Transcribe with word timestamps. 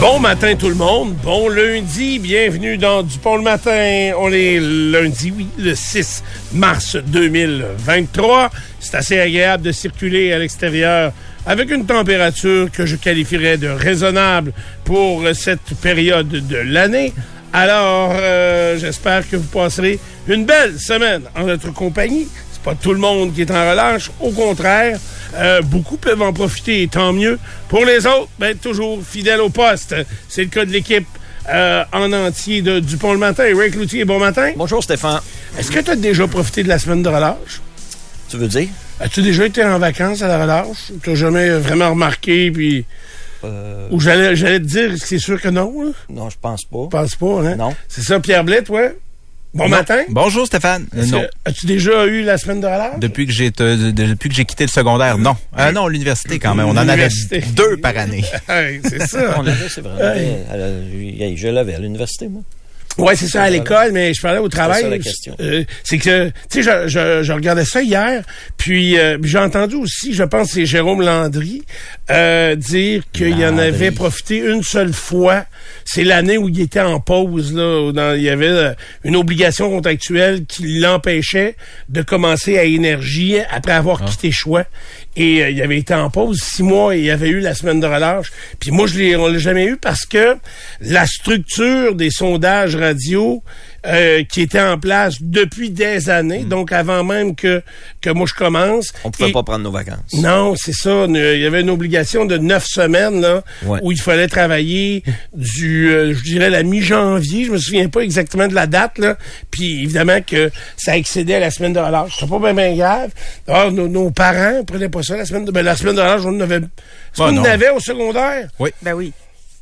Bon 0.00 0.18
matin 0.18 0.54
tout 0.56 0.70
le 0.70 0.74
monde, 0.76 1.12
bon 1.22 1.50
lundi, 1.50 2.18
bienvenue 2.18 2.78
dans 2.78 3.02
Dupont 3.02 3.36
le 3.36 3.42
matin. 3.42 4.12
On 4.18 4.32
est 4.32 4.58
lundi, 4.58 5.30
oui, 5.36 5.46
le 5.58 5.74
6 5.74 6.24
mars 6.54 6.96
2023. 6.96 8.50
C'est 8.80 8.94
assez 8.96 9.20
agréable 9.20 9.62
de 9.62 9.72
circuler 9.72 10.32
à 10.32 10.38
l'extérieur 10.38 11.12
avec 11.44 11.70
une 11.70 11.84
température 11.84 12.70
que 12.72 12.86
je 12.86 12.96
qualifierais 12.96 13.58
de 13.58 13.68
raisonnable 13.68 14.54
pour 14.84 15.22
cette 15.34 15.74
période 15.82 16.28
de 16.28 16.56
l'année. 16.56 17.12
Alors, 17.52 18.12
euh, 18.14 18.78
j'espère 18.78 19.28
que 19.28 19.36
vous 19.36 19.48
passerez 19.48 20.00
une 20.28 20.46
belle 20.46 20.80
semaine 20.80 21.24
en 21.36 21.44
notre 21.44 21.74
compagnie. 21.74 22.26
C'est 22.52 22.62
pas 22.62 22.74
tout 22.74 22.94
le 22.94 23.00
monde 23.00 23.34
qui 23.34 23.42
est 23.42 23.50
en 23.50 23.70
relâche, 23.70 24.10
au 24.18 24.30
contraire. 24.30 24.98
Euh, 25.34 25.62
beaucoup 25.62 25.96
peuvent 25.96 26.22
en 26.22 26.32
profiter, 26.32 26.82
et 26.82 26.88
tant 26.88 27.12
mieux. 27.12 27.38
Pour 27.68 27.84
les 27.84 28.06
autres, 28.06 28.28
ben, 28.38 28.56
toujours 28.56 29.00
fidèles 29.04 29.40
au 29.40 29.48
poste. 29.50 29.94
C'est 30.28 30.42
le 30.42 30.48
cas 30.48 30.64
de 30.64 30.70
l'équipe 30.72 31.06
euh, 31.48 31.84
en 31.92 32.12
entier 32.12 32.62
de 32.62 32.80
Dupont 32.80 33.12
le 33.12 33.18
matin. 33.18 33.44
Rick 33.56 33.74
Loutier, 33.76 34.04
bon 34.04 34.18
matin. 34.18 34.52
Bonjour 34.56 34.82
Stéphane. 34.82 35.20
Est-ce 35.58 35.70
que 35.70 35.80
tu 35.80 35.90
as 35.90 35.96
déjà 35.96 36.26
profité 36.26 36.62
de 36.62 36.68
la 36.68 36.78
semaine 36.78 37.02
de 37.02 37.08
relâche? 37.08 37.60
Tu 38.28 38.36
veux 38.36 38.48
dire? 38.48 38.68
As-tu 39.00 39.22
déjà 39.22 39.46
été 39.46 39.64
en 39.64 39.78
vacances 39.78 40.22
à 40.22 40.28
la 40.28 40.42
relâche? 40.42 40.92
Tu 41.02 41.16
jamais 41.16 41.48
vraiment 41.50 41.90
remarqué, 41.90 42.50
puis... 42.50 42.84
Euh, 43.42 43.88
Ou 43.90 43.98
j'allais, 44.00 44.36
j'allais 44.36 44.60
te 44.60 44.64
dire, 44.66 44.90
c'est 44.98 45.18
sûr 45.18 45.40
que 45.40 45.48
non, 45.48 45.72
là? 45.82 45.90
non, 46.10 46.28
je 46.28 46.36
pense 46.40 46.64
pas. 46.64 46.84
Je 46.84 46.88
pense 46.88 47.14
pas, 47.14 47.40
hein? 47.48 47.56
Non. 47.56 47.74
C'est 47.88 48.02
ça, 48.02 48.20
Pierre 48.20 48.44
Blais, 48.44 48.62
toi? 48.62 48.90
Bon 49.52 49.68
matin. 49.68 50.02
Bonjour 50.10 50.46
Stéphane. 50.46 50.86
Euh, 50.96 51.04
non. 51.06 51.24
As-tu 51.44 51.66
déjà 51.66 52.06
eu 52.06 52.22
la 52.22 52.38
semaine 52.38 52.60
de 52.60 52.66
relâche? 52.66 52.98
Depuis 52.98 53.26
que 53.26 53.32
j'ai 53.32 53.50
te- 53.50 53.90
de- 53.90 54.06
depuis 54.06 54.28
que 54.28 54.34
j'ai 54.36 54.44
quitté 54.44 54.62
le 54.64 54.70
secondaire, 54.70 55.18
non. 55.18 55.36
Euh, 55.58 55.72
non, 55.72 55.88
l'université 55.88 56.38
quand 56.38 56.54
même. 56.54 56.66
On 56.66 56.76
en 56.76 56.88
avait 56.88 57.08
deux 57.56 57.76
par 57.78 57.96
année. 57.96 58.24
C'est 58.84 59.06
ça. 59.08 59.34
On 59.38 59.46
avait, 59.46 59.68
c'est 59.68 59.80
vrai. 59.80 60.44
la- 60.52 61.34
je 61.36 61.48
l'avais 61.48 61.74
à 61.74 61.78
l'université, 61.80 62.28
moi. 62.28 62.42
Ouais, 62.98 63.14
c'est 63.14 63.28
ça, 63.28 63.44
à 63.44 63.50
l'école, 63.50 63.92
mais 63.92 64.12
je 64.12 64.20
parlais 64.20 64.40
au 64.40 64.48
travail. 64.48 64.82
ça, 64.82 64.88
la 64.88 64.98
question. 64.98 65.34
Euh, 65.40 65.62
c'est 65.84 65.96
que, 65.96 66.28
tu 66.50 66.62
sais, 66.62 66.62
je, 66.62 66.88
je, 66.88 67.22
je 67.22 67.32
regardais 67.32 67.64
ça 67.64 67.80
hier, 67.82 68.24
puis 68.56 68.98
euh, 68.98 69.16
j'ai 69.22 69.38
entendu 69.38 69.76
aussi, 69.76 70.12
je 70.12 70.24
pense, 70.24 70.48
que 70.48 70.54
c'est 70.54 70.66
Jérôme 70.66 71.00
Landry 71.00 71.62
euh, 72.10 72.56
dire 72.56 73.02
qu'il 73.12 73.38
y 73.38 73.46
en 73.46 73.56
avait 73.58 73.90
profité 73.92 74.38
une 74.38 74.62
seule 74.62 74.92
fois. 74.92 75.44
C'est 75.84 76.04
l'année 76.04 76.38
où 76.38 76.48
il 76.48 76.60
était 76.60 76.80
en 76.80 77.00
pause, 77.00 77.54
là, 77.54 77.80
où 77.82 77.92
dans- 77.92 78.14
il 78.16 78.22
y 78.22 78.28
avait 78.28 78.48
euh, 78.48 78.72
une 79.04 79.16
obligation 79.16 79.70
contractuelle 79.70 80.44
qui 80.46 80.78
l'empêchait 80.78 81.56
de 81.88 82.02
commencer 82.02 82.58
à 82.58 82.64
énergie 82.64 83.36
après 83.50 83.72
avoir 83.72 84.04
quitté 84.04 84.30
choix. 84.32 84.64
Et 85.16 85.42
euh, 85.42 85.50
il 85.50 85.62
avait 85.62 85.78
été 85.78 85.94
en 85.94 86.10
pause 86.10 86.40
six 86.40 86.62
mois 86.62 86.94
et 86.96 86.98
il 87.00 87.04
y 87.04 87.10
avait 87.10 87.28
eu 87.28 87.40
la 87.40 87.54
semaine 87.54 87.80
de 87.80 87.86
relâche. 87.86 88.30
Puis 88.58 88.70
moi, 88.70 88.86
je 88.86 88.98
l'ai, 88.98 89.16
on 89.16 89.28
l'a 89.28 89.38
jamais 89.38 89.66
eu 89.66 89.76
parce 89.76 90.04
que 90.04 90.36
la 90.80 91.06
structure 91.06 91.94
des 91.94 92.10
sondages 92.10 92.76
radio 92.76 93.42
euh, 93.86 94.22
qui 94.24 94.42
était 94.42 94.60
en 94.60 94.78
place 94.78 95.14
depuis 95.20 95.70
des 95.70 96.10
années, 96.10 96.44
donc 96.44 96.72
avant 96.72 97.02
même 97.04 97.34
que 97.34 97.62
que 98.00 98.10
moi 98.10 98.26
je 98.28 98.34
commence. 98.34 98.92
On 99.04 99.10
pouvait 99.10 99.30
Et- 99.30 99.32
pas 99.32 99.42
prendre 99.42 99.64
nos 99.64 99.70
vacances. 99.70 100.12
non, 100.14 100.54
c'est 100.56 100.72
ça. 100.74 101.06
Il 101.08 101.40
y 101.40 101.46
avait 101.46 101.60
une 101.62 101.70
obligation 101.70 102.24
de 102.24 102.36
neuf 102.38 102.66
semaines 102.66 103.20
là, 103.20 103.42
Ouais. 103.64 103.78
où 103.82 103.92
il 103.92 104.00
fallait 104.00 104.28
travailler 104.28 105.02
du, 105.34 105.90
euh, 105.90 106.14
je 106.14 106.22
dirais 106.22 106.50
la 106.50 106.62
mi-janvier. 106.62 107.44
Je 107.46 107.52
me 107.52 107.58
souviens 107.58 107.88
pas 107.88 108.00
exactement 108.00 108.48
de 108.48 108.54
la 108.54 108.66
date 108.66 108.98
là. 108.98 109.16
Puis 109.50 109.82
évidemment 109.84 110.20
que 110.26 110.50
ça 110.76 110.96
excédait 110.96 111.34
à 111.36 111.40
la 111.40 111.50
semaine 111.50 111.72
de 111.72 111.78
relâche. 111.80 112.16
C'était 112.18 112.30
pas 112.30 112.38
bien, 112.38 112.54
bien 112.54 112.74
grave. 112.76 113.10
Alors, 113.48 113.72
nos, 113.72 113.88
nos 113.88 114.10
parents 114.10 114.62
prenaient 114.64 114.88
pas 114.88 115.02
ça 115.02 115.16
la 115.16 115.24
semaine 115.24 115.44
de, 115.44 115.50
ben, 115.52 115.64
la 115.64 115.76
semaine 115.76 115.96
de 115.96 116.00
relâche. 116.00 116.22
On 116.24 116.36
en 116.36 116.40
avait, 116.40 116.56
est-ce 116.56 117.22
Ah, 117.22 117.28
qu'on 117.30 117.44
avait 117.44 117.70
au 117.70 117.80
secondaire. 117.80 118.48
Ben 118.82 118.92
oui. 118.94 119.12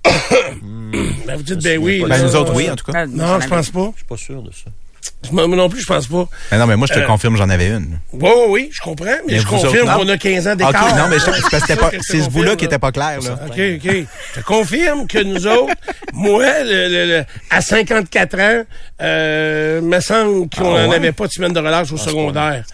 Ben, 1.26 1.36
vous 1.36 1.42
dites 1.42 1.62
ben 1.62 1.78
oui. 1.78 2.02
Ben, 2.08 2.22
nous 2.22 2.34
autres, 2.34 2.54
oui, 2.54 2.70
en 2.70 2.74
tout 2.76 2.84
cas. 2.86 2.92
Ben, 2.92 3.10
Non, 3.12 3.38
je 3.41 3.46
pense 3.48 3.69
pas. 3.70 3.91
Je 3.92 3.98
suis 3.98 4.06
pas 4.06 4.16
sûr 4.16 4.42
de 4.42 4.50
ça. 4.50 4.70
Moi 5.32 5.46
non 5.48 5.69
plus, 5.69 5.80
je 5.80 5.86
pense 5.86 6.06
pas. 6.06 6.26
Ben 6.50 6.58
non, 6.58 6.66
mais 6.66 6.76
moi, 6.76 6.86
je 6.88 6.94
te 6.94 6.98
Euh, 7.00 7.06
confirme, 7.06 7.36
j'en 7.36 7.48
avais 7.50 7.69
une. 7.69 7.98
Oui, 8.12 8.20
oui, 8.22 8.44
oui, 8.48 8.68
je 8.72 8.80
comprends, 8.80 9.04
mais, 9.04 9.34
Mais 9.34 9.38
je 9.38 9.47
vous 9.47 9.56
confirme 9.56 9.86
qu'on 9.92 10.08
a 10.08 10.16
15 10.16 10.48
ans 10.48 10.54
d'écart. 10.54 10.97
non, 10.97 11.08
mais 11.10 11.16
c'est 12.00 12.20
ce 12.22 12.30
bout-là 12.30 12.56
qui 12.56 12.64
était 12.64 12.78
pas 12.78 12.92
clair, 12.92 13.20
là. 13.20 13.38
OK, 13.47 13.50
OK. 13.50 14.06
Je 14.34 14.41
te 14.41 14.44
confirme 14.44 15.06
que 15.06 15.18
nous 15.22 15.47
autres, 15.47 15.74
moi, 16.12 16.44
le- 16.62 16.88
le- 16.88 17.06
le- 17.18 17.24
à 17.50 17.60
54 17.60 18.38
ans, 18.41 18.64
euh, 19.02 19.80
me 19.82 20.00
semble 20.00 20.48
qu'on 20.50 20.74
Ah 20.76 20.84
n'en 20.84 20.88
ouais? 20.91 20.97
avait 20.97 21.12
pas 21.12 21.26
de 21.26 21.32
semaine 21.32 21.52
de 21.52 21.58
relâche 21.60 21.92
au 21.92 21.97
secondaire. 21.98 22.64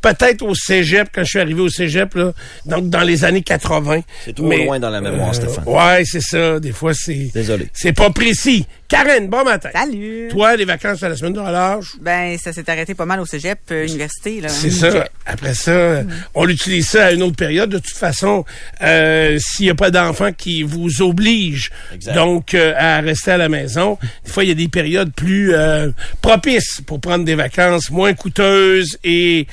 Peut-être 0.00 0.42
au 0.42 0.54
cégep, 0.54 1.08
quand 1.12 1.22
je 1.24 1.30
suis 1.30 1.38
arrivé 1.40 1.60
au 1.60 1.68
cégep, 1.68 2.14
là, 2.14 2.32
donc 2.66 2.88
dans 2.88 3.02
les 3.02 3.24
années 3.24 3.42
80. 3.42 4.00
C'est 4.24 4.34
trop 4.34 4.46
Mais, 4.46 4.64
loin 4.64 4.78
dans 4.78 4.90
la 4.90 5.00
mémoire, 5.00 5.34
Stéphane. 5.34 5.64
Ouais, 5.66 6.02
c'est 6.04 6.20
ça. 6.20 6.60
Des 6.60 6.72
fois, 6.72 6.94
c'est... 6.94 7.30
Désolé. 7.34 7.68
C'est 7.72 7.92
pas 7.92 8.10
précis. 8.10 8.66
Karen, 8.88 9.28
bon 9.28 9.44
matin. 9.44 9.68
Salut! 9.74 10.28
Toi, 10.30 10.56
les 10.56 10.64
vacances 10.64 11.02
à 11.02 11.10
la 11.10 11.16
semaine 11.16 11.34
de 11.34 11.40
relâche, 11.40 11.96
Ben, 12.00 12.38
ça 12.38 12.54
s'est 12.54 12.70
arrêté 12.70 12.94
pas 12.94 13.04
mal 13.04 13.20
au 13.20 13.26
cégep, 13.26 13.58
euh, 13.70 13.86
université, 13.86 14.40
là. 14.40 14.48
C'est 14.48 14.70
ça. 14.70 15.06
Après 15.26 15.52
ça, 15.52 16.04
on 16.34 16.44
l'utilise 16.46 16.88
ça 16.88 17.06
à 17.06 17.12
une 17.12 17.22
autre 17.22 17.36
période. 17.36 17.68
De 17.68 17.78
toute 17.78 17.96
façon, 17.96 18.46
euh, 18.80 19.38
s'il 19.40 19.66
n'y 19.66 19.70
a 19.70 19.74
pas 19.74 19.90
d'enfants 19.90 20.32
qui 20.32 20.62
vous 20.62 21.02
obligent 21.02 21.70
Exact. 21.92 22.14
donc 22.14 22.54
euh, 22.54 22.72
à 22.78 23.00
rester 23.00 23.32
à 23.32 23.36
la 23.36 23.50
maison, 23.50 23.98
des 24.24 24.30
fois 24.30 24.44
il 24.44 24.48
y 24.48 24.52
a 24.52 24.54
des 24.54 24.68
périodes 24.68 25.12
plus 25.12 25.52
euh, 25.54 25.90
propices 26.22 26.80
pour 26.86 26.98
prendre 26.98 27.26
des 27.26 27.34
vacances, 27.34 27.90
moins 27.90 28.14
coûteuses 28.14 28.96
et 29.04 29.46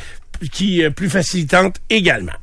qui 0.52 0.84
euh, 0.84 0.90
plus 0.90 1.10
facilitantes 1.10 1.78
également. 1.90 2.34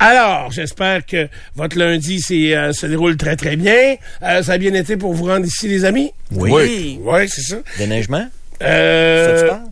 Alors, 0.00 0.50
j'espère 0.50 1.06
que 1.06 1.28
votre 1.54 1.78
lundi 1.78 2.20
euh, 2.30 2.72
se 2.72 2.86
déroule 2.86 3.16
très 3.16 3.36
très 3.36 3.56
bien. 3.56 3.94
Euh, 4.22 4.42
ça 4.42 4.52
a 4.52 4.58
bien 4.58 4.74
été 4.74 4.96
pour 4.96 5.14
vous 5.14 5.26
rendre 5.26 5.46
ici, 5.46 5.68
les 5.68 5.84
amis? 5.84 6.12
Oui. 6.32 6.98
Oui, 7.02 7.28
c'est 7.28 7.42
ça. 7.42 7.56
Déneigement? 7.78 8.26
Euh, 8.62 9.36
Ça, 9.36 9.42
tu 9.42 9.48
parles? 9.48 9.62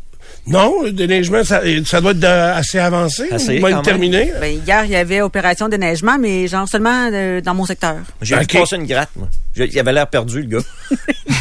non, 0.47 0.83
le 0.83 0.93
déneigement, 0.93 1.45
ça, 1.45 1.61
ça 1.85 2.01
doit 2.01 2.13
être 2.13 2.21
de- 2.21 2.27
assez 2.27 2.79
avancé. 2.79 3.25
Assez, 3.31 3.59
ou 3.59 3.63
même 3.63 3.63
quand 3.63 3.69
même. 3.77 3.83
terminé. 3.83 4.33
Ben, 4.41 4.61
hier, 4.65 4.85
il 4.85 4.91
y 4.93 4.97
avait 4.97 5.21
opération 5.21 5.69
de 5.69 5.77
neigement, 5.77 6.19
mais 6.19 6.47
genre 6.49 6.69
seulement 6.69 7.11
euh, 7.13 7.41
dans 7.41 7.55
mon 7.55 7.65
secteur. 7.67 7.97
J'ai 8.23 8.37
Ok. 8.37 8.53
vu 8.53 8.61
passer 8.61 8.77
une 8.77 8.87
gratte, 8.87 9.11
moi. 9.17 9.29
Il 9.57 9.79
avait 9.79 9.93
l'air 9.93 10.07
perdu, 10.07 10.43
le 10.43 10.59
gars. 10.59 10.65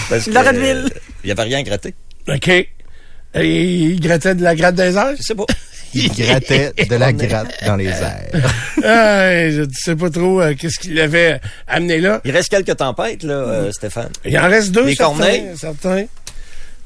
Parce 0.10 0.26
que, 0.26 0.32
euh, 0.36 0.88
il 1.24 1.32
avait 1.32 1.44
rien 1.44 1.62
gratté. 1.64 1.94
OK. 2.28 2.52
Et 3.34 3.64
il 3.64 4.00
grattait 4.00 4.36
de 4.36 4.44
la 4.44 4.56
gratte 4.56 4.76
des 4.76 4.96
airs? 4.96 5.16
Je 5.18 5.22
sais 5.24 5.36
pas. 5.36 5.46
Il 5.94 6.10
grattait 6.10 6.72
de 6.90 6.96
la 6.96 7.12
gratte 7.12 7.54
dans 7.66 7.76
les 7.76 7.88
airs. 7.88 8.30
Ah, 8.84 9.50
je 9.50 9.62
ne 9.62 9.74
sais 9.74 9.96
pas 9.96 10.10
trop 10.10 10.42
euh, 10.42 10.56
qu'est-ce 10.58 10.80
qu'il 10.80 10.98
avait 11.00 11.40
amené 11.68 12.00
là. 12.00 12.20
Il 12.24 12.32
reste 12.32 12.50
quelques 12.50 12.78
tempêtes, 12.78 13.24
là, 13.24 13.34
euh, 13.34 13.72
Stéphane. 13.72 14.10
Il 14.26 14.38
en 14.40 14.48
reste 14.50 14.72
deux, 14.72 14.86
Les 14.86 14.96
certains. 14.96 15.18
Corneilles. 15.18 15.46
certains. 15.58 16.06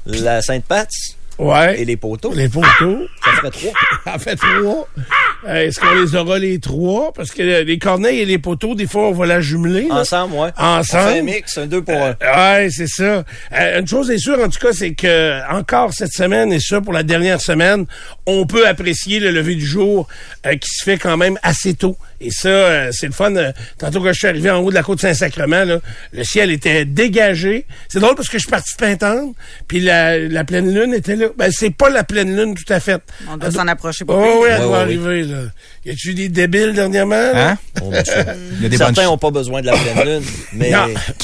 La 0.06 0.42
Sainte-Pat's, 0.42 1.15
Ouais. 1.38 1.80
et 1.80 1.84
les 1.84 1.96
poteaux. 1.96 2.32
Les 2.34 2.48
poteaux. 2.48 3.06
Ça 3.24 3.30
ferait 3.32 3.50
trois. 3.50 3.72
en 4.14 4.18
fait 4.18 4.36
trois. 4.36 4.88
Euh, 5.46 5.66
Est-ce 5.66 5.78
qu'on 5.78 5.94
les 5.94 6.16
aura 6.16 6.40
les 6.40 6.58
trois? 6.58 7.12
Parce 7.12 7.30
que 7.30 7.40
euh, 7.42 7.62
les 7.62 7.78
corneilles 7.78 8.18
et 8.20 8.24
les 8.24 8.38
poteaux, 8.38 8.74
des 8.74 8.86
fois, 8.88 9.02
on 9.08 9.12
va 9.12 9.26
la 9.26 9.40
jumeler. 9.40 9.86
là. 9.86 9.96
Ensemble, 10.00 10.34
ouais. 10.34 10.48
Ensemble. 10.58 11.04
On 11.04 11.12
fait 11.12 11.18
un 11.20 11.22
mix, 11.22 11.58
un 11.58 11.66
deux 11.66 11.82
pour 11.82 11.94
un. 11.94 12.16
Ouais, 12.20 12.68
c'est 12.70 12.88
ça. 12.88 13.22
Euh, 13.52 13.78
une 13.80 13.86
chose 13.86 14.10
est 14.10 14.18
sûre, 14.18 14.40
en 14.40 14.48
tout 14.48 14.58
cas, 14.58 14.72
c'est 14.72 14.94
que 14.94 15.48
encore 15.52 15.92
cette 15.92 16.12
semaine, 16.12 16.52
et 16.52 16.58
ça 16.58 16.80
pour 16.80 16.92
la 16.92 17.04
dernière 17.04 17.40
semaine, 17.40 17.84
on 18.24 18.44
peut 18.46 18.66
apprécier 18.66 19.20
le 19.20 19.30
lever 19.30 19.54
du 19.54 19.66
jour 19.66 20.08
euh, 20.46 20.56
qui 20.56 20.68
se 20.68 20.82
fait 20.82 20.98
quand 20.98 21.16
même 21.16 21.38
assez 21.44 21.74
tôt. 21.74 21.96
Et 22.20 22.30
ça, 22.30 22.48
euh, 22.48 22.88
c'est 22.90 23.06
le 23.06 23.12
fun. 23.12 23.36
Euh, 23.36 23.52
tantôt 23.78 24.00
que 24.00 24.08
je 24.12 24.18
suis 24.18 24.26
arrivé 24.26 24.50
en 24.50 24.58
haut 24.58 24.70
de 24.70 24.74
la 24.74 24.82
côte 24.82 25.00
Saint-Sacrement, 25.00 25.78
le 26.12 26.24
ciel 26.24 26.50
était 26.50 26.84
dégagé. 26.86 27.66
C'est 27.88 28.00
drôle 28.00 28.16
parce 28.16 28.28
que 28.28 28.38
je 28.38 28.42
suis 28.44 28.50
parti 28.50 28.72
de 28.74 28.78
Pintante, 28.84 29.36
puis 29.68 29.78
la, 29.80 30.18
la 30.18 30.42
pleine 30.42 30.74
lune 30.74 30.92
était 30.94 31.14
là. 31.14 31.25
Ben, 31.36 31.50
c'est 31.50 31.70
pas 31.70 31.88
la 31.90 32.04
pleine 32.04 32.36
lune 32.36 32.54
tout 32.54 32.72
à 32.72 32.80
fait. 32.80 33.00
On 33.28 33.36
doit 33.36 33.50
s'en 33.50 33.66
approcher 33.68 34.04
Oh 34.08 34.12
pas 34.12 34.18
oui, 34.18 34.26
elle 34.26 34.40
Ouais, 34.40 34.58
doit 34.58 34.68
ouais, 34.70 34.76
arriver, 34.78 35.22
là. 35.24 35.38
Y 35.84 35.90
a-tu 35.90 36.10
eu 36.10 36.14
des 36.14 36.28
débiles 36.28 36.72
dernièrement? 36.72 37.14
là? 37.32 37.50
Hein? 37.50 37.58
Ça. 38.04 38.24
Il 38.52 38.62
y 38.62 38.66
a 38.66 38.68
des 38.68 38.76
bonnes 38.76 38.94
Certains 38.94 39.04
n'ont 39.04 39.18
pas 39.18 39.30
besoin 39.30 39.60
de 39.60 39.66
la 39.66 39.72
pleine 39.76 40.04
lune, 40.20 40.22
mais 40.52 40.72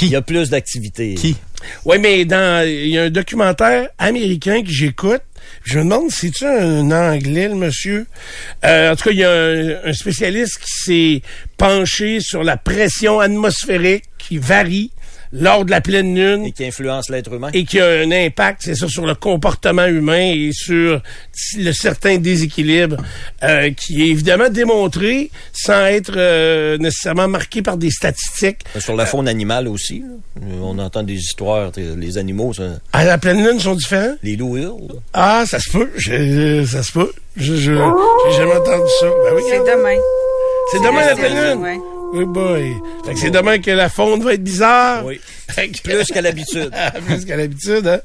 il 0.01 0.09
y 0.09 0.17
a 0.17 0.23
plus 0.23 0.51
d'activités. 0.51 1.15
Qui? 1.15 1.37
Oui, 1.85 1.99
mais 2.01 2.25
dans 2.25 2.67
il 2.67 2.89
y 2.89 2.99
a 2.99 3.03
un 3.05 3.11
documentaire 3.11 3.89
américain 3.99 4.63
que 4.63 4.71
j'écoute. 4.71 5.23
Je 5.65 5.79
me 5.79 5.85
demande 5.85 6.11
si 6.11 6.31
tu 6.31 6.45
un 6.47 6.91
anglais, 6.91 7.49
le 7.49 7.55
monsieur? 7.57 8.07
Euh, 8.65 8.93
en 8.93 8.97
tout 8.97 9.05
cas, 9.05 9.11
il 9.11 9.19
y 9.19 9.25
a 9.25 9.31
un, 9.31 9.77
un 9.85 9.93
spécialiste 9.93 10.59
qui 10.59 10.71
s'est 10.71 11.23
penché 11.57 12.21
sur 12.21 12.43
la 12.45 12.57
pression 12.57 13.21
atmosphérique 13.21 14.05
qui 14.19 14.39
varie 14.39 14.91
lors 15.33 15.65
de 15.65 15.71
la 15.71 15.81
pleine 15.81 16.15
lune 16.15 16.45
Et 16.47 16.53
qui 16.53 16.65
influence 16.65 17.09
l'être 17.09 17.33
humain. 17.33 17.49
et 17.55 17.65
qui 17.65 17.81
a 17.81 17.87
un 17.87 18.11
impact, 18.11 18.63
c'est 18.65 18.75
ça, 18.75 18.87
sur 18.89 19.07
le 19.07 19.15
comportement 19.15 19.87
humain 19.87 20.33
et 20.35 20.51
sur 20.53 21.01
le 21.59 21.73
certain 21.73 22.19
déséquilibre 22.19 22.97
euh, 23.43 23.71
qui 23.71 24.03
est 24.03 24.09
évidemment 24.09 24.49
démontré 24.51 25.31
sans 25.53 25.87
être 25.87 26.13
euh, 26.17 26.77
nécessairement 26.79 27.29
marqué 27.29 27.63
par 27.63 27.77
des 27.77 27.91
statistiques. 27.91 28.61
Sur 28.79 28.95
la 28.97 29.07
faune 29.07 29.29
animale 29.29 29.69
aussi. 29.69 30.01
là. 30.01 30.07
Euh, 30.43 30.61
On 30.63 30.79
entend 30.79 31.03
des 31.03 31.15
histoires, 31.15 31.71
les 31.77 32.19
animaux, 32.19 32.53
ça- 32.53 32.79
À 32.93 33.05
la 33.05 33.19
pleine 33.19 33.39
lune, 33.39 33.55
ils 33.57 33.61
sont 33.63 33.75
différents? 33.75 34.15
les 34.23 34.37
loups 34.37 34.57
hurlent. 34.57 35.01
Ah, 35.13 35.45
ça 35.47 35.59
se 35.61 35.71
peut. 35.71 35.91
Je- 35.97 36.65
ça 36.67 36.83
se 36.83 36.93
peut. 36.93 37.13
Je, 37.37 37.55
je, 37.55 37.73
j'ai 37.73 38.37
jamais 38.37 38.55
entendu 38.57 38.91
ça. 39.01 39.07
Ben 39.07 39.35
oui, 39.37 39.43
C'est 39.49 39.57
hein. 39.59 39.65
demain. 39.77 39.97
C'est 40.73 40.79
demain 40.79 41.07
la 41.07 41.15
pleine 41.17 41.33
lune. 41.55 41.63
Ouais. 41.63 41.79
Oui, 42.13 42.25
boy. 42.27 42.75
Fait 43.07 43.15
que 43.15 43.19
c'est 43.19 43.31
demain 43.31 43.59
que 43.59 43.71
la 43.71 43.89
faune 43.89 44.23
va 44.23 44.35
être 44.35 44.45
bizarre. 44.45 45.05
Oui. 45.05 45.19
Plus 45.83 46.05
qu'à 46.07 46.21
l'habitude. 46.21 46.71
plus 47.07 47.25
qu'à 47.25 47.37
l'habitude. 47.37 47.87
Hein? 47.87 48.01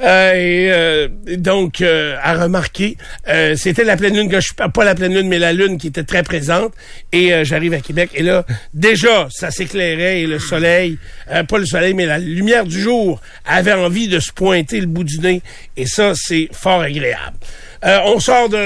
Euh, 0.00 0.32
et 0.34 0.72
euh, 0.72 1.08
donc, 1.36 1.80
euh, 1.80 2.16
à 2.22 2.34
remarquer, 2.34 2.96
euh, 3.28 3.56
c'était 3.56 3.84
la 3.84 3.96
pleine 3.96 4.16
lune, 4.16 4.28
que 4.28 4.40
je, 4.40 4.52
pas 4.54 4.84
la 4.84 4.94
pleine 4.94 5.14
lune, 5.14 5.28
mais 5.28 5.38
la 5.38 5.52
lune 5.52 5.78
qui 5.78 5.88
était 5.88 6.04
très 6.04 6.22
présente. 6.22 6.72
Et 7.12 7.32
euh, 7.32 7.44
j'arrive 7.44 7.74
à 7.74 7.80
Québec. 7.80 8.10
Et 8.14 8.22
là, 8.22 8.44
déjà, 8.74 9.28
ça 9.30 9.50
s'éclairait 9.50 10.22
et 10.22 10.26
le 10.26 10.38
soleil, 10.38 10.98
euh, 11.30 11.42
pas 11.44 11.58
le 11.58 11.66
soleil, 11.66 11.94
mais 11.94 12.06
la 12.06 12.18
lumière 12.18 12.64
du 12.64 12.80
jour 12.80 13.20
avait 13.44 13.72
envie 13.72 14.08
de 14.08 14.20
se 14.20 14.32
pointer 14.32 14.80
le 14.80 14.86
bout 14.86 15.04
du 15.04 15.18
nez. 15.18 15.42
Et 15.76 15.86
ça, 15.86 16.12
c'est 16.14 16.48
fort 16.52 16.80
agréable. 16.80 17.36
Euh, 17.84 17.98
on 18.06 18.18
sort 18.18 18.48
de, 18.48 18.56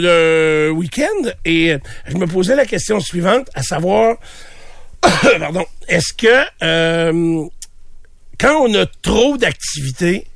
de 0.00 0.70
week-end 0.70 1.30
et 1.44 1.76
je 2.06 2.16
me 2.16 2.26
posais 2.26 2.54
la 2.54 2.64
question 2.64 3.00
suivante, 3.00 3.48
à 3.54 3.62
savoir, 3.62 4.16
pardon, 5.40 5.64
est-ce 5.88 6.12
que 6.12 6.44
euh, 6.62 7.46
quand 8.38 8.62
on 8.62 8.74
a 8.74 8.86
trop 8.86 9.36
d'activités, 9.36 10.26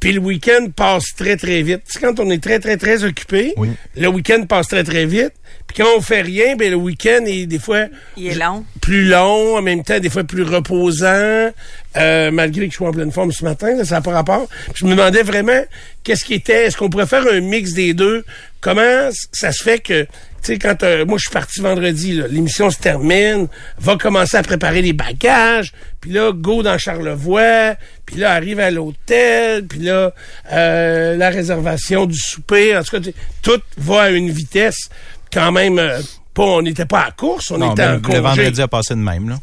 puis 0.00 0.12
le 0.12 0.20
week-end 0.20 0.66
passe 0.74 1.04
très, 1.16 1.36
très 1.36 1.62
vite. 1.62 1.82
Tu 1.86 1.92
sais, 1.92 2.00
quand 2.00 2.18
on 2.20 2.28
est 2.30 2.42
très, 2.42 2.58
très, 2.58 2.76
très 2.78 3.04
occupé, 3.04 3.52
Oui. 3.56 3.68
le 3.96 4.08
week-end 4.08 4.44
passe 4.48 4.68
très, 4.68 4.82
très 4.82 5.04
vite. 5.06 5.32
Puis 5.66 5.76
quand 5.84 5.88
on 5.96 6.00
fait 6.00 6.22
rien, 6.22 6.56
ben 6.56 6.70
le 6.70 6.76
week-end 6.76 7.22
est 7.26 7.46
des 7.46 7.58
fois 7.60 7.86
Il 8.16 8.26
est 8.28 8.34
long. 8.34 8.64
plus 8.80 9.04
long, 9.04 9.56
en 9.56 9.62
même 9.62 9.84
temps, 9.84 10.00
des 10.00 10.10
fois 10.10 10.24
plus 10.24 10.42
reposant, 10.42 11.50
euh, 11.96 12.30
malgré 12.32 12.66
que 12.66 12.72
je 12.72 12.76
suis 12.76 12.84
en 12.84 12.90
pleine 12.92 13.12
forme 13.12 13.30
ce 13.30 13.44
matin, 13.44 13.76
là, 13.76 13.84
ça 13.84 13.96
n'a 13.96 14.00
pas 14.00 14.10
rapport. 14.12 14.48
Puis 14.48 14.74
je 14.76 14.84
me 14.86 14.90
demandais 14.92 15.22
vraiment 15.22 15.62
qu'est-ce 16.02 16.24
qui 16.24 16.34
était, 16.34 16.66
est-ce 16.66 16.76
qu'on 16.76 16.90
pourrait 16.90 17.06
faire 17.06 17.24
un 17.30 17.40
mix 17.40 17.72
des 17.72 17.94
deux? 17.94 18.24
Comment 18.60 19.10
ça 19.32 19.52
se 19.52 19.62
fait 19.62 19.78
que, 19.78 20.06
tu 20.42 20.52
sais, 20.52 20.58
quand 20.58 20.82
euh, 20.82 21.04
moi 21.04 21.18
je 21.18 21.22
suis 21.22 21.32
parti 21.32 21.60
vendredi, 21.60 22.20
l'émission 22.30 22.70
se 22.70 22.78
termine, 22.78 23.48
va 23.78 23.96
commencer 23.96 24.36
à 24.36 24.42
préparer 24.42 24.82
les 24.82 24.92
bagages, 24.92 25.72
puis 26.00 26.12
là, 26.12 26.32
go 26.32 26.62
dans 26.62 26.78
Charlevoix, 26.78 27.74
puis 28.06 28.16
là, 28.16 28.32
arrive 28.32 28.60
à 28.60 28.70
l'hôtel, 28.70 29.66
puis 29.66 29.80
là, 29.80 30.12
euh, 30.52 31.16
la 31.16 31.30
réservation 31.30 32.06
du 32.06 32.16
souper, 32.18 32.76
en 32.76 32.82
tout 32.82 33.00
cas, 33.00 33.10
tout 33.42 33.60
va 33.76 34.02
à 34.02 34.10
une 34.10 34.30
vitesse 34.30 34.88
quand 35.32 35.52
même, 35.52 35.78
euh, 35.78 36.00
pas, 36.34 36.44
on 36.44 36.62
n'était 36.62 36.86
pas 36.86 37.02
à 37.02 37.10
course, 37.10 37.50
on 37.50 37.58
Non, 37.58 37.72
était 37.72 37.84
en 37.84 37.92
le 37.94 38.00
congé 38.00 38.20
vendredi 38.20 38.62
a 38.62 38.68
passé 38.68 38.94
de 38.94 39.00
même, 39.00 39.28
là. 39.28 39.36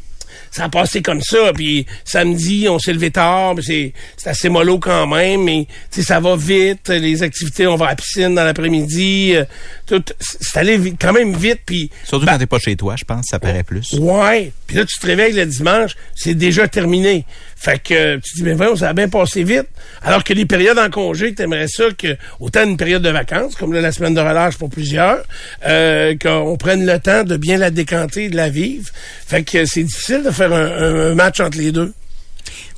Ça 0.50 0.64
a 0.64 0.68
passé 0.68 1.02
comme 1.02 1.20
ça. 1.22 1.52
Puis 1.54 1.86
samedi, 2.04 2.66
on 2.68 2.78
s'est 2.78 2.92
levé 2.92 3.10
tard, 3.10 3.54
c'est 3.62 3.92
c'est 4.16 4.30
assez 4.30 4.48
mollo 4.48 4.78
quand 4.78 5.06
même, 5.06 5.44
mais 5.44 5.66
tu 5.90 6.00
sais, 6.00 6.06
ça 6.06 6.20
va 6.20 6.36
vite. 6.36 6.88
Les 6.88 7.22
activités, 7.22 7.66
on 7.66 7.76
va 7.76 7.86
à 7.86 7.88
la 7.90 7.96
piscine 7.96 8.34
dans 8.34 8.44
l'après-midi. 8.44 9.32
euh, 9.36 9.44
tout, 9.86 10.02
c'est 10.20 10.58
allé 10.58 10.76
vite- 10.76 10.96
quand 11.00 11.12
même 11.12 11.34
vite. 11.36 11.60
Puis 11.66 11.90
Surtout 12.04 12.26
ben, 12.26 12.32
quand 12.32 12.38
t'es 12.38 12.46
pas 12.46 12.58
chez 12.58 12.76
toi, 12.76 12.94
je 12.98 13.04
pense, 13.04 13.26
ça 13.30 13.38
paraît 13.38 13.64
plus. 13.64 13.92
Ouais. 13.98 14.52
Puis 14.66 14.76
là, 14.76 14.84
tu 14.84 14.98
te 14.98 15.06
réveilles 15.06 15.32
le 15.32 15.46
dimanche, 15.46 15.92
c'est 16.14 16.34
déjà 16.34 16.68
terminé. 16.68 17.24
Fait 17.60 17.82
que 17.82 18.16
tu 18.18 18.36
dis, 18.36 18.42
ben 18.42 18.56
voyons, 18.56 18.76
ça 18.76 18.90
a 18.90 18.92
bien 18.92 19.08
passé 19.08 19.42
vite. 19.42 19.66
Alors 20.02 20.22
que 20.22 20.32
les 20.32 20.46
périodes 20.46 20.78
en 20.78 20.90
congé, 20.90 21.32
que 21.32 21.38
t'aimerais 21.38 21.66
ça 21.66 21.84
que, 21.96 22.16
autant 22.38 22.64
une 22.64 22.76
période 22.76 23.02
de 23.02 23.10
vacances, 23.10 23.56
comme 23.56 23.72
là, 23.72 23.80
la 23.80 23.90
semaine 23.90 24.14
de 24.14 24.20
relâche 24.20 24.56
pour 24.56 24.70
plusieurs, 24.70 25.24
euh, 25.66 26.14
qu'on 26.22 26.56
prenne 26.56 26.86
le 26.86 27.00
temps 27.00 27.24
de 27.24 27.36
bien 27.36 27.58
la 27.58 27.70
décanter 27.70 28.24
et 28.24 28.28
de 28.28 28.36
la 28.36 28.48
vivre. 28.48 28.88
Fait 29.26 29.42
que 29.42 29.64
c'est 29.64 29.82
difficile 29.82 30.22
de 30.22 30.30
faire 30.30 30.52
un 30.52 31.14
match 31.14 31.40
entre 31.40 31.58
les 31.58 31.72
deux. 31.72 31.92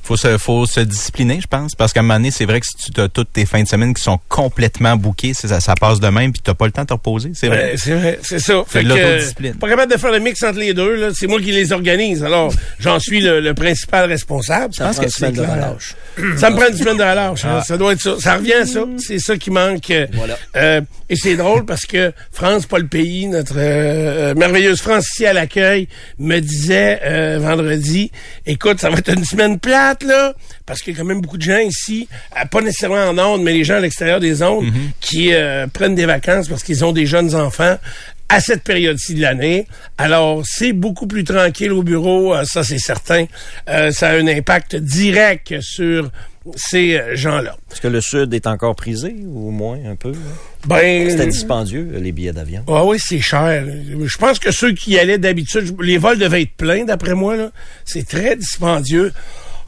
Faut 0.03 0.17
se, 0.17 0.37
faut 0.37 0.65
se 0.65 0.79
discipliner, 0.79 1.39
je 1.41 1.47
pense, 1.47 1.75
parce 1.75 1.93
qu'à 1.93 1.99
un 1.99 2.03
moment 2.03 2.15
donné, 2.15 2.31
c'est 2.31 2.45
vrai 2.45 2.59
que 2.59 2.65
si 2.65 2.91
tu 2.91 2.99
as 2.99 3.07
toutes 3.07 3.31
tes 3.33 3.45
fins 3.45 3.61
de 3.63 3.67
semaine 3.67 3.93
qui 3.93 4.01
sont 4.01 4.19
complètement 4.29 4.95
bouquées, 4.95 5.33
ça, 5.33 5.59
ça 5.59 5.75
passe 5.75 5.99
de 5.99 6.07
même, 6.07 6.31
puis 6.31 6.41
t'as 6.43 6.53
pas 6.55 6.65
le 6.65 6.71
temps 6.71 6.81
de 6.81 6.87
te 6.87 6.93
reposer, 6.93 7.31
c'est 7.35 7.47
vrai. 7.47 7.71
Ouais, 7.71 7.73
c'est 7.77 7.93
vrai, 7.93 8.19
c'est 8.23 8.39
ça. 8.39 8.63
C'est 8.67 8.79
Fait 8.79 8.83
de 8.83 8.89
que, 8.93 8.99
l'autodiscipline. 8.99 9.51
euh, 9.55 9.59
pas 9.59 9.69
capable 9.69 9.91
de 9.93 9.97
faire 9.97 10.11
le 10.11 10.19
mix 10.19 10.41
entre 10.43 10.57
les 10.59 10.73
deux, 10.73 10.95
là. 10.95 11.09
C'est 11.13 11.27
moi 11.27 11.39
qui 11.39 11.51
les 11.51 11.71
organise. 11.71 12.23
Alors, 12.23 12.51
j'en 12.79 12.99
suis 12.99 13.21
le, 13.21 13.39
le 13.39 13.53
principal 13.53 14.09
responsable. 14.09 14.73
Ça 14.73 14.89
prend 14.89 15.03
une 15.03 15.09
semaine 15.09 15.33
de 15.33 15.41
relâche. 15.41 15.95
Ça 16.37 16.49
me 16.49 16.55
prend 16.55 16.67
une 16.67 16.77
semaine 16.77 16.97
de 16.97 17.03
relâche. 17.03 17.45
hein. 17.45 17.61
Ça 17.65 17.77
doit 17.77 17.93
être 17.93 18.01
ça. 18.01 18.15
Ça 18.19 18.35
revient 18.35 18.53
à 18.53 18.65
ça. 18.65 18.81
C'est 18.97 19.19
ça 19.19 19.37
qui 19.37 19.49
manque. 19.51 19.89
euh, 19.91 20.07
Voilà. 20.13 20.37
euh, 20.55 20.81
et 21.09 21.15
c'est 21.15 21.35
drôle 21.35 21.65
parce 21.65 21.85
que 21.85 22.11
France, 22.31 22.65
pas 22.65 22.79
le 22.79 22.87
pays, 22.87 23.27
notre 23.27 23.55
euh, 23.57 24.31
euh, 24.31 24.33
merveilleuse 24.35 24.81
France 24.81 25.09
ici 25.09 25.25
à 25.25 25.33
l'accueil, 25.33 25.87
me 26.19 26.39
disait 26.39 26.99
euh, 27.03 27.37
vendredi, 27.41 28.11
écoute, 28.45 28.79
ça 28.79 28.89
va 28.89 28.97
être 28.97 29.11
une 29.13 29.25
semaine 29.25 29.59
plate, 29.59 29.90
là, 30.03 30.33
parce 30.65 30.81
qu'il 30.81 30.93
y 30.93 30.97
a 30.97 30.99
quand 30.99 31.05
même 31.07 31.21
beaucoup 31.21 31.37
de 31.37 31.43
gens 31.43 31.59
ici, 31.59 32.07
euh, 32.35 32.45
pas 32.45 32.61
nécessairement 32.61 33.05
en 33.09 33.17
ondes, 33.17 33.43
mais 33.43 33.53
les 33.53 33.63
gens 33.63 33.75
à 33.75 33.79
l'extérieur 33.79 34.19
des 34.19 34.41
ondes, 34.43 34.65
qui 34.99 35.33
euh, 35.33 35.67
prennent 35.67 35.95
des 35.95 36.05
vacances 36.05 36.47
parce 36.47 36.63
qu'ils 36.63 36.83
ont 36.85 36.91
des 36.91 37.05
jeunes 37.05 37.35
enfants 37.35 37.77
à 38.29 38.39
cette 38.39 38.63
période-ci 38.63 39.13
de 39.13 39.21
l'année. 39.21 39.67
Alors, 39.97 40.43
c'est 40.45 40.71
beaucoup 40.71 41.05
plus 41.05 41.25
tranquille 41.25 41.73
au 41.73 41.83
bureau, 41.83 42.33
euh, 42.33 42.43
ça 42.45 42.63
c'est 42.63 42.79
certain. 42.79 43.25
Euh, 43.69 43.91
ça 43.91 44.09
a 44.09 44.13
un 44.13 44.27
impact 44.27 44.77
direct 44.77 45.59
sur 45.59 46.09
ces 46.55 46.99
gens-là. 47.13 47.55
Est-ce 47.71 47.81
que 47.81 47.87
le 47.87 48.01
Sud 48.01 48.33
est 48.33 48.47
encore 48.47 48.75
prisé, 48.75 49.13
ou 49.27 49.51
moins, 49.51 49.77
un 49.85 49.95
peu? 49.95 50.13
Ben, 50.65 51.09
C'était 51.09 51.27
dispendieux, 51.27 51.91
les 51.99 52.11
billets 52.11 52.31
d'avion. 52.31 52.63
Ah 52.67 52.83
oui, 52.85 52.97
c'est 52.99 53.19
cher. 53.19 53.63
Je 53.65 54.17
pense 54.17 54.39
que 54.39 54.51
ceux 54.51 54.71
qui 54.71 54.91
y 54.91 54.99
allaient 54.99 55.19
d'habitude, 55.19 55.75
les 55.81 55.97
vols 55.99 56.17
devaient 56.17 56.43
être 56.43 56.55
pleins, 56.55 56.85
d'après 56.85 57.13
moi. 57.13 57.35
C'est 57.85 58.07
très 58.07 58.35
dispendieux. 58.37 59.11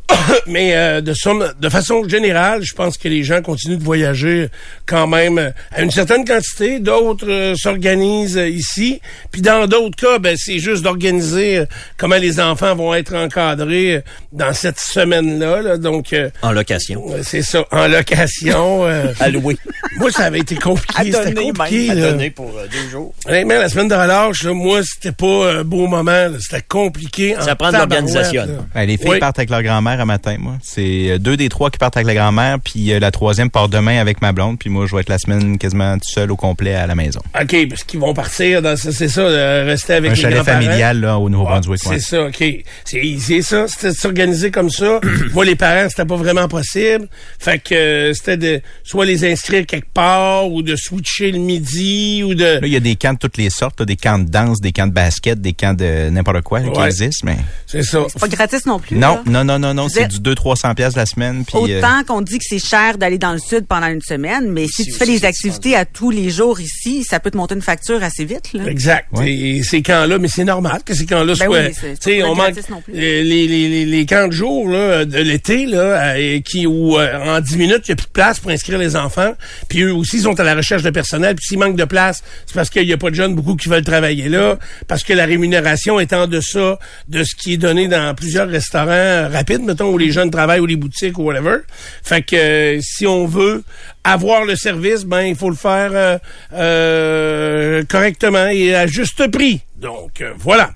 Mais 0.48 0.76
euh, 0.76 1.02
de, 1.02 1.14
somme, 1.14 1.54
de 1.60 1.70
façon 1.70 2.08
générale, 2.08 2.62
je 2.64 2.74
pense 2.74 2.98
que 2.98 3.08
les 3.08 3.24
gens 3.24 3.42
continuent 3.42 3.78
de 3.78 3.84
voyager 3.84 4.50
quand 4.86 5.08
même 5.08 5.38
euh, 5.38 5.50
à 5.72 5.82
une 5.82 5.92
certaine 5.92 6.26
quantité. 6.26 6.80
D'autres 6.80 7.30
euh, 7.30 7.56
s'organisent 7.56 8.38
euh, 8.38 8.50
ici. 8.50 9.00
Puis 9.32 9.42
dans 9.42 9.66
d'autres 9.68 9.96
cas, 9.96 10.20
ben, 10.20 10.36
c'est 10.38 10.60
juste 10.60 10.84
d'organiser 10.84 11.64
comment 11.98 12.18
les 12.18 12.40
enfants 12.40 12.76
vont 12.76 12.94
être 12.94 13.16
encadrés 13.16 14.04
dans 14.32 14.54
cette 14.54 14.80
semaine-là. 14.80 15.62
là. 15.62 15.78
Donc, 15.78 16.14
euh, 16.14 16.30
En 16.42 16.52
location. 16.52 17.04
c'est 17.24 17.42
ça, 17.42 17.66
en 17.72 17.88
location. 17.88 18.86
euh, 18.86 19.14
À 19.20 19.30
louer. 19.30 19.58
moi, 19.98 20.12
ça 20.12 20.26
avait 20.26 20.40
été 20.40 20.56
compliqué. 20.56 20.94
À 20.96 21.04
C'était 21.04 21.32
donner, 21.34 21.52
compliqué. 21.54 21.88
même. 21.88 21.98
À 21.98 22.02
donner 22.12 22.30
pour 22.30 22.50
euh, 22.58 22.68
deux 22.72 22.90
jours. 22.90 23.14
Honnêtement, 23.26 23.56
la 23.56 23.70
semaine 23.70 23.88
de 23.88 23.96
relâche, 23.96 24.44
là, 24.44 24.54
moi, 24.54 24.82
c'était 24.84 25.12
pas 25.14 25.54
un 25.54 25.64
beau 25.64 25.88
moment. 25.88 26.12
là. 26.12 26.32
C'était 26.40 26.64
compliqué. 26.68 27.36
Ça 27.40 27.54
en 27.54 27.56
prend 27.56 27.72
de 27.72 27.78
l'organisation. 27.78 28.46
Ouais, 28.76 28.86
les 28.86 28.98
filles 28.98 29.10
Oui. 29.12 29.20
partent 29.20 29.40
avec 29.40 29.50
leur 29.50 29.64
grand-mère 29.64 29.93
grand-mère 29.96 30.02
à 30.02 30.06
matin, 30.06 30.36
moi. 30.40 30.58
C'est 30.62 31.12
euh, 31.12 31.18
deux 31.18 31.38
des 31.38 31.50
trois 31.50 31.70
qui 31.70 31.78
partent 31.78 31.98
avec 31.98 32.08
la 32.08 32.16
grand-mère, 32.16 32.60
puis 32.60 32.94
euh, 32.94 33.00
la 33.00 33.12
troisième 33.12 33.50
part 33.50 33.70
demain 33.70 34.00
avec 34.00 34.22
ma 34.22 34.32
blonde, 34.32 34.58
puis 34.60 34.70
moi, 34.70 34.86
je 34.88 34.96
vais 34.96 35.02
être 35.02 35.10
la 35.10 35.18
semaine 35.18 35.58
quasiment 35.58 35.96
tout 35.96 36.10
seul 36.10 36.32
au 36.32 36.36
complet 36.36 36.76
à 36.76 36.88
la 36.88 36.96
maison. 36.96 37.22
OK, 37.40 37.68
parce 37.70 37.84
qu'ils 37.84 38.00
vont 38.00 38.14
partir, 38.14 38.62
dans, 38.62 38.76
ça, 38.76 38.92
c'est 38.92 39.08
ça, 39.08 39.22
euh, 39.22 39.64
rester 39.66 39.94
avec 39.94 40.12
Un 40.12 40.16
les 40.16 40.22
chalet 40.22 40.44
familial, 40.44 41.00
là, 41.00 41.18
au 41.18 41.30
Nouveau-Brunswick. 41.30 41.80
C'est 41.82 41.90
ouais. 41.90 42.00
ça, 42.00 42.24
OK. 42.26 42.44
C'est 42.86 43.18
c'est 43.20 43.42
ça, 43.42 43.68
c'était 43.68 43.94
s'organiser 43.94 44.52
comme 44.52 44.70
ça. 44.70 45.00
Moi, 45.34 45.46
les 45.46 45.56
parents, 45.56 45.88
c'était 45.90 46.06
pas 46.06 46.16
vraiment 46.16 46.48
possible. 46.48 47.08
Fait 47.40 47.60
que 47.60 47.74
euh, 47.74 48.14
c'était 48.14 48.38
de 48.38 48.62
soit 48.84 49.06
les 49.06 49.30
inscrire 49.30 49.66
quelque 49.66 49.92
part 49.94 50.52
ou 50.52 50.62
de 50.62 50.76
switcher 50.76 51.32
le 51.32 51.40
midi 51.40 52.24
ou 52.24 52.34
de... 52.34 52.44
Là, 52.44 52.68
il 52.68 52.74
y 52.74 52.76
a 52.76 52.80
des 52.80 52.96
camps 52.96 53.14
de 53.14 53.20
toutes 53.20 53.38
les 53.38 53.50
sortes, 53.50 53.80
là, 53.80 53.86
des 53.86 53.96
camps 53.96 54.20
de 54.20 54.30
danse, 54.30 54.62
des 54.62 54.72
camps 54.72 54.88
de 54.88 54.94
basket, 54.94 55.40
des 55.42 55.54
camps 55.54 55.74
de 55.74 56.10
n'importe 56.10 56.42
quoi 56.42 56.60
là, 56.60 56.70
qui 56.70 56.82
existent, 56.82 57.26
mais... 57.26 57.38
C'est 57.68 57.84
ça. 57.84 58.06
C'est 58.08 58.20
pas 58.20 58.28
gratis 58.28 58.66
non 58.66 58.80
plus. 58.80 58.96
Non, 58.96 59.16
là. 59.16 59.22
non, 59.26 59.44
non, 59.44 59.60
non, 59.60 59.74
non, 59.74 59.83
C'est 59.90 60.08
du 60.08 60.18
200-300 60.18 60.76
pièces 60.76 60.96
la 60.96 61.06
semaine, 61.06 61.44
puis... 61.46 61.74
euh, 61.74 61.80
Autant 61.80 62.04
qu'on 62.06 62.22
dit 62.22 62.38
que 62.38 62.46
c'est 62.48 62.60
cher 62.60 62.98
d'aller 62.98 63.18
dans 63.18 63.34
le 63.34 63.40
sud 63.40 63.66
pendant 63.68 63.88
une 63.88 64.02
semaine, 64.02 64.50
mais 64.52 64.68
si 64.68 64.86
tu 64.86 64.92
fais 64.92 65.06
des 65.06 65.26
activités 65.26 65.76
à 65.76 65.86
tous 65.86 66.12
les 66.12 66.30
jours 66.30 66.60
ici, 66.60 67.04
ça 67.04 67.20
peut 67.20 67.32
te 67.32 67.38
monter 67.38 67.56
une 67.56 67.62
facture 67.62 68.02
assez 68.04 68.26
vite. 68.26 68.54
Là. 68.54 68.66
Exact. 68.68 69.08
Et 69.26 69.64
ces 69.64 69.82
camps-là, 69.82 70.18
mais 70.18 70.28
c'est 70.28 70.44
normal 70.46 70.82
que 70.86 70.94
ces 70.94 71.06
camps-là 71.06 71.34
Ben 71.40 71.46
soient. 71.46 71.60
oui, 71.62 71.72
tu 71.82 71.96
sais, 72.00 72.24
on 72.24 72.36
manque 72.36 72.58
euh, 72.58 72.62
les, 72.94 73.24
les, 73.24 73.48
les, 73.70 73.86
les 73.86 74.06
camps 74.06 74.28
de 74.28 74.34
jour 74.34 74.68
là, 74.70 75.06
de 75.06 75.20
l'été 75.20 75.66
là, 75.66 76.14
euh, 76.16 76.40
qui 76.42 76.66
où 76.68 76.98
euh, 76.98 77.38
en 77.38 77.40
10 77.42 77.58
minutes 77.58 77.82
il 77.88 77.92
n'y 77.92 77.94
a 77.94 77.96
plus 77.96 78.08
de 78.08 78.12
place 78.12 78.40
pour 78.40 78.52
inscrire 78.52 78.78
les 78.78 78.96
enfants. 78.96 79.34
Puis 79.70 79.82
eux 79.84 79.94
aussi 79.94 80.18
ils 80.18 80.24
sont 80.24 80.40
à 80.40 80.44
la 80.44 80.56
recherche 80.56 80.84
de 80.84 80.90
personnel. 80.90 81.36
Puis 81.36 81.46
s'il 81.48 81.60
manque 81.60 81.76
de 81.76 81.86
place, 81.86 82.22
c'est 82.46 82.56
parce 82.56 82.70
qu'il 82.70 82.86
n'y 82.86 82.94
a 82.94 82.98
pas 82.98 83.10
de 83.10 83.16
jeunes 83.16 83.36
beaucoup 83.36 83.56
qui 83.56 83.70
veulent 83.70 83.84
travailler 83.84 84.30
là, 84.30 84.58
parce 84.88 85.04
que 85.04 85.14
la 85.14 85.26
rémunération 85.26 86.00
est 86.00 86.14
en 86.14 86.28
deçà 86.28 86.80
de 87.10 87.24
ce 87.24 87.36
qui 87.36 87.54
est 87.54 87.58
donné 87.58 87.88
dans 87.88 88.14
plusieurs 88.16 88.48
restaurants 88.48 89.30
rapides, 89.32 89.62
mettons 89.74 89.92
où 89.92 89.98
les 89.98 90.12
jeunes 90.12 90.30
travaillent 90.32 90.60
ou 90.60 90.66
les 90.66 90.76
boutiques 90.76 91.18
ou 91.18 91.24
whatever. 91.24 91.58
Fait 92.04 92.22
que 92.22 92.36
euh, 92.36 92.80
si 92.82 93.06
on 93.08 93.26
veut 93.26 93.64
avoir 94.04 94.46
le 94.46 94.56
service, 94.56 95.04
ben 95.04 95.22
il 95.22 95.36
faut 95.36 95.50
le 95.50 95.56
faire 95.56 95.92
euh, 95.94 96.18
euh, 96.54 97.84
correctement 97.90 98.48
et 98.48 98.76
à 98.76 98.88
juste 98.88 99.30
prix. 99.32 99.62
Donc 99.78 100.22
euh, 100.22 100.34
voilà. 100.38 100.72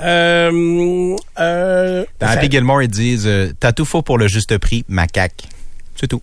Euh, 0.00 1.16
euh, 1.38 2.04
Dans 2.20 2.26
Happy 2.28 2.50
Gilmore, 2.50 2.82
ils 2.82 2.88
disent 2.88 3.28
T'as 3.58 3.72
tout 3.72 3.84
faux 3.84 4.02
pour 4.02 4.16
le 4.18 4.28
juste 4.28 4.56
prix, 4.58 4.84
macaque. 4.88 5.42
C'est 5.96 6.06
tout. 6.06 6.22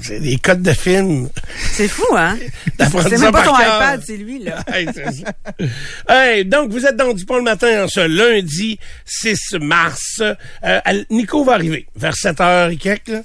C'est 0.00 0.20
des 0.20 0.36
codes 0.36 0.62
de 0.62 0.72
film. 0.72 1.28
C'est 1.72 1.88
fou, 1.88 2.04
hein? 2.16 2.36
C'est 2.78 3.18
même 3.18 3.32
pas 3.32 3.42
ton 3.44 3.54
cœur. 3.54 3.76
iPad, 3.76 4.02
c'est 4.04 4.16
lui, 4.16 4.38
là. 4.40 4.62
Hey. 4.72 4.88
Hey, 6.08 6.44
donc, 6.44 6.70
vous 6.70 6.84
êtes 6.84 6.96
dans 6.96 7.12
Dupont 7.12 7.36
le 7.36 7.42
matin 7.42 7.84
en 7.84 7.88
ce 7.88 8.00
lundi 8.00 8.78
6 9.06 9.54
mars. 9.60 10.20
Euh, 10.64 10.80
Nico 11.10 11.44
va 11.44 11.54
arriver 11.54 11.86
vers 11.96 12.14
7 12.16 12.40
heures 12.40 12.70
et 12.70 12.76
quelques. 12.76 13.08
là. 13.08 13.22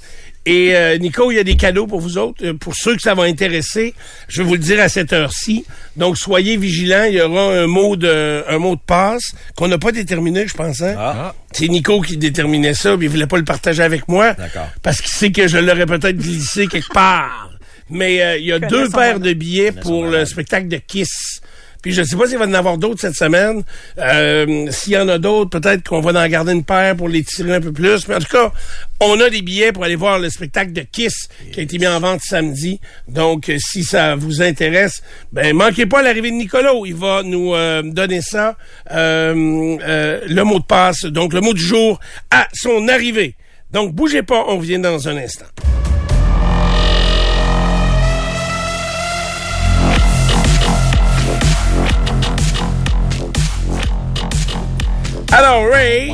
Et 0.50 0.76
euh, 0.76 0.98
Nico, 0.98 1.32
il 1.32 1.36
y 1.36 1.40
a 1.40 1.44
des 1.44 1.56
cadeaux 1.56 1.86
pour 1.86 2.00
vous 2.00 2.18
autres. 2.18 2.44
Euh, 2.44 2.56
Pour 2.56 2.74
ceux 2.76 2.96
que 2.96 3.04
ça 3.04 3.14
va 3.14 3.24
intéresser, 3.24 3.94
je 4.28 4.42
vais 4.42 4.48
vous 4.48 4.56
le 4.56 4.60
dire 4.60 4.80
à 4.80 4.90
cette 4.90 5.14
heure-ci. 5.14 5.64
Donc, 5.96 6.18
soyez 6.18 6.58
vigilants. 6.58 7.04
Il 7.04 7.14
y 7.14 7.22
aura 7.22 7.54
un 7.54 7.68
mot 7.68 7.96
de, 7.96 8.44
un 8.48 8.58
mot 8.58 8.76
de 8.76 8.82
passe 8.84 9.36
qu'on 9.56 9.68
n'a 9.68 9.78
pas 9.78 9.92
déterminé, 9.92 10.48
je 10.48 10.56
pense. 10.56 10.82
Hein? 10.82 10.96
Ah. 10.98 11.36
C'est 11.52 11.68
Nico 11.68 12.02
qui 12.02 12.18
déterminait 12.18 12.74
ça, 12.74 12.98
mais 12.98 13.06
il 13.06 13.10
voulait 13.10 13.28
pas 13.28 13.38
le 13.38 13.44
partager 13.44 13.84
avec 13.84 14.08
moi. 14.08 14.34
D'accord. 14.34 14.70
Parce 14.82 15.02
qu'il 15.02 15.12
sait 15.12 15.32
que 15.32 15.48
je 15.48 15.60
l'aurais 15.60 15.86
peut-être 15.86 16.18
glissé 16.18 16.66
quelque 16.66 16.92
part. 16.92 17.52
Mais 17.92 18.20
euh, 18.24 18.38
il 18.38 18.46
y 18.46 18.52
a 18.52 18.58
deux 18.58 18.90
paires 18.90 19.20
de 19.20 19.34
billets 19.34 19.72
pour 19.72 20.06
le 20.08 20.26
spectacle 20.26 20.68
de 20.68 20.78
Kiss. 20.78 21.42
Puis 21.82 21.94
je 21.94 22.04
sais 22.04 22.16
pas 22.16 22.28
s'il 22.28 22.38
va 22.38 22.46
en 22.46 22.54
avoir 22.54 22.78
d'autres 22.78 23.00
cette 23.00 23.16
semaine. 23.16 23.64
Euh, 23.98 24.68
s'il 24.72 24.94
y 24.94 24.98
en 24.98 25.08
a 25.08 25.18
d'autres, 25.18 25.60
peut-être 25.60 25.88
qu'on 25.88 26.02
va 26.02 26.12
en 26.22 26.28
garder 26.28 26.54
une 26.54 26.64
paire 26.64 26.96
pour 26.96 27.08
les 27.08 27.24
tirer 27.24 27.56
un 27.56 27.62
peu 27.62 27.72
plus. 27.72 28.08
Mais 28.08 28.16
en 28.16 28.20
tout 28.20 28.28
cas, 28.32 28.52
on 29.00 29.20
a 29.22 29.30
des 29.30 29.42
billets 29.42 29.72
pour 29.72 29.84
aller 29.84 29.96
voir 29.96 30.20
le 30.20 30.30
spectacle 30.30 30.74
de 30.74 30.82
Kiss 30.82 31.30
qui 31.52 31.60
a 31.60 31.64
été 31.64 31.78
mis 31.78 31.88
en 31.88 32.00
vente 32.00 32.22
samedi. 32.22 32.80
Donc, 33.08 33.50
euh, 33.50 33.58
si 33.60 33.84
ça 33.84 34.16
vous 34.16 34.42
intéresse, 34.42 35.02
ben 35.32 35.56
manquez 35.56 35.86
pas 35.86 36.02
l'arrivée 36.02 36.32
de 36.32 36.36
Nicolas. 36.36 36.74
Il 36.86 36.96
va 36.96 37.24
nous 37.24 37.54
euh, 37.54 37.82
donner 37.84 38.22
ça, 38.22 38.58
euh, 38.92 39.78
euh, 39.82 40.22
le 40.28 40.44
mot 40.44 40.60
de 40.60 40.66
passe, 40.66 41.06
donc 41.06 41.34
le 41.34 41.42
mot 41.42 41.54
du 41.54 41.62
jour 41.62 42.00
à 42.32 42.48
son 42.54 42.88
arrivée. 42.88 43.36
Donc, 43.72 43.94
bougez 43.94 44.24
pas, 44.24 44.46
on 44.48 44.58
revient 44.58 44.80
dans 44.80 45.08
un 45.08 45.18
instant. 45.18 45.46
Alors, 55.40 55.70
Ray, 55.72 56.12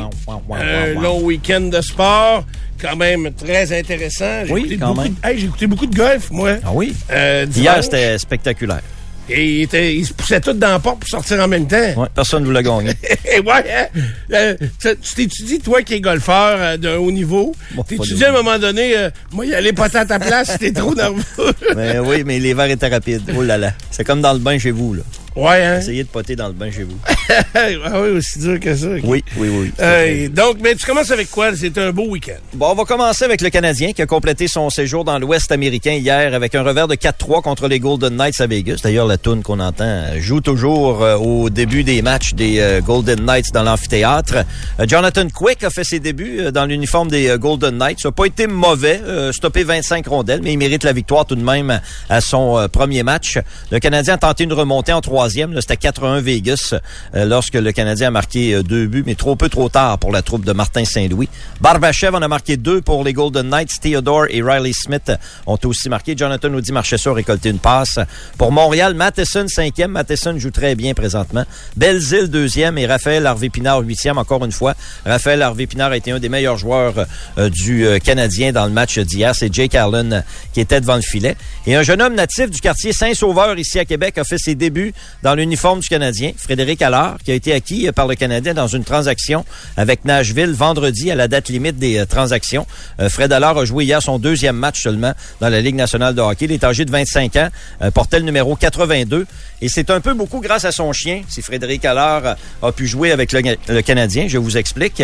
un 0.52 1.00
long 1.00 1.20
week-end 1.22 1.62
de 1.62 1.80
sport, 1.80 2.44
quand 2.80 2.94
même 2.96 3.32
très 3.32 3.76
intéressant. 3.76 4.44
J'ai 4.46 4.52
Oui, 4.52 4.60
écouté 4.60 4.76
quand 4.78 4.88
beaucoup 4.94 5.00
même. 5.02 5.14
hey, 5.24 5.38
j'ai 5.38 5.46
écouté 5.46 5.66
beaucoup 5.66 5.86
de 5.86 5.96
golf, 5.96 6.30
moi. 6.30 6.52
Ah 6.64 6.70
oui? 6.72 6.94
Euh, 7.10 7.44
Hier, 7.54 7.82
c'était 7.82 8.18
spectaculaire. 8.18 8.82
Et 9.28 9.44
il, 9.44 9.62
était, 9.62 9.96
il 9.96 10.06
se 10.06 10.12
poussait 10.12 10.40
tout 10.40 10.52
dans 10.52 10.68
la 10.68 10.78
porte 10.78 11.00
pour 11.00 11.08
sortir 11.08 11.40
en 11.40 11.48
même 11.48 11.66
temps. 11.66 11.76
Ouais, 11.96 12.06
personne 12.14 12.42
ne 12.42 12.46
voulait 12.46 12.62
gagner. 12.62 12.92
Eh 13.34 13.40
ouais, 13.40 13.64
hein? 13.68 13.86
Euh, 14.32 14.56
tu 14.80 14.88
tu 15.02 15.14
t'étudies, 15.16 15.58
toi 15.58 15.82
qui 15.82 15.94
es 15.94 16.00
golfeur 16.00 16.56
euh, 16.60 16.76
d'un 16.76 16.98
haut 16.98 17.10
niveau, 17.10 17.52
Bon, 17.72 17.82
t'étudies 17.82 18.24
à 18.24 18.28
un 18.28 18.32
moment 18.32 18.56
donné, 18.60 18.96
euh, 18.96 19.10
moi, 19.32 19.44
y 19.44 19.52
aller 19.52 19.72
pas 19.72 19.88
à 19.96 20.06
ta 20.06 20.20
place 20.20 20.52
si 20.52 20.58
t'es 20.58 20.72
trop 20.72 20.94
nerveux. 20.94 21.22
mais 21.74 21.98
oui, 21.98 22.22
mais 22.24 22.38
les 22.38 22.54
verres 22.54 22.70
étaient 22.70 22.86
rapides. 22.86 23.22
Oh 23.36 23.42
là 23.42 23.58
là. 23.58 23.72
C'est 23.90 24.04
comme 24.04 24.20
dans 24.22 24.32
le 24.32 24.38
bain 24.38 24.58
chez 24.60 24.70
vous, 24.70 24.94
là. 24.94 25.02
Ouais, 25.36 25.64
hein? 25.64 25.78
Essayez 25.78 26.02
de 26.02 26.08
poter 26.08 26.36
dans 26.36 26.48
le 26.48 26.54
bain 26.54 26.70
chez 26.70 26.82
vous. 26.82 26.96
ah 27.54 28.00
oui, 28.00 28.10
aussi 28.10 28.38
dur 28.38 28.58
que 28.60 28.74
ça. 28.74 28.88
Oui, 29.04 29.22
oui, 29.36 29.48
oui. 29.48 29.72
Euh, 29.80 30.28
donc, 30.28 30.58
mais 30.60 30.74
tu 30.74 30.86
commences 30.86 31.10
avec 31.10 31.30
quoi? 31.30 31.54
C'était 31.54 31.80
un 31.80 31.92
beau 31.92 32.08
week-end. 32.08 32.40
Bon, 32.54 32.70
on 32.70 32.74
va 32.74 32.84
commencer 32.84 33.24
avec 33.24 33.40
le 33.40 33.50
Canadien 33.50 33.92
qui 33.92 34.02
a 34.02 34.06
complété 34.06 34.48
son 34.48 34.70
séjour 34.70 35.04
dans 35.04 35.18
l'Ouest 35.18 35.52
américain 35.52 35.92
hier 35.92 36.34
avec 36.34 36.54
un 36.54 36.62
revers 36.62 36.88
de 36.88 36.94
4-3 36.94 37.42
contre 37.42 37.68
les 37.68 37.80
Golden 37.80 38.16
Knights 38.16 38.40
à 38.40 38.46
Vegas. 38.46 38.80
D'ailleurs, 38.82 39.06
la 39.06 39.18
toune 39.18 39.42
qu'on 39.42 39.60
entend 39.60 40.04
joue 40.18 40.40
toujours 40.40 41.02
euh, 41.02 41.16
au 41.16 41.50
début 41.50 41.84
des 41.84 42.02
matchs 42.02 42.34
des 42.34 42.60
euh, 42.60 42.80
Golden 42.80 43.24
Knights 43.24 43.52
dans 43.52 43.62
l'amphithéâtre. 43.62 44.44
Jonathan 44.86 45.28
Quick 45.28 45.64
a 45.64 45.70
fait 45.70 45.84
ses 45.84 46.00
débuts 46.00 46.52
dans 46.52 46.64
l'uniforme 46.64 47.08
des 47.08 47.36
Golden 47.38 47.76
Knights. 47.76 48.00
Ça 48.00 48.08
n'a 48.08 48.12
pas 48.12 48.26
été 48.26 48.46
mauvais, 48.46 49.00
stoppé 49.32 49.64
25 49.64 50.06
rondelles, 50.06 50.40
mais 50.42 50.52
il 50.52 50.58
mérite 50.58 50.84
la 50.84 50.92
victoire 50.92 51.24
tout 51.24 51.36
de 51.36 51.42
même 51.42 51.80
à 52.08 52.20
son 52.20 52.68
premier 52.72 53.02
match. 53.02 53.38
Le 53.70 53.78
Canadien 53.78 54.14
a 54.14 54.18
tenté 54.18 54.44
une 54.44 54.52
remontée 54.52 54.92
en 54.92 55.00
troisième. 55.26 55.60
C'était 55.60 55.88
4-1 55.88 56.20
Vegas 56.20 56.72
euh, 57.16 57.24
lorsque 57.24 57.54
le 57.54 57.72
Canadien 57.72 58.08
a 58.08 58.10
marqué 58.12 58.54
euh, 58.54 58.62
deux 58.62 58.86
buts, 58.86 59.02
mais 59.04 59.16
trop 59.16 59.34
peu 59.34 59.48
trop 59.48 59.68
tard 59.68 59.98
pour 59.98 60.12
la 60.12 60.22
troupe 60.22 60.44
de 60.44 60.52
Martin 60.52 60.84
Saint-Louis. 60.84 61.28
Barbachev 61.60 62.14
en 62.14 62.22
a 62.22 62.28
marqué 62.28 62.56
deux 62.56 62.80
pour 62.80 63.02
les 63.02 63.12
Golden 63.12 63.48
Knights. 63.48 63.80
Theodore 63.82 64.26
et 64.30 64.40
Riley 64.40 64.72
Smith 64.72 65.10
ont 65.48 65.58
aussi 65.64 65.88
marqué. 65.88 66.16
Jonathan 66.16 66.54
Audi 66.54 66.70
Marchessault 66.70 67.10
a 67.10 67.14
récolté 67.14 67.48
une 67.48 67.58
passe. 67.58 67.98
Pour 68.38 68.52
Montréal, 68.52 68.94
Matheson 68.94 69.48
cinquième. 69.48 69.90
Matheson 69.90 70.38
joue 70.38 70.52
très 70.52 70.76
bien 70.76 70.94
présentement. 70.94 71.44
Belzile 71.76 72.28
deuxième 72.28 72.78
et 72.78 72.86
Raphaël 72.86 73.26
Harvey-Pinard 73.26 73.80
huitième. 73.80 74.18
Encore 74.18 74.44
une 74.44 74.52
fois, 74.52 74.74
Raphaël 75.04 75.42
Harvey-Pinard 75.42 75.90
a 75.90 75.96
été 75.96 76.12
un 76.12 76.20
des 76.20 76.28
meilleurs 76.28 76.56
joueurs 76.56 76.94
euh, 77.38 77.50
du 77.50 77.84
Canadien 78.04 78.52
dans 78.52 78.66
le 78.66 78.72
match 78.72 78.96
d'hier. 79.00 79.34
C'est 79.34 79.52
Jake 79.52 79.74
Allen 79.74 80.22
qui 80.52 80.60
était 80.60 80.80
devant 80.80 80.96
le 80.96 81.02
filet. 81.02 81.36
Et 81.66 81.74
un 81.74 81.82
jeune 81.82 82.00
homme 82.00 82.14
natif 82.14 82.48
du 82.48 82.60
quartier 82.60 82.92
Saint-Sauveur 82.92 83.58
ici 83.58 83.80
à 83.80 83.84
Québec 83.84 84.18
a 84.18 84.24
fait 84.24 84.38
ses 84.38 84.54
débuts 84.54 84.94
dans 85.22 85.34
l'uniforme 85.34 85.80
du 85.80 85.88
Canadien. 85.88 86.32
Frédéric 86.36 86.82
Allard, 86.82 87.16
qui 87.24 87.32
a 87.32 87.34
été 87.34 87.52
acquis 87.52 87.90
par 87.92 88.06
le 88.06 88.14
Canadien 88.14 88.54
dans 88.54 88.66
une 88.66 88.84
transaction 88.84 89.44
avec 89.76 90.04
Nashville 90.04 90.52
vendredi 90.52 91.10
à 91.10 91.14
la 91.14 91.28
date 91.28 91.48
limite 91.48 91.78
des 91.78 91.98
euh, 91.98 92.06
transactions. 92.06 92.66
Euh, 93.00 93.08
Fred 93.08 93.32
Allard 93.32 93.58
a 93.58 93.64
joué 93.64 93.84
hier 93.84 94.02
son 94.02 94.18
deuxième 94.18 94.56
match 94.56 94.82
seulement 94.82 95.12
dans 95.40 95.48
la 95.48 95.60
Ligue 95.60 95.74
nationale 95.74 96.14
de 96.14 96.20
hockey. 96.20 96.46
Il 96.46 96.52
est 96.52 96.64
âgé 96.64 96.84
de 96.84 96.90
25 96.90 97.36
ans, 97.36 97.48
euh, 97.82 97.90
portait 97.90 98.18
le 98.18 98.24
numéro 98.24 98.56
82. 98.56 99.26
Et 99.62 99.68
c'est 99.68 99.90
un 99.90 100.00
peu 100.00 100.12
beaucoup 100.12 100.40
grâce 100.40 100.64
à 100.64 100.72
son 100.72 100.92
chien, 100.92 101.22
si 101.28 101.40
Frédéric 101.40 101.84
Allard 101.84 102.26
euh, 102.26 102.34
a 102.68 102.72
pu 102.72 102.86
jouer 102.86 103.12
avec 103.12 103.32
le, 103.32 103.42
le 103.68 103.82
Canadien. 103.82 104.26
Je 104.28 104.38
vous 104.38 104.56
explique. 104.56 105.02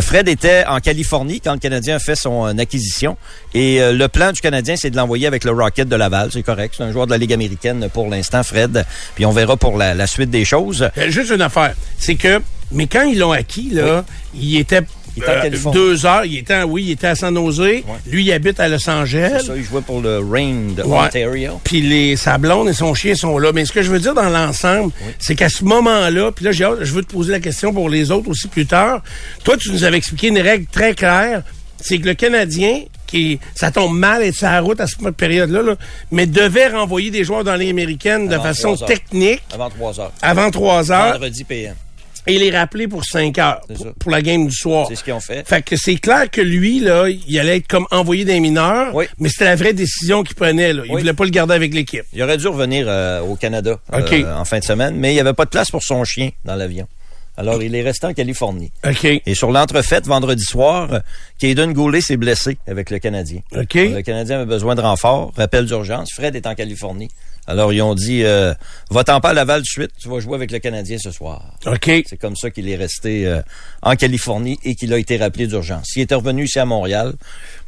Fred 0.00 0.28
était 0.28 0.64
en 0.66 0.80
Californie 0.80 1.40
quand 1.40 1.52
le 1.52 1.58
Canadien 1.58 1.96
a 1.96 1.98
fait 1.98 2.14
son 2.16 2.58
acquisition. 2.58 3.16
Et 3.54 3.80
le 3.92 4.06
plan 4.08 4.32
du 4.32 4.40
Canadien, 4.40 4.76
c'est 4.76 4.90
de 4.90 4.96
l'envoyer 4.96 5.26
avec 5.26 5.44
le 5.44 5.52
Rocket 5.52 5.88
de 5.88 5.96
Laval. 5.96 6.30
C'est 6.32 6.42
correct. 6.42 6.74
C'est 6.76 6.84
un 6.84 6.92
joueur 6.92 7.06
de 7.06 7.12
la 7.12 7.18
Ligue 7.18 7.32
américaine 7.32 7.88
pour 7.92 8.08
l'instant, 8.08 8.42
Fred. 8.42 8.84
Puis 9.14 9.26
on 9.26 9.32
verra 9.32 9.51
pour 9.56 9.76
la, 9.78 9.94
la 9.94 10.06
suite 10.06 10.30
des 10.30 10.44
choses. 10.44 10.88
Euh, 10.98 11.10
Juste 11.10 11.30
une 11.30 11.42
affaire, 11.42 11.74
c'est 11.98 12.14
que, 12.16 12.40
mais 12.72 12.86
quand 12.86 13.02
ils 13.02 13.18
l'ont 13.18 13.32
acquis, 13.32 13.70
là, 13.72 14.04
il 14.34 14.56
était 14.56 14.80
Il 15.16 15.22
était 15.22 15.32
en 15.66 15.68
euh, 15.68 15.72
deux 15.72 16.06
heures, 16.06 16.24
il 16.24 16.38
était, 16.38 16.62
oui, 16.62 16.84
il 16.86 16.90
était 16.92 17.08
à 17.08 17.14
San 17.14 17.34
Jose. 17.34 17.60
Lui, 18.06 18.24
il 18.24 18.32
habite 18.32 18.58
à 18.60 18.68
Los 18.68 18.88
Angeles. 18.88 19.42
Ça, 19.46 19.52
il 19.54 19.62
jouait 19.62 19.82
pour 19.82 20.00
le 20.00 20.18
Rain 20.20 20.72
de 20.74 20.82
Ouais. 20.82 20.98
Ontario. 21.06 21.60
Puis 21.64 21.82
les 21.82 22.16
sa 22.16 22.38
blonde 22.38 22.70
et 22.70 22.72
son 22.72 22.94
chien 22.94 23.14
sont 23.14 23.36
là. 23.38 23.52
Mais 23.52 23.66
ce 23.66 23.72
que 23.72 23.82
je 23.82 23.90
veux 23.90 24.00
dire 24.00 24.14
dans 24.14 24.30
l'ensemble, 24.30 24.90
c'est 25.18 25.34
qu'à 25.34 25.50
ce 25.50 25.64
moment-là, 25.64 26.32
puis 26.32 26.46
là, 26.46 26.52
je 26.52 26.64
veux 26.92 27.02
te 27.04 27.12
poser 27.12 27.32
la 27.32 27.40
question 27.40 27.74
pour 27.74 27.90
les 27.90 28.10
autres 28.10 28.30
aussi 28.30 28.48
plus 28.48 28.64
tard. 28.66 29.02
Toi, 29.44 29.56
tu 29.58 29.70
nous 29.70 29.84
avais 29.84 29.98
expliqué 29.98 30.28
une 30.28 30.38
règle 30.40 30.64
très 30.72 30.94
claire. 30.94 31.42
C'est 31.78 31.98
que 31.98 32.06
le 32.06 32.14
Canadien, 32.14 32.80
qui 33.12 33.38
ça 33.54 33.70
tombe 33.70 33.96
mal 33.96 34.22
et 34.22 34.32
sa 34.32 34.58
route 34.60 34.80
à 34.80 34.86
cette 34.86 35.10
période-là, 35.16 35.62
là, 35.62 35.74
mais 36.10 36.26
devait 36.26 36.68
renvoyer 36.68 37.10
des 37.10 37.22
joueurs 37.24 37.44
dans 37.44 37.54
les 37.56 37.70
américaines 37.70 38.26
de 38.28 38.34
Avant 38.34 38.42
façon 38.44 38.76
technique 38.76 39.42
Avant 39.54 39.68
3 39.70 40.00
heures. 40.00 40.12
avant 40.22 40.50
trois 40.50 40.90
heures. 40.90 41.12
Vendredi 41.12 41.44
PM. 41.44 41.74
et 42.26 42.38
les 42.38 42.50
rappeler 42.56 42.86
pour 42.88 43.04
5 43.04 43.36
heures, 43.38 43.60
pour, 43.66 43.76
ça. 43.76 43.84
pour 43.98 44.10
la 44.12 44.22
game 44.22 44.46
du 44.46 44.54
soir. 44.54 44.86
C'est 44.88 44.94
ce 44.94 45.02
qu'ils 45.04 45.12
ont 45.12 45.20
fait. 45.20 45.46
Fait 45.46 45.60
que 45.60 45.74
c'est 45.76 45.96
clair 45.96 46.30
que 46.30 46.40
lui, 46.40 46.78
là, 46.80 47.08
il 47.08 47.38
allait 47.40 47.56
être 47.58 47.66
comme 47.66 47.86
envoyé 47.90 48.24
d'un 48.24 48.38
mineur, 48.40 48.94
Oui. 48.94 49.06
mais 49.18 49.28
c'était 49.28 49.44
la 49.46 49.56
vraie 49.56 49.72
décision 49.72 50.22
qu'il 50.22 50.36
prenait. 50.36 50.72
Là. 50.72 50.82
Il 50.86 50.92
Oui. 50.92 51.00
voulait 51.00 51.12
pas 51.14 51.24
le 51.24 51.30
garder 51.30 51.54
avec 51.54 51.74
l'équipe. 51.74 52.04
Il 52.12 52.22
aurait 52.22 52.36
dû 52.38 52.46
revenir 52.46 52.86
euh, 52.88 53.20
au 53.22 53.34
Canada 53.36 53.76
euh, 53.92 54.34
en 54.36 54.44
fin 54.44 54.58
de 54.60 54.64
semaine, 54.64 54.94
mais 54.96 55.10
il 55.10 55.14
n'y 55.14 55.20
avait 55.20 55.32
pas 55.34 55.44
de 55.46 55.50
place 55.50 55.70
pour 55.70 55.82
son 55.82 56.04
chien 56.04 56.30
dans 56.44 56.54
l'avion. 56.54 56.86
Alors, 57.42 57.60
il 57.60 57.74
est 57.74 57.82
resté 57.82 58.06
en 58.06 58.14
Californie. 58.14 58.70
OK. 58.86 59.04
Et 59.04 59.34
sur 59.34 59.50
l'entrefaite, 59.50 60.06
vendredi 60.06 60.44
soir, 60.44 61.00
Caden 61.40 61.72
Goulet 61.72 62.00
s'est 62.00 62.16
blessé 62.16 62.56
avec 62.68 62.88
le 62.90 63.00
Canadien. 63.00 63.40
OK. 63.56 63.74
Le 63.74 64.00
Canadien 64.02 64.36
avait 64.36 64.46
besoin 64.46 64.76
de 64.76 64.80
renfort. 64.80 65.32
Rappel 65.36 65.66
d'urgence. 65.66 66.12
Fred 66.12 66.36
est 66.36 66.46
en 66.46 66.54
Californie. 66.54 67.08
Alors, 67.46 67.72
ils 67.72 67.82
ont 67.82 67.94
dit, 67.94 68.24
euh, 68.24 68.54
va-t'en 68.90 69.20
pas 69.20 69.30
à 69.30 69.32
Laval 69.34 69.62
de 69.62 69.66
suite. 69.66 69.90
Tu 70.00 70.08
vas 70.08 70.20
jouer 70.20 70.34
avec 70.36 70.52
le 70.52 70.58
Canadien 70.60 70.96
ce 70.98 71.10
soir. 71.10 71.42
OK. 71.66 71.90
C'est 72.06 72.16
comme 72.16 72.36
ça 72.36 72.50
qu'il 72.50 72.68
est 72.68 72.76
resté 72.76 73.26
euh, 73.26 73.40
en 73.82 73.96
Californie 73.96 74.58
et 74.64 74.74
qu'il 74.74 74.92
a 74.92 74.98
été 74.98 75.16
rappelé 75.16 75.46
d'urgence. 75.48 75.86
S'il 75.88 76.02
était 76.02 76.14
revenu 76.14 76.44
ici 76.44 76.60
à 76.60 76.64
Montréal, 76.64 77.14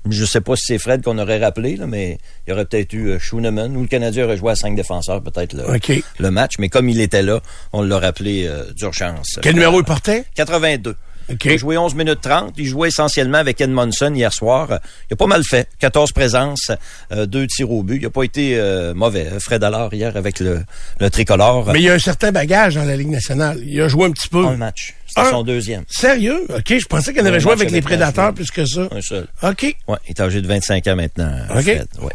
je 0.08 0.24
sais 0.24 0.40
pas 0.40 0.54
si 0.54 0.64
c'est 0.66 0.78
Fred 0.78 1.02
qu'on 1.02 1.18
aurait 1.18 1.38
rappelé, 1.38 1.76
là, 1.76 1.86
mais 1.86 2.18
il 2.46 2.50
y 2.50 2.52
aurait 2.52 2.66
peut-être 2.66 2.92
eu 2.92 3.08
euh, 3.08 3.18
Schooneman 3.18 3.76
ou 3.76 3.82
le 3.82 3.88
Canadien 3.88 4.24
aurait 4.24 4.36
joué 4.36 4.52
à 4.52 4.56
cinq 4.56 4.76
défenseurs 4.76 5.22
peut-être 5.22 5.54
le, 5.54 5.64
le 6.18 6.30
match. 6.30 6.52
Mais 6.58 6.68
comme 6.68 6.88
il 6.88 7.00
était 7.00 7.22
là, 7.22 7.40
on 7.72 7.82
l'a 7.82 7.98
rappelé 7.98 8.46
euh, 8.46 8.70
d'urgence. 8.72 9.38
Quel 9.42 9.54
numéro 9.54 9.80
il 9.80 9.84
portait? 9.84 10.24
82. 10.36 10.94
OK. 11.30 11.44
Il 11.44 11.52
a 11.52 11.56
joué 11.56 11.78
11 11.78 11.94
minutes 11.94 12.20
30. 12.20 12.54
Il 12.56 12.66
jouait 12.66 12.88
essentiellement 12.88 13.38
avec 13.38 13.60
Edmondson 13.60 14.12
hier 14.14 14.32
soir. 14.32 14.80
Il 15.10 15.14
a 15.14 15.16
pas 15.16 15.26
mal 15.26 15.42
fait. 15.44 15.68
14 15.78 16.12
présences, 16.12 16.70
euh, 17.12 17.26
deux 17.26 17.46
tirs 17.46 17.70
au 17.70 17.82
but. 17.82 17.98
Il 18.00 18.06
a 18.06 18.10
pas 18.10 18.22
été 18.24 18.56
euh, 18.58 18.94
mauvais. 18.94 19.28
Fred 19.40 19.62
Allard 19.64 19.92
hier 19.94 20.16
avec 20.16 20.40
le, 20.40 20.62
le 21.00 21.10
tricolore. 21.10 21.72
Mais 21.72 21.80
il 21.80 21.84
y 21.84 21.90
a 21.90 21.94
un 21.94 21.98
certain 21.98 22.32
bagage 22.32 22.74
dans 22.74 22.84
la 22.84 22.96
Ligue 22.96 23.10
nationale. 23.10 23.60
Il 23.64 23.80
a 23.80 23.88
joué 23.88 24.06
un 24.06 24.10
petit 24.10 24.28
peu. 24.28 24.44
Un 24.44 24.56
match. 24.56 24.94
C'était 25.16 25.30
son 25.30 25.42
deuxième. 25.42 25.84
Sérieux? 25.88 26.46
OK, 26.48 26.64
je 26.78 26.86
pensais 26.86 27.18
Un 27.18 27.24
avait 27.26 27.40
joué 27.40 27.52
avec 27.52 27.70
les 27.70 27.80
Prédateurs 27.82 28.34
plus 28.34 28.50
que 28.50 28.64
ça. 28.66 28.88
Un 28.90 29.00
seul. 29.00 29.26
OK. 29.42 29.76
Ouais, 29.86 29.96
il 30.06 30.10
est 30.10 30.20
âgé 30.20 30.40
de 30.42 30.46
25 30.46 30.86
ans 30.88 30.96
maintenant, 30.96 31.30
OK. 31.54 31.62
Fred. 31.62 31.86
Ouais. 32.00 32.12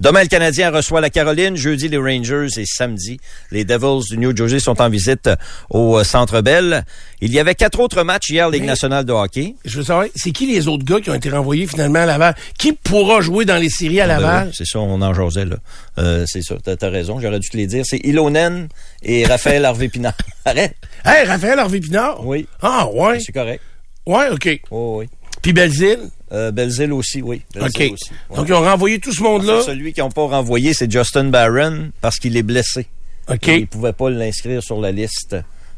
Demain, 0.00 0.22
le 0.22 0.28
Canadien 0.28 0.70
reçoit 0.70 1.00
la 1.00 1.10
Caroline. 1.10 1.56
Jeudi, 1.56 1.88
les 1.88 1.96
Rangers. 1.96 2.48
Et 2.58 2.64
samedi, 2.66 3.18
les 3.50 3.64
Devils 3.64 4.10
du 4.10 4.18
New 4.18 4.36
Jersey 4.36 4.58
sont 4.60 4.80
en 4.82 4.88
visite 4.90 5.30
au 5.70 5.98
euh, 5.98 6.04
Centre 6.04 6.40
Bell. 6.42 6.84
Il 7.20 7.32
y 7.32 7.38
avait 7.40 7.54
quatre 7.54 7.80
autres 7.80 8.02
matchs 8.02 8.28
hier, 8.30 8.50
Ligue 8.50 8.62
Mais- 8.62 8.66
nationale 8.68 9.04
de 9.04 9.12
hockey. 9.12 9.54
Je 9.64 9.78
veux 9.78 9.84
savoir, 9.84 10.06
c'est 10.14 10.32
qui 10.32 10.46
les 10.46 10.68
autres 10.68 10.84
gars 10.84 11.00
qui 11.00 11.10
ont 11.10 11.14
été 11.14 11.30
renvoyés 11.30 11.66
finalement 11.66 12.00
à 12.00 12.06
Laval? 12.06 12.34
Qui 12.58 12.72
pourra 12.72 13.20
jouer 13.22 13.44
dans 13.46 13.56
les 13.56 13.70
séries 13.70 14.00
à 14.00 14.06
Ben 14.06 14.20
Laval? 14.20 14.46
oui, 14.48 14.54
c'est 14.54 14.66
ça, 14.66 14.80
on 14.80 15.00
en 15.00 15.14
jasait, 15.14 15.46
là. 15.46 15.56
Euh, 15.98 16.24
c'est 16.26 16.42
ça, 16.42 16.56
t'as, 16.62 16.76
t'as 16.76 16.90
raison, 16.90 17.20
j'aurais 17.20 17.38
dû 17.40 17.48
te 17.48 17.56
les 17.56 17.66
dire. 17.66 17.84
C'est 17.86 17.98
Ilonen 18.04 18.68
et 19.02 19.24
Raphaël 19.24 19.64
Harvey-Pinard. 19.64 20.12
Arrête! 20.44 20.74
Hey, 21.04 21.24
Raphaël 21.26 21.58
Harvey-Pinard? 21.58 22.26
Oui. 22.26 22.33
Ah, 22.62 22.88
ouais. 22.92 23.18
C'est 23.20 23.32
correct. 23.32 23.62
Ouais, 24.06 24.28
OK. 24.30 24.60
Oh, 24.70 24.96
oui. 25.00 25.08
Puis 25.42 25.52
Belzile? 25.52 26.10
Euh, 26.32 26.50
Belzile 26.50 26.92
aussi, 26.92 27.22
oui. 27.22 27.42
Belzile 27.54 27.86
OK. 27.86 27.92
aussi. 27.92 28.10
Ouais. 28.30 28.36
Donc, 28.36 28.48
ils 28.48 28.54
ont 28.54 28.60
renvoyé 28.62 28.98
tout 28.98 29.12
ce 29.12 29.22
monde-là? 29.22 29.62
Celui 29.62 29.92
qu'ils 29.92 30.02
n'ont 30.04 30.10
pas 30.10 30.26
renvoyé, 30.26 30.72
c'est 30.74 30.90
Justin 30.90 31.24
Barron, 31.24 31.90
parce 32.00 32.16
qu'il 32.16 32.36
est 32.36 32.42
blessé. 32.42 32.86
OK. 33.28 33.48
Et 33.48 33.54
Ils 33.56 33.60
ne 33.62 33.66
pouvaient 33.66 33.92
pas 33.92 34.10
l'inscrire 34.10 34.62
sur 34.62 34.80
la 34.80 34.90
liste. 34.92 35.36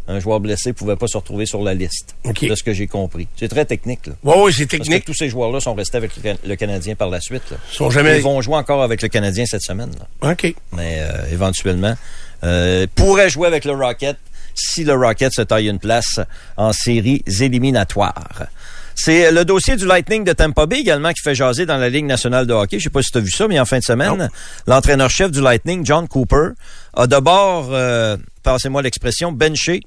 Un 0.08 0.20
joueur 0.20 0.38
blessé 0.38 0.68
ne 0.68 0.74
pouvait 0.74 0.94
pas 0.94 1.08
se 1.08 1.16
retrouver 1.16 1.46
sur 1.46 1.62
la 1.62 1.74
liste. 1.74 2.14
OK. 2.24 2.36
C'est 2.40 2.54
ce 2.56 2.62
que 2.62 2.72
j'ai 2.72 2.86
compris. 2.86 3.26
C'est 3.36 3.48
très 3.48 3.64
technique, 3.64 4.06
là. 4.06 4.12
Ouais, 4.22 4.40
ouais, 4.40 4.52
c'est 4.52 4.66
Parce 4.66 4.78
que 4.78 4.84
technique. 4.84 5.04
tous 5.04 5.14
ces 5.14 5.28
joueurs-là 5.28 5.58
sont 5.58 5.74
restés 5.74 5.96
avec 5.96 6.12
le, 6.16 6.22
Can- 6.22 6.38
le 6.46 6.54
Canadien 6.54 6.94
par 6.94 7.10
la 7.10 7.20
suite. 7.20 7.42
Là. 7.50 7.56
Ils 7.72 7.76
sont 7.76 7.90
jamais... 7.90 8.16
Ils 8.18 8.22
vont 8.22 8.40
jouer 8.40 8.54
encore 8.54 8.84
avec 8.84 9.02
le 9.02 9.08
Canadien 9.08 9.46
cette 9.46 9.62
semaine. 9.62 9.90
Là. 10.22 10.30
OK. 10.30 10.54
mais 10.72 10.98
euh, 11.00 11.26
éventuellement 11.32 11.94
euh, 12.44 12.86
pourrait 12.94 13.30
jouer 13.30 13.48
avec 13.48 13.64
le 13.64 13.72
Rocket 13.72 14.16
si 14.58 14.84
le 14.84 14.94
Rocket 14.94 15.32
se 15.32 15.42
taille 15.42 15.68
une 15.68 15.78
place 15.78 16.20
en 16.56 16.72
séries 16.72 17.22
éliminatoires. 17.40 18.46
C'est 18.94 19.30
le 19.30 19.44
dossier 19.44 19.76
du 19.76 19.86
Lightning 19.86 20.24
de 20.24 20.32
Tampa 20.32 20.64
Bay 20.64 20.78
également 20.78 21.12
qui 21.12 21.20
fait 21.22 21.34
jaser 21.34 21.66
dans 21.66 21.76
la 21.76 21.90
Ligue 21.90 22.06
nationale 22.06 22.46
de 22.46 22.54
hockey. 22.54 22.78
Je 22.78 22.84
sais 22.84 22.90
pas 22.90 23.02
si 23.02 23.10
tu 23.10 23.18
as 23.18 23.20
vu 23.20 23.30
ça, 23.30 23.46
mais 23.46 23.60
en 23.60 23.66
fin 23.66 23.78
de 23.78 23.84
semaine, 23.84 24.30
l'entraîneur-chef 24.66 25.30
du 25.30 25.42
Lightning, 25.42 25.84
John 25.84 26.08
Cooper, 26.08 26.50
a 26.94 27.06
d'abord, 27.06 27.68
euh, 27.72 28.16
passez-moi 28.42 28.80
l'expression, 28.80 29.32
benché 29.32 29.82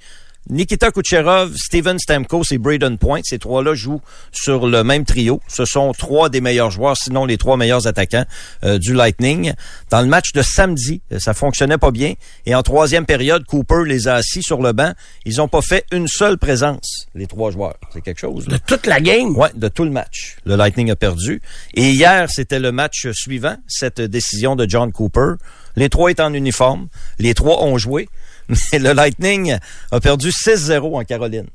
Nikita 0.50 0.90
Kucherov, 0.90 1.54
Steven 1.56 2.00
Stamkos 2.00 2.46
et 2.52 2.58
Braden 2.58 2.98
Point. 2.98 3.22
Ces 3.24 3.38
trois-là 3.38 3.76
jouent 3.76 4.02
sur 4.32 4.68
le 4.68 4.84
même 4.84 5.06
trio. 5.06 5.42
Ce 5.48 5.64
sont 5.64 5.92
trois 5.92 6.30
des 6.30 6.42
meilleurs 6.42 6.72
joueurs, 6.72 6.98
sinon 6.98 7.26
les 7.26 7.38
trois 7.38 7.56
meilleurs 7.56 7.86
attaquants 7.86 8.26
euh, 8.64 8.80
du 8.80 8.94
Lightning. 8.96 9.54
Dans 9.92 10.02
le 10.02 10.08
match 10.08 10.32
de 10.34 10.42
samedi, 10.42 11.02
euh, 11.12 11.20
ça 11.20 11.36
fonctionnait 11.36 11.78
pas 11.78 11.92
bien. 11.92 12.14
Et 12.48 12.56
en 12.56 12.64
troisième 12.64 13.06
période, 13.06 13.46
Cooper 13.46 13.84
les 13.86 14.08
a 14.08 14.16
assis 14.16 14.42
sur 14.42 14.64
le 14.64 14.72
banc. 14.74 14.94
Ils 15.26 15.38
n'ont 15.38 15.48
pas 15.48 15.62
fait 15.62 15.86
une 15.92 16.08
seule 16.08 16.40
présence, 16.40 17.06
les 17.14 17.28
trois 17.28 17.52
joueurs. 17.52 17.78
C'est 17.94 18.02
quelque 18.02 18.20
chose. 18.20 18.48
là. 18.48 18.58
De 18.58 18.62
toute 18.66 18.88
la 18.88 19.02
game? 19.02 19.38
Ouais, 19.38 19.52
de 19.54 19.68
tout 19.68 19.84
le 19.84 19.92
match. 19.92 20.38
Le 20.46 20.56
Lightning 20.56 20.90
a 20.90 20.96
perdu. 20.96 21.44
Et 21.76 21.92
hier, 21.92 22.28
c'était 22.30 22.60
le 22.60 22.72
match 22.72 23.08
suivant, 23.12 23.58
cette 23.68 24.02
décision 24.02 24.56
de 24.56 24.68
John 24.68 24.92
Cooper. 24.92 25.34
Les 25.76 25.90
trois 25.90 26.10
étaient 26.10 26.24
en 26.24 26.34
uniforme. 26.34 26.88
Les 27.20 27.36
trois 27.36 27.62
ont 27.64 27.78
joué. 27.78 28.10
Mais 28.50 28.80
le 28.80 28.94
Lightning 28.94 29.58
a 29.92 30.00
perdu 30.00 30.30
6-0 30.30 31.00
en 31.00 31.04
Caroline. 31.04 31.48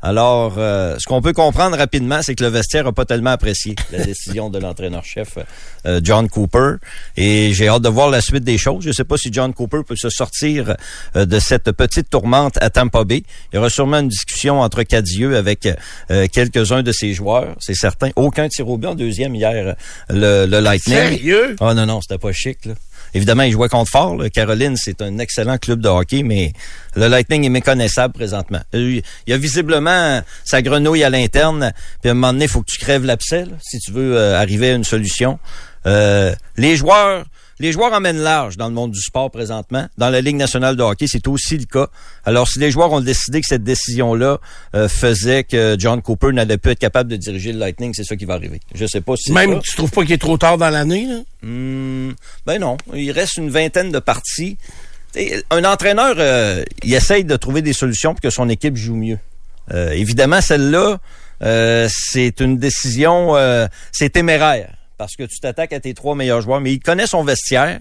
Alors, 0.00 0.54
euh, 0.58 0.94
ce 1.00 1.06
qu'on 1.06 1.20
peut 1.20 1.32
comprendre 1.32 1.76
rapidement, 1.76 2.22
c'est 2.22 2.36
que 2.36 2.44
le 2.44 2.50
vestiaire 2.50 2.84
n'a 2.84 2.92
pas 2.92 3.04
tellement 3.04 3.30
apprécié 3.30 3.74
la 3.90 4.04
décision 4.04 4.48
de 4.48 4.60
l'entraîneur-chef 4.60 5.38
euh, 5.86 6.00
John 6.04 6.28
Cooper. 6.28 6.74
Et 7.16 7.52
j'ai 7.52 7.66
hâte 7.66 7.82
de 7.82 7.88
voir 7.88 8.08
la 8.08 8.20
suite 8.20 8.44
des 8.44 8.58
choses. 8.58 8.84
Je 8.84 8.90
ne 8.90 8.92
sais 8.92 9.02
pas 9.02 9.16
si 9.16 9.30
John 9.32 9.52
Cooper 9.52 9.80
peut 9.84 9.96
se 9.96 10.08
sortir 10.08 10.76
euh, 11.16 11.26
de 11.26 11.40
cette 11.40 11.72
petite 11.72 12.10
tourmente 12.10 12.58
à 12.62 12.70
Tampa 12.70 13.02
Bay. 13.02 13.24
Il 13.52 13.56
y 13.56 13.58
aura 13.58 13.70
sûrement 13.70 13.98
une 13.98 14.08
discussion 14.08 14.60
entre 14.60 14.84
Cadieux 14.84 15.36
avec 15.36 15.68
euh, 16.12 16.28
quelques-uns 16.32 16.84
de 16.84 16.92
ses 16.92 17.12
joueurs, 17.12 17.56
c'est 17.58 17.74
certain. 17.74 18.10
Aucun 18.14 18.48
tir 18.48 18.68
au 18.68 18.78
but 18.78 18.86
en 18.86 18.94
deuxième 18.94 19.34
hier, 19.34 19.74
le, 20.10 20.46
le 20.46 20.60
Lightning. 20.60 20.96
Sérieux? 20.96 21.56
Ah 21.60 21.74
non, 21.74 21.86
non, 21.86 22.00
c'était 22.00 22.18
pas 22.18 22.30
chic, 22.30 22.66
là. 22.66 22.74
Évidemment, 23.14 23.42
il 23.42 23.52
jouait 23.52 23.68
contre 23.68 23.90
Fort. 23.90 24.16
là. 24.16 24.30
Caroline, 24.30 24.76
c'est 24.76 25.02
un 25.02 25.18
excellent 25.18 25.58
club 25.58 25.80
de 25.80 25.88
hockey, 25.88 26.22
mais 26.22 26.52
le 26.94 27.08
Lightning 27.08 27.44
est 27.44 27.50
méconnaissable 27.50 28.14
présentement. 28.14 28.60
Euh, 28.74 29.00
Il 29.26 29.30
y 29.30 29.32
a 29.32 29.38
visiblement 29.38 30.22
sa 30.44 30.62
grenouille 30.62 31.04
à 31.04 31.10
l'interne. 31.10 31.72
Puis 32.00 32.08
à 32.08 32.12
un 32.12 32.14
moment 32.14 32.32
donné, 32.32 32.44
il 32.46 32.50
faut 32.50 32.60
que 32.60 32.70
tu 32.70 32.78
crèves 32.78 33.04
l'abcès 33.04 33.46
si 33.62 33.78
tu 33.78 33.92
veux 33.92 34.16
euh, 34.16 34.38
arriver 34.38 34.72
à 34.72 34.74
une 34.74 34.84
solution. 34.84 35.38
Euh, 35.86 36.34
les 36.56 36.76
joueurs, 36.76 37.24
les 37.60 37.72
joueurs 37.72 37.92
emmènent 37.92 38.18
large 38.18 38.56
dans 38.56 38.68
le 38.68 38.74
monde 38.74 38.92
du 38.92 39.00
sport 39.00 39.30
présentement. 39.30 39.88
Dans 39.98 40.10
la 40.10 40.20
Ligue 40.20 40.36
nationale 40.36 40.76
de 40.76 40.82
hockey, 40.82 41.06
c'est 41.08 41.26
aussi 41.28 41.56
le 41.56 41.64
cas. 41.64 41.88
Alors, 42.24 42.48
si 42.48 42.58
les 42.58 42.70
joueurs 42.70 42.92
ont 42.92 43.00
décidé 43.00 43.40
que 43.40 43.46
cette 43.46 43.64
décision-là 43.64 44.38
euh, 44.74 44.88
faisait 44.88 45.44
que 45.44 45.76
John 45.78 46.02
Cooper 46.02 46.32
n'allait 46.32 46.58
plus 46.58 46.72
être 46.72 46.78
capable 46.78 47.10
de 47.10 47.16
diriger 47.16 47.52
le 47.52 47.58
Lightning, 47.58 47.92
c'est 47.94 48.04
ça 48.04 48.16
qui 48.16 48.24
va 48.24 48.34
arriver. 48.34 48.60
Je 48.74 48.86
sais 48.86 49.00
pas 49.00 49.14
si 49.16 49.32
Même, 49.32 49.60
tu 49.60 49.76
trouves 49.76 49.90
pas 49.90 50.02
qu'il 50.02 50.12
est 50.12 50.18
trop 50.18 50.38
tard 50.38 50.58
dans 50.58 50.70
l'année, 50.70 51.06
là? 51.06 51.20
Hmm, 51.42 52.12
ben 52.46 52.58
non, 52.58 52.76
il 52.94 53.10
reste 53.12 53.36
une 53.36 53.50
vingtaine 53.50 53.92
de 53.92 53.98
parties. 53.98 54.56
T'sais, 55.12 55.42
un 55.50 55.64
entraîneur, 55.64 56.16
euh, 56.18 56.62
il 56.82 56.92
essaye 56.94 57.24
de 57.24 57.36
trouver 57.36 57.62
des 57.62 57.72
solutions 57.72 58.12
pour 58.12 58.20
que 58.20 58.30
son 58.30 58.48
équipe 58.48 58.76
joue 58.76 58.96
mieux. 58.96 59.18
Euh, 59.72 59.90
évidemment, 59.90 60.40
celle-là, 60.40 60.98
euh, 61.42 61.88
c'est 61.90 62.40
une 62.40 62.58
décision, 62.58 63.36
euh, 63.36 63.66
c'est 63.92 64.10
téméraire 64.10 64.70
parce 64.98 65.16
que 65.16 65.22
tu 65.22 65.38
t'attaques 65.38 65.72
à 65.72 65.80
tes 65.80 65.94
trois 65.94 66.14
meilleurs 66.14 66.42
joueurs, 66.42 66.60
mais 66.60 66.72
il 66.72 66.80
connaît 66.80 67.06
son 67.06 67.22
vestiaire. 67.22 67.78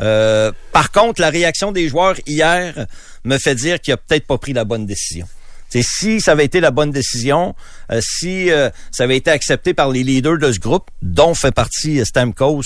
Euh, 0.00 0.52
par 0.72 0.92
contre, 0.92 1.20
la 1.20 1.30
réaction 1.30 1.72
des 1.72 1.88
joueurs 1.88 2.16
hier 2.26 2.86
me 3.24 3.38
fait 3.38 3.54
dire 3.54 3.80
qu'il 3.80 3.94
a 3.94 3.96
peut-être 3.96 4.26
pas 4.26 4.38
pris 4.38 4.52
la 4.52 4.64
bonne 4.64 4.86
décision. 4.86 5.26
C'est 5.70 5.82
si 5.82 6.20
ça 6.20 6.32
avait 6.32 6.44
été 6.44 6.60
la 6.60 6.70
bonne 6.70 6.90
décision, 6.90 7.54
euh, 7.90 8.00
si 8.02 8.50
euh, 8.50 8.70
ça 8.90 9.04
avait 9.04 9.16
été 9.16 9.30
accepté 9.30 9.72
par 9.72 9.88
les 9.88 10.02
leaders 10.02 10.38
de 10.38 10.52
ce 10.52 10.58
groupe, 10.58 10.90
dont 11.00 11.34
fait 11.34 11.52
partie 11.52 12.00
euh, 12.00 12.04
Stamkos, 12.04 12.62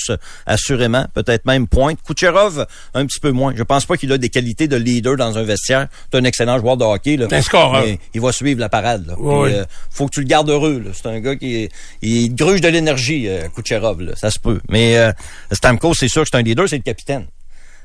assurément, 0.47 1.07
peut-être 1.15 1.45
même 1.45 1.69
Pointe. 1.69 1.99
Kucherov, 2.03 2.67
un 2.95 3.07
petit 3.07 3.21
peu 3.21 3.31
moins. 3.31 3.55
Je 3.57 3.63
pense 3.63 3.87
pas 3.87 3.97
qu'il 3.97 4.11
a 4.13 4.19
des 4.19 4.29
qualités 4.29 4.69
de 4.69 4.77
leader 4.77 5.17
dans 5.17 5.39
un 5.39 5.43
vestiaire. 5.43 5.89
C'est 6.11 6.19
un 6.19 6.25
excellent 6.25 6.59
joueur 6.59 6.77
de 6.77 6.85
hockey. 6.85 7.17
Là. 7.17 7.27
Mais 7.31 7.99
il 8.15 8.21
va 8.21 8.33
suivre 8.33 8.61
la 8.61 8.69
parade. 8.69 9.07
Là. 9.07 9.15
Puis, 9.17 9.27
euh, 9.27 9.65
faut 9.91 10.07
que 10.07 10.15
tu 10.15 10.21
le 10.21 10.27
gardes 10.27 10.51
heureux. 10.51 10.83
C'est 10.93 11.07
un 11.07 11.21
gars 11.21 11.37
qui 11.37 11.57
est, 11.57 11.73
il 12.03 12.35
gruge 12.35 12.61
de 12.61 12.69
l'énergie, 12.69 13.29
euh, 13.29 13.49
Kucherov. 13.55 14.01
Là. 14.01 14.13
Ça 14.17 14.31
se 14.31 14.39
peut. 14.39 14.61
Mais 14.69 14.97
euh, 14.97 15.13
Stamkos, 15.53 15.95
c'est 15.95 16.09
sûr 16.09 16.23
que 16.23 16.29
c'est 16.33 16.39
un 16.39 16.43
leader, 16.43 16.69
c'est 16.69 16.77
le 16.77 16.83
capitaine. 16.83 17.27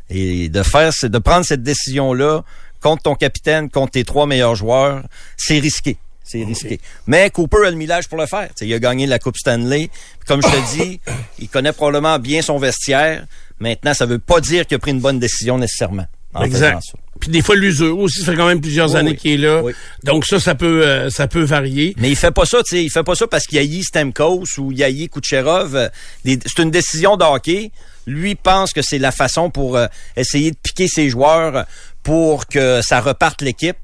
Et 0.09 0.49
de 0.49 0.63
faire, 0.63 0.91
de 1.03 1.17
prendre 1.19 1.45
cette 1.45 1.61
décision-là 1.61 2.43
contre 2.81 3.03
ton 3.03 3.15
capitaine, 3.15 3.69
contre 3.69 3.91
tes 3.91 4.03
trois 4.03 4.25
meilleurs 4.25 4.55
joueurs, 4.55 5.03
c'est 5.37 5.59
risqué. 5.59 5.97
C'est 6.23 6.43
risqué. 6.43 6.79
Mais 7.07 7.31
Cooper 7.31 7.65
a 7.65 7.71
le 7.71 7.75
millage 7.75 8.07
pour 8.07 8.19
le 8.19 8.27
faire. 8.27 8.49
T'sais, 8.53 8.67
il 8.67 8.73
a 8.75 8.79
gagné 8.79 9.07
la 9.07 9.17
Coupe 9.17 9.35
Stanley. 9.35 9.89
Comme 10.27 10.41
je 10.43 10.47
te 10.47 10.77
dis, 10.77 10.99
il 11.39 11.49
connaît 11.49 11.73
probablement 11.73 12.19
bien 12.19 12.43
son 12.43 12.59
vestiaire. 12.59 13.25
Maintenant, 13.59 13.93
ça 13.95 14.05
veut 14.05 14.19
pas 14.19 14.39
dire 14.39 14.67
qu'il 14.67 14.75
a 14.75 14.79
pris 14.79 14.91
une 14.91 14.99
bonne 15.01 15.19
décision 15.19 15.57
nécessairement. 15.57 16.05
Exact. 16.43 16.83
Puis 17.19 17.31
des 17.31 17.41
fois, 17.41 17.55
l'usure 17.55 17.97
aussi, 17.97 18.19
ça 18.19 18.31
fait 18.31 18.37
quand 18.37 18.47
même 18.47 18.61
plusieurs 18.61 18.91
Oui, 18.91 18.95
années 18.97 19.11
oui. 19.11 19.17
qu'il 19.17 19.31
est 19.31 19.37
là. 19.37 19.61
Oui. 19.63 19.73
Donc 20.03 20.25
ça, 20.25 20.39
ça 20.39 20.55
peut, 20.55 20.85
euh, 20.85 21.09
ça 21.09 21.27
peut 21.27 21.41
varier. 21.41 21.95
Mais 21.97 22.09
il 22.09 22.15
fait 22.15 22.31
pas 22.31 22.45
ça, 22.45 22.59
tu 22.63 22.77
sais, 22.77 22.83
il 22.83 22.89
fait 22.89 23.03
pas 23.03 23.15
ça 23.15 23.27
parce 23.27 23.45
qu'il 23.45 23.57
haït 23.57 23.83
Stamkos 23.83 24.45
ou 24.59 24.71
il 24.71 24.81
haït 24.83 25.09
Kucherov. 25.09 25.89
C'est 26.23 26.59
une 26.59 26.71
décision 26.71 27.17
de 27.17 27.23
hockey. 27.25 27.71
Lui 28.05 28.35
pense 28.35 28.71
que 28.71 28.81
c'est 28.81 28.99
la 28.99 29.11
façon 29.11 29.49
pour 29.49 29.75
euh, 29.75 29.87
essayer 30.15 30.51
de 30.51 30.57
piquer 30.61 30.87
ses 30.87 31.09
joueurs 31.09 31.65
pour 32.03 32.47
que 32.47 32.81
ça 32.81 33.01
reparte 33.01 33.41
l'équipe. 33.41 33.77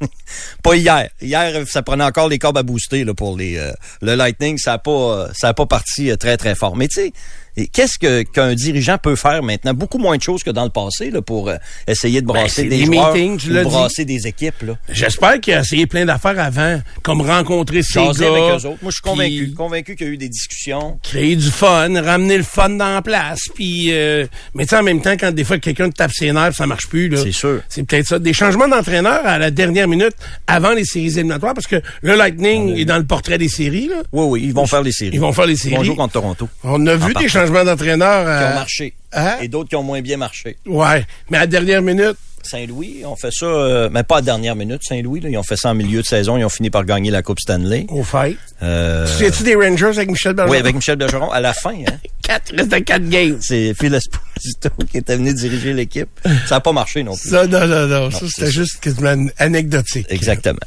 pas 0.62 0.76
hier. 0.76 1.10
Hier, 1.20 1.66
ça 1.66 1.82
prenait 1.82 2.04
encore 2.04 2.28
les 2.28 2.38
corbes 2.38 2.58
à 2.58 2.62
booster 2.62 3.04
là, 3.04 3.14
pour 3.14 3.36
les 3.36 3.56
euh, 3.56 3.72
le 4.00 4.14
Lightning. 4.14 4.58
Ça 4.58 4.74
a 4.74 4.78
pas, 4.78 4.90
euh, 4.90 5.28
ça 5.34 5.48
a 5.48 5.54
pas 5.54 5.66
parti 5.66 6.10
euh, 6.10 6.16
très 6.16 6.36
très 6.36 6.54
fort. 6.54 6.76
Mais 6.76 6.88
tu 6.88 6.94
sais, 6.94 7.12
et 7.56 7.66
qu'est-ce 7.66 7.98
que 7.98 8.22
qu'un 8.22 8.54
dirigeant 8.54 8.98
peut 8.98 9.16
faire 9.16 9.42
maintenant? 9.42 9.74
Beaucoup 9.74 9.98
moins 9.98 10.16
de 10.16 10.22
choses 10.22 10.42
que 10.42 10.50
dans 10.50 10.64
le 10.64 10.70
passé 10.70 11.10
là, 11.10 11.20
pour 11.20 11.48
euh, 11.48 11.56
essayer 11.86 12.20
de 12.20 12.26
brasser 12.26 12.62
c'est 12.62 12.64
des, 12.64 12.78
des 12.78 12.84
joueurs 12.86 13.14
meetings, 13.14 13.50
ou 13.50 13.62
brasser 13.64 14.04
des 14.04 14.26
équipes. 14.26 14.52
J'espère 14.88 15.40
qu'il 15.40 15.54
a 15.54 15.60
essayé 15.60 15.86
plein 15.86 16.04
d'affaires 16.04 16.38
avant, 16.38 16.80
comme 17.02 17.20
rencontrer 17.20 17.82
ces 17.82 18.00
Jaser 18.04 18.24
gars. 18.24 18.30
avec 18.30 18.42
eux 18.42 18.66
autres. 18.68 18.78
Moi, 18.82 18.90
je 18.90 18.94
suis 18.94 19.02
convaincu, 19.02 19.52
convaincu 19.54 19.96
qu'il 19.96 20.06
y 20.06 20.10
a 20.10 20.12
eu 20.12 20.16
des 20.16 20.28
discussions. 20.28 20.98
Créer 21.02 21.36
du 21.36 21.50
fun, 21.50 22.00
ramener 22.02 22.36
le 22.36 22.42
fun 22.42 22.70
dans 22.70 22.94
la 22.94 23.02
place. 23.02 23.40
Puis, 23.54 23.92
euh, 23.92 24.26
mais 24.54 24.64
tu 24.64 24.70
sais, 24.70 24.76
en 24.76 24.82
même 24.82 25.02
temps, 25.02 25.12
quand 25.18 25.32
des 25.32 25.44
fois 25.44 25.58
quelqu'un 25.58 25.90
te 25.90 25.96
tape 25.96 26.12
ses 26.12 26.32
nerfs, 26.32 26.54
ça 26.54 26.66
marche 26.66 26.86
plus. 26.88 27.08
là. 27.08 27.18
C'est 27.22 27.32
sûr. 27.32 27.60
C'est 27.68 27.82
peut-être 27.84 28.06
ça. 28.06 28.18
Des 28.18 28.32
changements 28.32 28.68
d'entraîneur 28.68 29.20
à 29.26 29.38
la 29.38 29.50
dernière 29.50 29.88
minute 29.88 30.14
avant 30.46 30.72
les 30.72 30.84
séries 30.84 31.12
éliminatoires, 31.18 31.54
parce 31.54 31.66
que 31.66 31.80
le 32.02 32.14
Lightning 32.14 32.76
est 32.76 32.84
dans 32.84 32.98
le 32.98 33.04
portrait 33.04 33.38
des 33.38 33.48
séries. 33.48 33.88
Là. 33.88 34.02
Oui, 34.12 34.24
oui, 34.26 34.42
ils 34.44 34.54
vont 34.54 34.66
faire 34.66 34.82
les 34.82 34.92
séries. 34.92 35.10
Ils 35.14 35.20
vont 35.20 35.32
faire 35.32 35.46
les 35.46 35.56
séries. 35.56 35.84
jouer 35.84 35.96
contre 35.96 36.14
Toronto. 36.14 36.48
On 36.64 36.86
a 36.86 36.94
vu 36.96 37.06
des 37.08 37.12
partant. 37.12 37.28
Changements 37.46 37.64
d'entraîneur. 37.64 38.24
Qui 38.24 38.52
ont 38.52 38.54
marché. 38.54 38.94
hein? 39.12 39.36
Et 39.40 39.48
d'autres 39.48 39.68
qui 39.68 39.76
ont 39.76 39.82
moins 39.82 40.00
bien 40.00 40.16
marché. 40.16 40.56
Ouais, 40.66 41.04
mais 41.30 41.38
à 41.38 41.40
la 41.42 41.46
dernière 41.46 41.82
minute, 41.82 42.16
Saint-Louis, 42.44 43.02
on 43.04 43.14
fait 43.14 43.30
ça, 43.30 43.46
euh, 43.46 43.88
mais 43.92 44.02
pas 44.02 44.16
à 44.16 44.18
la 44.18 44.22
dernière 44.24 44.56
minute, 44.56 44.80
Saint-Louis. 44.82 45.20
là, 45.20 45.28
Ils 45.28 45.38
ont 45.38 45.44
fait 45.44 45.56
ça 45.56 45.70
en 45.70 45.74
milieu 45.74 46.00
de 46.02 46.06
saison. 46.06 46.36
Ils 46.36 46.44
ont 46.44 46.48
fini 46.48 46.70
par 46.70 46.84
gagner 46.84 47.10
la 47.12 47.22
Coupe 47.22 47.38
Stanley. 47.38 47.86
au 47.88 48.02
fait. 48.02 48.36
Euh, 48.64 49.06
Tu 49.06 49.24
sais-tu 49.24 49.42
des 49.44 49.54
Rangers 49.54 49.86
avec 49.96 50.10
Michel 50.10 50.32
Bergeron? 50.34 50.52
oui, 50.52 50.58
avec 50.58 50.74
Michel 50.74 50.96
Bergeron, 50.96 51.30
à 51.30 51.38
la 51.40 51.52
fin. 51.52 51.70
Hein, 51.74 51.96
Quatre, 52.22 52.52
restait 52.56 52.82
quatre 52.82 53.08
games. 53.08 53.38
c'est 53.40 53.74
Phil 53.78 53.94
Esposito 54.42 54.70
qui 54.90 54.98
était 54.98 55.16
venu 55.16 55.32
diriger 55.32 55.72
l'équipe. 55.72 56.08
Ça 56.46 56.56
n'a 56.56 56.60
pas 56.60 56.72
marché 56.72 57.02
non 57.02 57.16
plus. 57.16 57.30
Ça, 57.30 57.46
non, 57.46 57.66
non, 57.66 57.86
non. 57.86 58.10
ça, 58.10 58.26
c'était 58.28 58.50
juste 58.50 58.80
quasiment 58.80 59.26
anecdotique. 59.38 60.06
Exactement. 60.08 60.58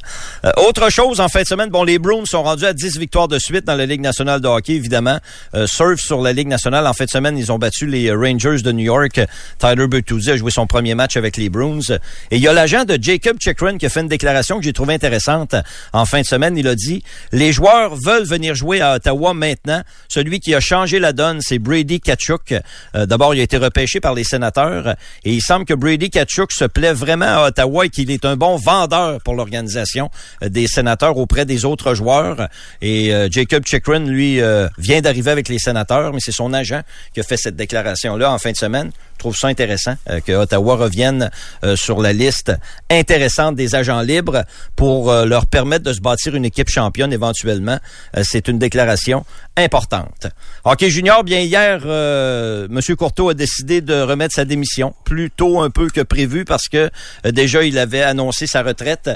Euh, 0.46 0.52
autre 0.68 0.90
chose, 0.90 1.20
en 1.20 1.28
fin 1.28 1.42
de 1.42 1.48
semaine, 1.48 1.70
bon, 1.70 1.84
les 1.84 2.00
Bruins 2.00 2.26
sont 2.26 2.44
rendus 2.44 2.66
à 2.66 2.74
10 2.74 2.98
victoires 2.98 3.28
de 3.28 3.40
suite 3.40 3.66
dans 3.66 3.76
la 3.76 3.86
Ligue 3.86 4.02
nationale 4.02 4.42
de 4.42 4.48
hockey, 4.48 4.74
évidemment. 4.74 5.20
Euh, 5.54 5.68
surf 5.68 6.00
sur 6.00 6.22
la 6.22 6.34
Ligue 6.34 6.48
nationale. 6.48 6.88
En 6.88 6.94
fin 6.94 7.06
de 7.06 7.10
semaine, 7.10 7.38
ils 7.38 7.52
ont 7.52 7.58
battu 7.58 7.88
les 7.88 8.12
Rangers 8.12 8.62
de 8.62 8.72
New 8.72 8.86
York. 8.86 9.20
Tyler 9.60 9.88
Bertuzzi 9.88 10.32
a 10.32 10.38
joué 10.38 10.52
son 10.52 10.68
premier 10.68 10.96
match 10.96 11.18
avec 11.18 11.38
les 11.38 11.50
Bruins. 11.50 11.80
Et 12.32 12.38
il 12.38 12.42
y 12.42 12.48
a 12.48 12.54
l'agent 12.54 12.86
de 12.86 12.98
Jacob 13.02 13.38
Chikrin 13.40 13.78
qui 13.78 13.86
a 13.86 13.90
fait 13.90 14.02
une 14.02 14.08
déclaration 14.08 14.58
que 14.58 14.64
j'ai 14.64 14.74
trouvée 14.74 14.94
intéressante. 14.94 15.56
En 15.94 16.06
fin 16.06 16.22
de 16.22 16.26
semaine, 16.26 16.58
il 16.58 16.68
a 16.68 16.76
dit, 16.76 17.04
les 17.32 17.52
joueurs 17.52 17.96
veulent 17.96 18.26
venir 18.28 18.56
jouer 18.56 18.82
à 18.82 18.96
Ottawa 18.96 19.34
maintenant. 19.34 19.82
Celui 20.08 20.40
qui 20.40 20.54
a 20.56 20.60
changé 20.60 21.00
la 21.00 21.14
donne, 21.14 21.40
c'est 21.42 21.60
Brady 21.60 22.00
Kachuk. 22.00 22.54
Euh, 22.96 23.06
D'abord, 23.06 23.34
il 23.34 23.40
a 23.40 23.44
été 23.44 23.58
par 24.02 24.14
les 24.14 24.24
sénateurs 24.24 24.96
et 25.24 25.34
il 25.34 25.42
semble 25.42 25.66
que 25.66 25.74
Brady 25.74 26.10
Kachuk 26.10 26.52
se 26.52 26.66
plaît 26.66 26.94
vraiment 26.94 27.44
à 27.44 27.48
Ottawa 27.48 27.86
et 27.86 27.90
qu'il 27.90 28.12
est 28.12 28.26
un 28.26 28.36
bon 28.36 28.58
vendeur 28.58 29.22
pour 29.22 29.36
l'organisation 29.36 30.10
euh, 30.44 30.50
des 30.50 30.68
sénateurs 30.68 31.18
auprès 31.18 31.46
des 31.46 31.66
autres 31.66 31.94
joueurs. 31.94 32.48
Et 32.82 33.14
euh, 33.14 33.28
Jacob 33.32 33.66
Chikrin, 33.66 34.00
lui, 34.00 34.42
euh, 34.42 34.68
vient 34.78 35.02
d'arriver 35.02 35.32
avec 35.32 35.50
les 35.50 35.60
sénateurs, 35.60 36.14
mais 36.14 36.20
c'est 36.20 36.32
son 36.32 36.54
agent 36.54 36.82
qui 37.14 37.20
a 37.20 37.24
fait 37.24 37.38
cette 37.38 37.56
déclaration-là 37.56 38.32
en 38.32 38.38
fin 38.38 38.52
de 38.52 38.58
semaine. 38.58 38.92
Je 39.26 39.30
trouve 39.32 39.40
ça 39.40 39.48
intéressant 39.48 39.96
euh, 40.12 40.20
que 40.20 40.34
Ottawa 40.34 40.76
revienne 40.76 41.32
euh, 41.64 41.76
sur 41.76 42.00
la 42.00 42.14
liste 42.14 42.52
intéressante 42.92 43.56
des 43.56 43.74
agents 43.74 44.02
libres 44.02 44.44
pour 44.76 45.10
euh, 45.10 45.26
leur 45.26 45.48
permettre 45.48 45.84
de 45.84 45.94
se 45.94 46.00
bâtir 46.00 46.36
une 46.36 46.46
équipe 46.46 46.70
championne 46.70 47.12
éventuellement. 47.12 47.80
C'est 48.22 48.48
une 48.48 48.60
déclaration 48.60 49.26
importante. 49.58 50.28
Hockey 50.64 50.92
junior, 50.92 51.24
bien 51.24 51.40
hier, 51.40 51.82
M. 51.86 52.80
Courteau 52.98 53.30
a 53.30 53.34
décidé 53.34 53.82
de 53.82 54.00
remettre 54.00 54.36
sa 54.36 54.46
démission, 54.46 54.94
plus 55.06 55.32
tôt 55.32 55.62
un 55.62 55.70
peu 55.70 55.90
que 55.90 56.02
prévu 56.02 56.46
parce 56.46 56.68
que 56.68 56.92
déjà 57.24 57.64
il 57.64 57.80
avait 57.80 58.02
annoncé 58.02 58.48
sa 58.48 58.64
retraite 58.64 59.10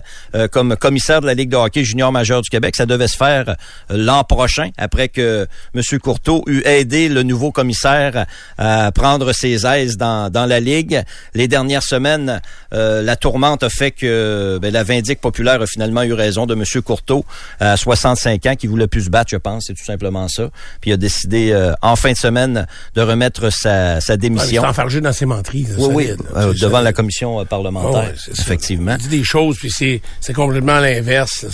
comme 0.52 0.76
commissaire 0.78 1.22
de 1.22 1.26
la 1.26 1.34
Ligue 1.34 1.50
de 1.50 1.58
hockey 1.58 1.84
junior 1.84 2.12
majeur 2.12 2.42
du 2.42 2.50
Québec. 2.50 2.76
Ça 2.76 2.86
devait 2.86 3.08
se 3.08 3.18
faire 3.18 3.56
l'an 3.90 4.24
prochain 4.24 4.70
après 4.78 5.10
que 5.10 5.48
M. 5.76 5.82
Courteau 6.02 6.44
eut 6.48 6.64
aidé 6.66 7.10
le 7.10 7.24
nouveau 7.24 7.52
commissaire 7.52 8.26
à 8.58 8.92
prendre 8.94 9.34
ses 9.34 9.66
aises 9.66 9.99
dans, 10.00 10.32
dans 10.32 10.48
la 10.48 10.60
Ligue. 10.60 11.04
Les 11.36 11.48
dernières 11.48 11.84
semaines, 11.84 12.42
euh, 12.74 13.04
la 13.04 13.16
tourmente 13.16 13.62
a 13.62 13.70
fait 13.70 13.92
que 13.92 14.58
ben, 14.60 14.74
la 14.74 14.84
Vindique 14.84 15.22
populaire 15.22 15.62
a 15.62 15.68
finalement 15.68 16.02
eu 16.02 16.14
raison 16.14 16.48
de 16.48 16.56
M. 16.56 16.64
Courteau 16.84 17.24
à 17.60 17.78
65 17.78 18.46
ans 18.48 18.56
qui 18.56 18.66
voulait 18.66 18.88
plus 18.88 19.04
se 19.04 19.10
battre, 19.12 19.30
je 19.30 19.38
pense. 19.38 19.66
C'est 19.68 19.74
tout 19.76 19.86
simplement 19.86 20.28
ça. 20.28 20.50
Puis 20.82 20.90
il 20.90 20.94
a 20.94 20.98
décidé 20.98 21.52
euh, 21.52 21.74
en 21.84 21.96
fin 21.96 22.12
de 22.14 22.18
semaine 22.18 22.66
de 22.96 23.02
remettre 23.02 23.52
sa, 23.52 24.02
sa 24.02 24.18
démission. 24.18 24.62
c'est 24.64 24.68
enfargé 24.68 25.02
dans 25.02 25.14
ses 25.14 25.26
menteries. 25.28 25.64
là, 25.64 25.76
oui, 25.78 25.94
oui, 25.94 26.10
euh, 26.36 26.54
devant 26.54 26.78
ça. 26.78 26.84
la 26.84 26.94
commission 26.94 27.46
parlementaire, 27.46 28.02
Ouais, 28.02 28.08
ouais, 28.08 28.34
effectivement. 28.40 28.96
Il 29.00 29.08
dit 29.10 29.18
des 29.20 29.24
choses, 29.24 29.58
puis 29.58 29.70
c'est, 29.70 30.02
c'est 30.22 30.34
complètement 30.34 30.80
l'inverse. 30.80 31.46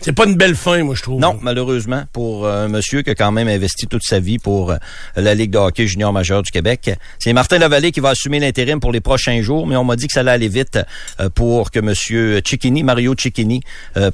C'est, 0.00 0.12
pas 0.12 0.26
une 0.26 0.36
belle 0.36 0.54
fin, 0.54 0.82
moi, 0.84 0.94
je 0.94 1.02
trouve. 1.02 1.20
Non, 1.20 1.38
malheureusement, 1.42 2.04
pour 2.12 2.46
euh, 2.46 2.66
un 2.66 2.68
monsieur 2.68 3.02
qui 3.02 3.10
a 3.10 3.14
quand 3.14 3.32
même 3.32 3.48
investi 3.48 3.86
toute 3.86 4.02
sa 4.04 4.20
vie 4.20 4.38
pour 4.38 4.70
euh, 4.70 4.76
la 5.16 5.34
Ligue 5.34 5.50
de 5.50 5.58
hockey 5.58 5.86
junior 5.86 6.12
majeur 6.12 6.42
du 6.42 6.50
Québec. 6.50 6.90
C'est 7.18 7.32
Martin 7.32 7.58
Lavallée 7.58 7.90
qui 7.90 8.00
va 8.00 8.10
assumer 8.10 8.38
l'intérim 8.38 8.80
pour 8.80 8.92
les 8.92 9.00
prochains 9.00 9.42
jours, 9.42 9.66
mais 9.66 9.76
on 9.76 9.84
m'a 9.84 9.96
dit 9.96 10.06
que 10.06 10.12
ça 10.12 10.20
allait 10.20 10.30
aller 10.30 10.48
vite 10.48 10.78
euh, 11.20 11.28
pour 11.30 11.70
que 11.70 11.80
monsieur 11.80 12.40
Cicchini, 12.44 12.82
Mario 12.82 13.14
Cicchini, 13.18 13.60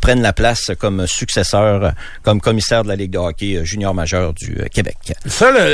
prenne 0.01 0.23
la 0.23 0.33
place 0.33 0.71
comme 0.79 1.07
successeur, 1.07 1.93
comme 2.23 2.41
commissaire 2.41 2.83
de 2.83 2.89
la 2.89 2.97
Ligue 2.97 3.11
de 3.11 3.19
hockey 3.19 3.65
junior 3.65 3.95
majeur 3.95 4.33
du 4.33 4.57
Québec. 4.73 4.97
Ça, 5.27 5.53
là, 5.53 5.67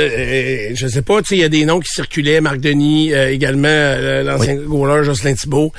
je 0.73 0.87
sais 0.87 1.01
pas, 1.01 1.21
tu 1.21 1.29
sais, 1.29 1.35
il 1.35 1.41
y 1.41 1.43
a 1.43 1.49
des 1.49 1.65
noms 1.65 1.79
qui 1.79 1.89
circulaient, 1.89 2.41
Marc 2.41 2.59
Denis, 2.59 3.13
également 3.13 3.95
l'ancien 4.23 4.55
goaler 4.55 5.03
Jocelyn 5.03 5.33
Thibault. 5.33 5.71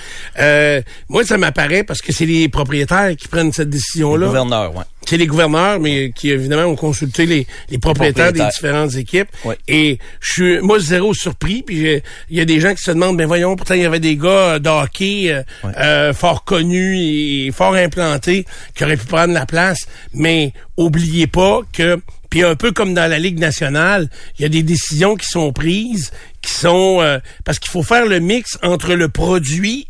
Moi, 1.08 1.24
ça 1.24 1.36
m'apparaît 1.36 1.84
parce 1.84 2.00
que 2.00 2.12
c'est 2.12 2.26
les 2.26 2.48
propriétaires 2.48 3.14
qui 3.16 3.28
prennent 3.28 3.52
cette 3.52 3.70
décision-là. 3.70 4.21
Gouverneur, 4.26 4.74
ouais. 4.74 4.84
C'est 5.06 5.16
les 5.16 5.26
gouverneurs, 5.26 5.80
mais 5.80 6.12
qui 6.12 6.30
évidemment 6.30 6.70
ont 6.70 6.76
consulté 6.76 7.26
les, 7.26 7.46
les 7.68 7.78
propriétaires 7.78 8.32
des 8.32 8.38
propriétaires. 8.38 8.48
différentes 8.48 8.94
équipes. 8.94 9.28
Ouais. 9.44 9.58
Et 9.68 9.98
je 10.20 10.32
suis 10.32 10.58
moi 10.60 10.78
zéro 10.78 11.12
surpris. 11.12 11.62
Puis 11.62 12.00
il 12.30 12.36
y 12.36 12.40
a 12.40 12.44
des 12.44 12.60
gens 12.60 12.74
qui 12.74 12.82
se 12.82 12.92
demandent, 12.92 13.16
ben 13.16 13.26
voyons, 13.26 13.56
pourtant 13.56 13.74
il 13.74 13.82
y 13.82 13.86
avait 13.86 14.00
des 14.00 14.16
gars 14.16 14.28
euh, 14.28 14.58
de 14.58 14.68
hockey 14.68 15.32
euh, 15.32 15.42
euh, 15.76 16.14
fort 16.14 16.44
connus 16.44 16.98
et 16.98 17.50
fort 17.52 17.74
implantés 17.74 18.46
qui 18.74 18.84
auraient 18.84 18.96
pu 18.96 19.06
prendre 19.06 19.34
la 19.34 19.44
place. 19.44 19.80
Mais 20.14 20.52
oubliez 20.76 21.26
pas 21.26 21.60
que 21.72 22.00
puis 22.32 22.42
un 22.44 22.56
peu 22.56 22.72
comme 22.72 22.94
dans 22.94 23.10
la 23.10 23.18
Ligue 23.18 23.38
nationale, 23.38 24.08
il 24.38 24.42
y 24.42 24.44
a 24.46 24.48
des 24.48 24.62
décisions 24.62 25.16
qui 25.16 25.26
sont 25.26 25.52
prises, 25.52 26.12
qui 26.40 26.50
sont 26.50 27.02
euh, 27.02 27.18
parce 27.44 27.58
qu'il 27.58 27.70
faut 27.70 27.82
faire 27.82 28.06
le 28.06 28.20
mix 28.20 28.56
entre 28.62 28.94
le 28.94 29.10
produit 29.10 29.88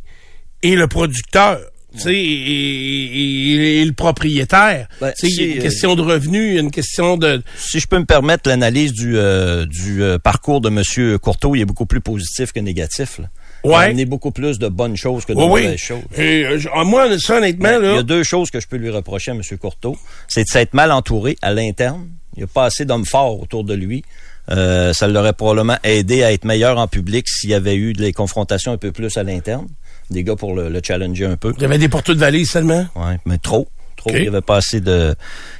et 0.64 0.74
le 0.74 0.88
producteur. 0.88 1.60
Tu 1.94 2.00
sais, 2.00 2.14
et, 2.14 2.18
et- 2.20 3.80
et 3.80 3.84
le 3.84 3.92
propriétaire. 3.92 4.88
Ben, 5.00 5.08
a 5.08 5.12
si, 5.14 5.34
une 5.44 5.58
euh, 5.58 5.62
question 5.62 5.94
de 5.94 6.02
revenu, 6.02 6.48
il 6.48 6.54
y 6.54 6.56
a 6.58 6.60
une 6.60 6.70
question 6.70 7.16
de... 7.16 7.42
Si 7.56 7.80
je 7.80 7.86
peux 7.86 7.98
me 7.98 8.04
permettre 8.04 8.48
l'analyse 8.48 8.92
du, 8.92 9.16
euh, 9.16 9.66
du 9.66 10.02
euh, 10.02 10.18
parcours 10.18 10.60
de 10.60 10.70
Monsieur 10.70 11.18
Courteau, 11.18 11.54
il 11.54 11.60
est 11.60 11.64
beaucoup 11.66 11.86
plus 11.86 12.00
positif 12.00 12.52
que 12.52 12.60
négatif. 12.60 13.18
Là. 13.18 13.26
Il 13.64 13.70
a 13.72 13.78
Ouais. 13.78 13.84
amené 13.86 14.04
beaucoup 14.06 14.30
plus 14.32 14.58
de 14.58 14.68
bonnes 14.68 14.96
choses 14.96 15.24
que 15.24 15.32
de 15.32 15.38
Oui, 15.38 15.44
oui. 15.44 15.62
mauvaises 15.64 15.78
choses. 15.80 16.02
Et, 16.16 16.44
euh, 16.44 16.58
ah, 16.74 16.84
moi, 16.84 17.18
ça, 17.18 17.36
honnêtement, 17.38 17.64
Ben, 17.68 17.80
Il 17.82 17.90
y 17.90 17.94
là... 17.94 17.98
a 17.98 18.02
deux 18.02 18.22
choses 18.24 18.50
que 18.50 18.58
je 18.60 18.66
peux 18.66 18.76
lui 18.76 18.90
reprocher 18.90 19.30
à 19.30 19.34
M. 19.34 19.42
Courteau. 19.60 19.96
C'est 20.28 20.44
de 20.44 20.48
s'être 20.48 20.74
mal 20.74 20.90
entouré 20.92 21.36
à 21.42 21.52
l'interne. 21.52 22.08
Il 22.36 22.40
n'y 22.40 22.44
a 22.44 22.48
pas 22.48 22.64
assez 22.64 22.84
d'hommes 22.84 23.04
forts 23.04 23.40
autour 23.40 23.64
de 23.64 23.74
lui. 23.74 24.02
Euh, 24.50 24.92
ça 24.92 25.06
l'aurait 25.06 25.34
probablement 25.34 25.76
aidé 25.84 26.24
à 26.24 26.32
être 26.32 26.44
meilleur 26.44 26.78
en 26.78 26.88
public 26.88 27.28
s'il 27.28 27.50
y 27.50 27.54
avait 27.54 27.76
eu 27.76 27.92
des 27.92 28.12
confrontations 28.12 28.72
un 28.72 28.76
peu 28.78 28.90
plus 28.90 29.16
à 29.16 29.22
l'interne. 29.22 29.68
Des 30.10 30.24
gars 30.24 30.36
pour 30.36 30.54
le, 30.54 30.68
le 30.68 30.80
challenger 30.82 31.26
un 31.26 31.36
peu. 31.36 31.52
Il 31.56 31.62
y 31.62 31.64
avait 31.64 31.78
des 31.78 31.88
porteurs 31.88 32.14
de 32.14 32.20
valise 32.20 32.50
seulement? 32.50 32.86
Ouais, 32.94 33.18
mais 33.24 33.38
trop. 33.38 33.68
Il 34.06 34.24
y 34.24 34.28
avait 34.28 34.40
pas 34.40 34.56
assez 34.56 34.80
de, 34.80 35.14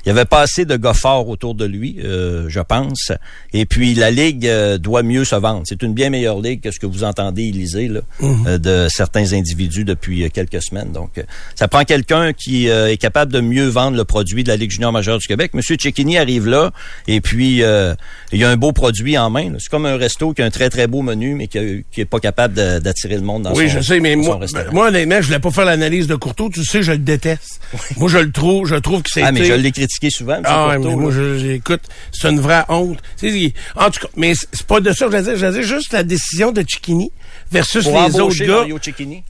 il 0.05 0.09
y 0.09 0.11
avait 0.11 0.24
pas 0.24 0.40
assez 0.40 0.64
de 0.64 0.76
gars 0.76 0.94
forts 0.94 1.28
autour 1.28 1.55
de 1.55 1.64
lui, 1.64 1.98
euh, 2.05 2.46
je 2.48 2.61
pense. 2.61 3.12
Et 3.52 3.66
puis 3.66 3.94
la 3.94 4.11
ligue 4.11 4.46
euh, 4.46 4.78
doit 4.78 5.02
mieux 5.02 5.24
se 5.24 5.35
vendre. 5.37 5.62
C'est 5.64 5.83
une 5.83 5.94
bien 5.94 6.11
meilleure 6.11 6.40
ligue 6.40 6.61
que 6.62 6.70
ce 6.70 6.78
que 6.81 6.87
vous 6.87 7.05
entendez, 7.05 7.44
Élisée, 7.44 7.88
là, 7.88 8.00
Mhm. 8.20 8.44
euh, 8.46 8.59
de 8.59 8.87
certains 8.90 9.33
individus 9.33 9.85
depuis 9.85 10.24
euh, 10.24 10.28
quelques 10.33 10.62
semaines. 10.62 10.92
Donc, 10.92 11.18
euh, 11.18 11.22
ça 11.55 11.68
prend 11.68 11.85
quelqu'un 11.85 12.33
qui 12.33 12.68
euh, 12.68 12.90
est 12.90 12.96
capable 12.96 13.33
de 13.33 13.40
mieux 13.40 13.66
vendre 13.68 13.96
le 13.96 14.05
produit 14.05 14.42
de 14.42 14.48
la 14.48 14.57
Ligue 14.57 14.70
junior 14.70 14.92
majeure 14.92 15.18
du 15.18 15.26
Québec. 15.26 15.52
Monsieur 15.55 15.76
Cecchini 15.78 16.18
arrive 16.18 16.46
là, 16.48 16.72
et 17.07 17.20
puis 17.20 17.62
euh, 17.62 17.94
il 18.33 18.40
y 18.40 18.44
a 18.44 18.50
un 18.50 18.57
beau 18.57 18.72
produit 18.72 19.16
en 19.18 19.31
main. 19.31 19.50
là. 19.50 19.57
C'est 19.61 19.68
comme 19.70 19.87
un 19.87 19.96
resto 19.96 20.33
qui 20.33 20.42
a 20.42 20.44
un 20.46 20.50
très 20.50 20.70
très 20.70 20.87
beau 20.87 21.02
menu, 21.02 21.35
mais 21.35 21.46
qui, 21.46 21.59
a- 21.59 21.62
qui 21.92 22.00
est 22.00 22.05
pas 22.07 22.18
capable 22.20 22.55
d'attirer 22.81 23.16
le 23.16 23.22
monde 23.22 23.42
dans 23.42 23.55
Oui, 23.55 23.68
son 23.70 23.76
je 23.78 23.81
sais, 23.83 24.00
mais 24.00 24.16
moi, 24.16 24.38
ben, 24.52 24.64
moi, 24.72 24.88
honnêtement, 24.88 25.20
je 25.20 25.26
voulais 25.26 25.38
pas 25.38 25.50
faire 25.50 25.64
l'analyse 25.64 26.07
de 26.07 26.16
Courteau. 26.16 26.48
Tu 26.48 26.64
sais, 26.64 26.83
je 26.83 26.92
le 26.92 26.98
déteste. 26.98 27.61
Moi, 27.96 28.09
je 28.09 28.18
le 28.18 28.32
le 28.32 28.32
trouve, 28.33 28.66
je 28.66 28.75
trouve 28.77 29.03
que 29.03 29.11
c'est. 29.11 29.23
Ah, 29.23 29.33
mais 29.33 29.45
je 29.45 29.53
l'ai 29.53 29.73
critiqué 29.73 30.11
souvent, 30.11 30.35
M. 30.37 30.42
Ah, 30.45 30.77
mais 30.79 30.95
moi, 30.97 31.12
je- 31.12 31.38
j'écoute, 31.38 31.83
c'est 32.12 32.29
une 32.31 32.40
vraie 32.40 32.64
honte. 32.68 32.99
C'est- 33.16 33.53
En 33.77 33.90
tout 33.90 34.01
cas, 34.01 34.09
mais 34.16 34.35
c'est 34.35 34.66
pas 34.66 34.81
de 34.81 34.92
ça 34.92 35.07
que 35.07 35.12
je 35.12 35.16
veux 35.18 35.23
dire. 35.23 35.37
Je 35.37 35.47
dire 35.47 35.62
juste 35.62 35.92
la 35.92 36.03
décision 36.03 36.53
de 36.53 36.62
Chiquini 36.66 37.11
versus 37.51 37.85
Pour 37.85 37.92
les 38.03 38.18
autres 38.21 38.37
gars. 38.45 38.57
Mario. 38.59 38.79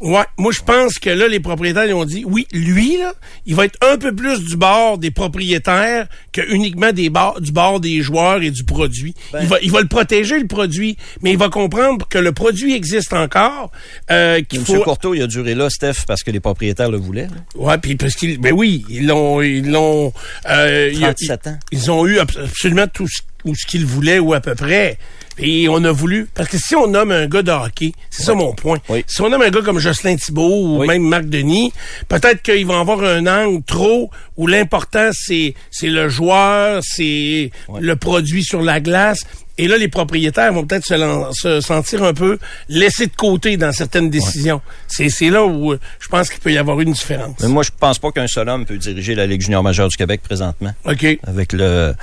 Ouais, 0.01 0.23
moi 0.39 0.53
je 0.53 0.61
pense 0.63 0.99
que 0.99 1.11
là 1.11 1.29
les 1.29 1.41
propriétaires 1.41 1.85
ils 1.87 1.95
ont 1.95 2.05
dit 2.05 2.25
oui, 2.27 2.47
lui 2.53 2.97
là, 2.97 3.15
il 3.47 3.55
va 3.55 3.65
être 3.65 3.79
un 3.85 3.97
peu 3.99 4.15
plus 4.15 4.41
du 4.45 4.57
bord 4.57 4.99
des 4.99 5.11
propriétaires 5.11 6.07
que 6.33 6.41
uniquement 6.53 6.93
des 6.93 7.11
du 7.41 7.53
bord 7.53 7.81
des 7.81 8.01
joueurs 8.01 8.43
et 8.43 8.51
du 8.51 8.65
produit. 8.65 9.15
Ben. 9.33 9.41
il 9.43 9.49
va 9.49 9.57
il 9.63 9.71
va 9.71 9.81
le 9.81 9.89
protéger 9.89 10.39
le 10.39 10.47
produit, 10.47 10.97
mais 11.23 11.33
il 11.33 11.39
va 11.39 11.49
comprendre 11.49 12.07
que 12.09 12.19
le 12.19 12.33
produit 12.33 12.75
existe 12.75 13.13
encore 13.13 13.71
euh, 14.11 14.41
qu'il 14.43 14.61
M. 14.61 14.65
faut 14.67 14.83
Courteau, 14.83 15.15
il 15.15 15.23
a 15.23 15.27
duré 15.27 15.55
là, 15.55 15.69
Steph, 15.71 16.05
parce 16.07 16.23
que 16.23 16.31
les 16.31 16.41
propriétaires 16.41 16.91
le 16.91 16.99
voulaient. 16.99 17.29
Ouais, 17.55 17.79
puis 17.79 17.97
parce 17.97 18.15
qu'ils 18.15 18.39
ben 18.39 18.53
oui, 18.53 18.85
ils 18.93 19.07
l'ont 19.07 19.41
ils 19.43 19.71
l'ont 19.71 20.13
euh, 20.49 20.91
il 20.93 21.01
y 21.01 21.05
a- 21.05 21.15
37 21.15 21.47
ans. 21.49 21.59
Ils 21.73 21.91
ont 21.91 22.07
eu 22.07 22.19
abs- 22.19 22.39
absolument 22.45 22.87
tout 22.87 23.09
ce, 23.09 23.23
ou 23.45 23.55
ce 23.55 23.67
qu'ils 23.67 23.87
voulaient 23.87 24.19
ou 24.19 24.35
à 24.35 24.41
peu 24.41 24.55
près. 24.55 24.99
Et 25.39 25.67
on 25.67 25.83
a 25.85 25.91
voulu 25.93 26.29
parce 26.35 26.49
que 26.51 26.59
si 26.59 26.77
on 26.77 26.89
nomme 26.89 27.11
un 27.11 27.27
gars 27.27 27.41
de 27.43 27.51
hockey, 27.51 27.93
c'est 28.11 28.23
ça 28.25 28.35
mon 28.35 28.53
point. 28.53 28.77
Oui. 28.91 29.03
Si 29.09 29.23
on 29.23 29.31
nomme 29.31 29.41
un 29.41 29.49
gars 29.49 29.63
comme 29.63 29.79
Jocelyn 29.79 30.17
Thibault 30.17 30.63
ou 30.67 30.81
Oui. 30.81 30.87
même 30.87 31.03
Marc 31.09 31.25
Denis, 31.25 31.73
peut-être 32.09 32.43
qu'ils 32.43 32.67
vont 32.67 32.79
avoir 32.79 33.03
un 33.03 33.27
angle 33.27 33.63
trop 33.65 34.11
où 34.37 34.47
l'important 34.47 35.09
c'est 35.15 35.55
c'est 35.71 35.89
le 35.89 36.11
joueur, 36.11 36.83
c'est 36.85 37.51
le 37.81 37.97
produit 37.97 38.45
sur 38.45 38.61
la 38.61 38.81
glace. 38.81 39.21
Et 39.63 39.69
là, 39.69 39.79
les 39.79 39.87
propriétaires 39.87 40.53
vont 40.53 40.67
peut-être 40.67 40.85
se, 40.85 41.61
sentir 41.61 42.03
un 42.03 42.13
peu 42.13 42.37
laissés 42.69 43.07
de 43.07 43.15
côté 43.15 43.57
dans 43.57 43.71
certaines 43.71 44.11
décisions. 44.11 44.61
C'est 44.89 45.09
C'est 45.09 45.31
là 45.31 45.45
où 45.45 45.73
euh, 45.73 45.79
je 46.01 46.09
pense 46.09 46.31
qu'il 46.31 46.41
peut 46.41 46.53
y 46.53 46.59
avoir 46.59 46.81
une 46.81 46.93
différence. 46.93 47.37
Mais 47.41 47.47
moi, 47.47 47.63
je 47.63 47.71
pense 47.79 48.01
pas 48.01 48.11
qu'un 48.11 48.27
seul 48.27 48.49
homme 48.49 48.67
peut 48.67 48.77
diriger 48.77 49.15
la 49.15 49.25
Ligue 49.25 49.41
junior 49.41 49.63
majeure 49.63 49.87
du 49.87 49.97
Québec 49.97 50.21
présentement. 50.21 50.73
OK. 50.85 51.07
Avec 51.29 51.53
le, 51.53 51.95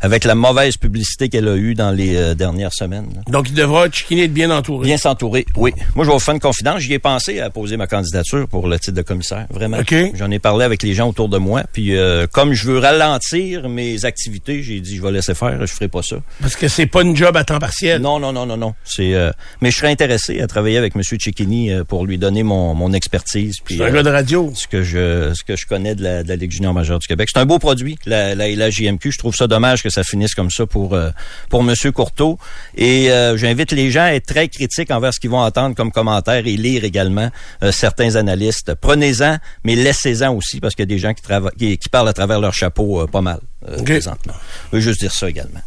avec 0.00 0.22
la 0.22 0.36
mauvaise 0.36 0.76
publicité 0.76 1.28
qu'elle 1.28 1.48
a 1.48 1.56
eue 1.56 1.74
dans 1.74 1.90
les 1.90 2.14
euh, 2.14 2.34
dernières 2.34 2.72
semaines. 2.72 3.08
là. 3.12 3.22
Donc, 3.26 3.48
il 3.48 3.54
devra 3.54 3.90
Chiquini 3.90 4.22
être 4.22 4.32
bien 4.32 4.52
entouré. 4.52 4.86
Bien 4.86 4.96
s'entourer, 4.96 5.44
oui. 5.56 5.72
Moi, 5.96 6.04
je 6.04 6.10
vais 6.10 6.14
vous 6.14 6.20
faire 6.20 6.34
une 6.34 6.40
confidence. 6.40 6.78
J'y 6.82 6.92
ai 6.92 7.00
pensé 7.00 7.40
à 7.40 7.50
poser 7.50 7.76
ma 7.76 7.88
candidature 7.88 8.46
pour 8.46 8.68
le 8.68 8.78
titre 8.78 8.96
de 8.96 9.02
commissaire, 9.02 9.48
vraiment. 9.50 9.78
OK. 9.78 9.92
J'en 10.14 10.30
ai 10.30 10.38
parlé 10.38 10.64
avec 10.64 10.84
les 10.84 10.94
gens 10.94 11.08
autour 11.08 11.28
de 11.28 11.38
moi. 11.38 11.64
Puis, 11.72 11.96
euh, 11.96 12.28
comme 12.30 12.52
je 12.52 12.64
veux 12.66 12.78
ralentir 12.78 13.68
mes 13.68 14.04
activités, 14.04 14.62
j'ai 14.62 14.78
dit, 14.78 14.94
je 14.94 15.02
vais 15.02 15.10
laisser 15.10 15.34
faire, 15.34 15.66
je 15.66 15.72
ferai 15.72 15.88
pas 15.88 16.02
ça. 16.02 16.16
Parce 16.40 16.54
que 16.54 16.68
c'est 16.68 16.86
pas 16.86 17.02
une 17.08 17.16
job 17.16 17.36
à 17.36 17.44
temps 17.44 17.58
partiel. 17.58 18.00
Non, 18.00 18.18
non, 18.18 18.32
non, 18.32 18.46
non, 18.46 18.56
non. 18.56 18.74
C'est, 18.84 19.14
euh, 19.14 19.30
mais 19.60 19.70
je 19.70 19.76
serais 19.76 19.90
intéressé 19.90 20.40
à 20.40 20.46
travailler 20.46 20.78
avec 20.78 20.94
M. 20.94 21.02
Cecchini 21.02 21.70
euh, 21.72 21.84
pour 21.84 22.06
lui 22.06 22.18
donner 22.18 22.42
mon, 22.42 22.74
mon 22.74 22.92
expertise. 22.92 23.56
Puis, 23.64 23.76
C'est 23.76 23.84
un 23.84 23.86
euh, 23.86 23.92
gars 23.92 24.02
de 24.02 24.10
radio. 24.10 24.52
ce 24.54 24.66
que 24.66 24.82
je 24.82 25.32
ce 25.34 25.42
que 25.44 25.56
je 25.56 25.66
connais 25.66 25.94
de 25.94 26.02
la, 26.02 26.22
de 26.22 26.28
la 26.28 26.36
Ligue 26.36 26.52
junior 26.52 26.72
majeure 26.72 26.98
du 26.98 27.06
Québec. 27.06 27.28
C'est 27.32 27.40
un 27.40 27.46
beau 27.46 27.58
produit, 27.58 27.98
la, 28.06 28.34
la, 28.34 28.48
la 28.48 28.70
JMQ. 28.70 29.12
Je 29.12 29.18
trouve 29.18 29.34
ça 29.34 29.46
dommage 29.46 29.82
que 29.82 29.90
ça 29.90 30.04
finisse 30.04 30.34
comme 30.34 30.50
ça 30.50 30.66
pour 30.66 30.94
euh, 30.94 31.10
pour 31.48 31.62
Monsieur 31.62 31.92
Courteau. 31.92 32.38
Et 32.76 33.10
euh, 33.10 33.36
j'invite 33.36 33.72
les 33.72 33.90
gens 33.90 34.04
à 34.04 34.12
être 34.12 34.26
très 34.26 34.48
critiques 34.48 34.90
envers 34.90 35.12
ce 35.14 35.20
qu'ils 35.20 35.30
vont 35.30 35.40
entendre 35.40 35.74
comme 35.74 35.90
commentaires 35.92 36.46
et 36.46 36.56
lire 36.56 36.84
également 36.84 37.30
euh, 37.62 37.72
certains 37.72 38.16
analystes. 38.16 38.74
Prenez-en, 38.74 39.38
mais 39.64 39.74
laissez-en 39.74 40.34
aussi 40.34 40.60
parce 40.60 40.74
qu'il 40.74 40.82
y 40.82 40.88
a 40.88 40.94
des 40.94 40.98
gens 40.98 41.14
qui, 41.14 41.22
qui, 41.58 41.78
qui 41.78 41.88
parlent 41.88 42.08
à 42.08 42.12
travers 42.12 42.40
leur 42.40 42.54
chapeau 42.54 43.02
euh, 43.02 43.06
pas 43.06 43.20
mal 43.20 43.40
euh, 43.68 43.82
présentement. 43.82 44.34
Je 44.72 44.76
veux 44.76 44.82
juste 44.82 45.00
dire 45.00 45.12
ça 45.12 45.28
également. 45.28 45.60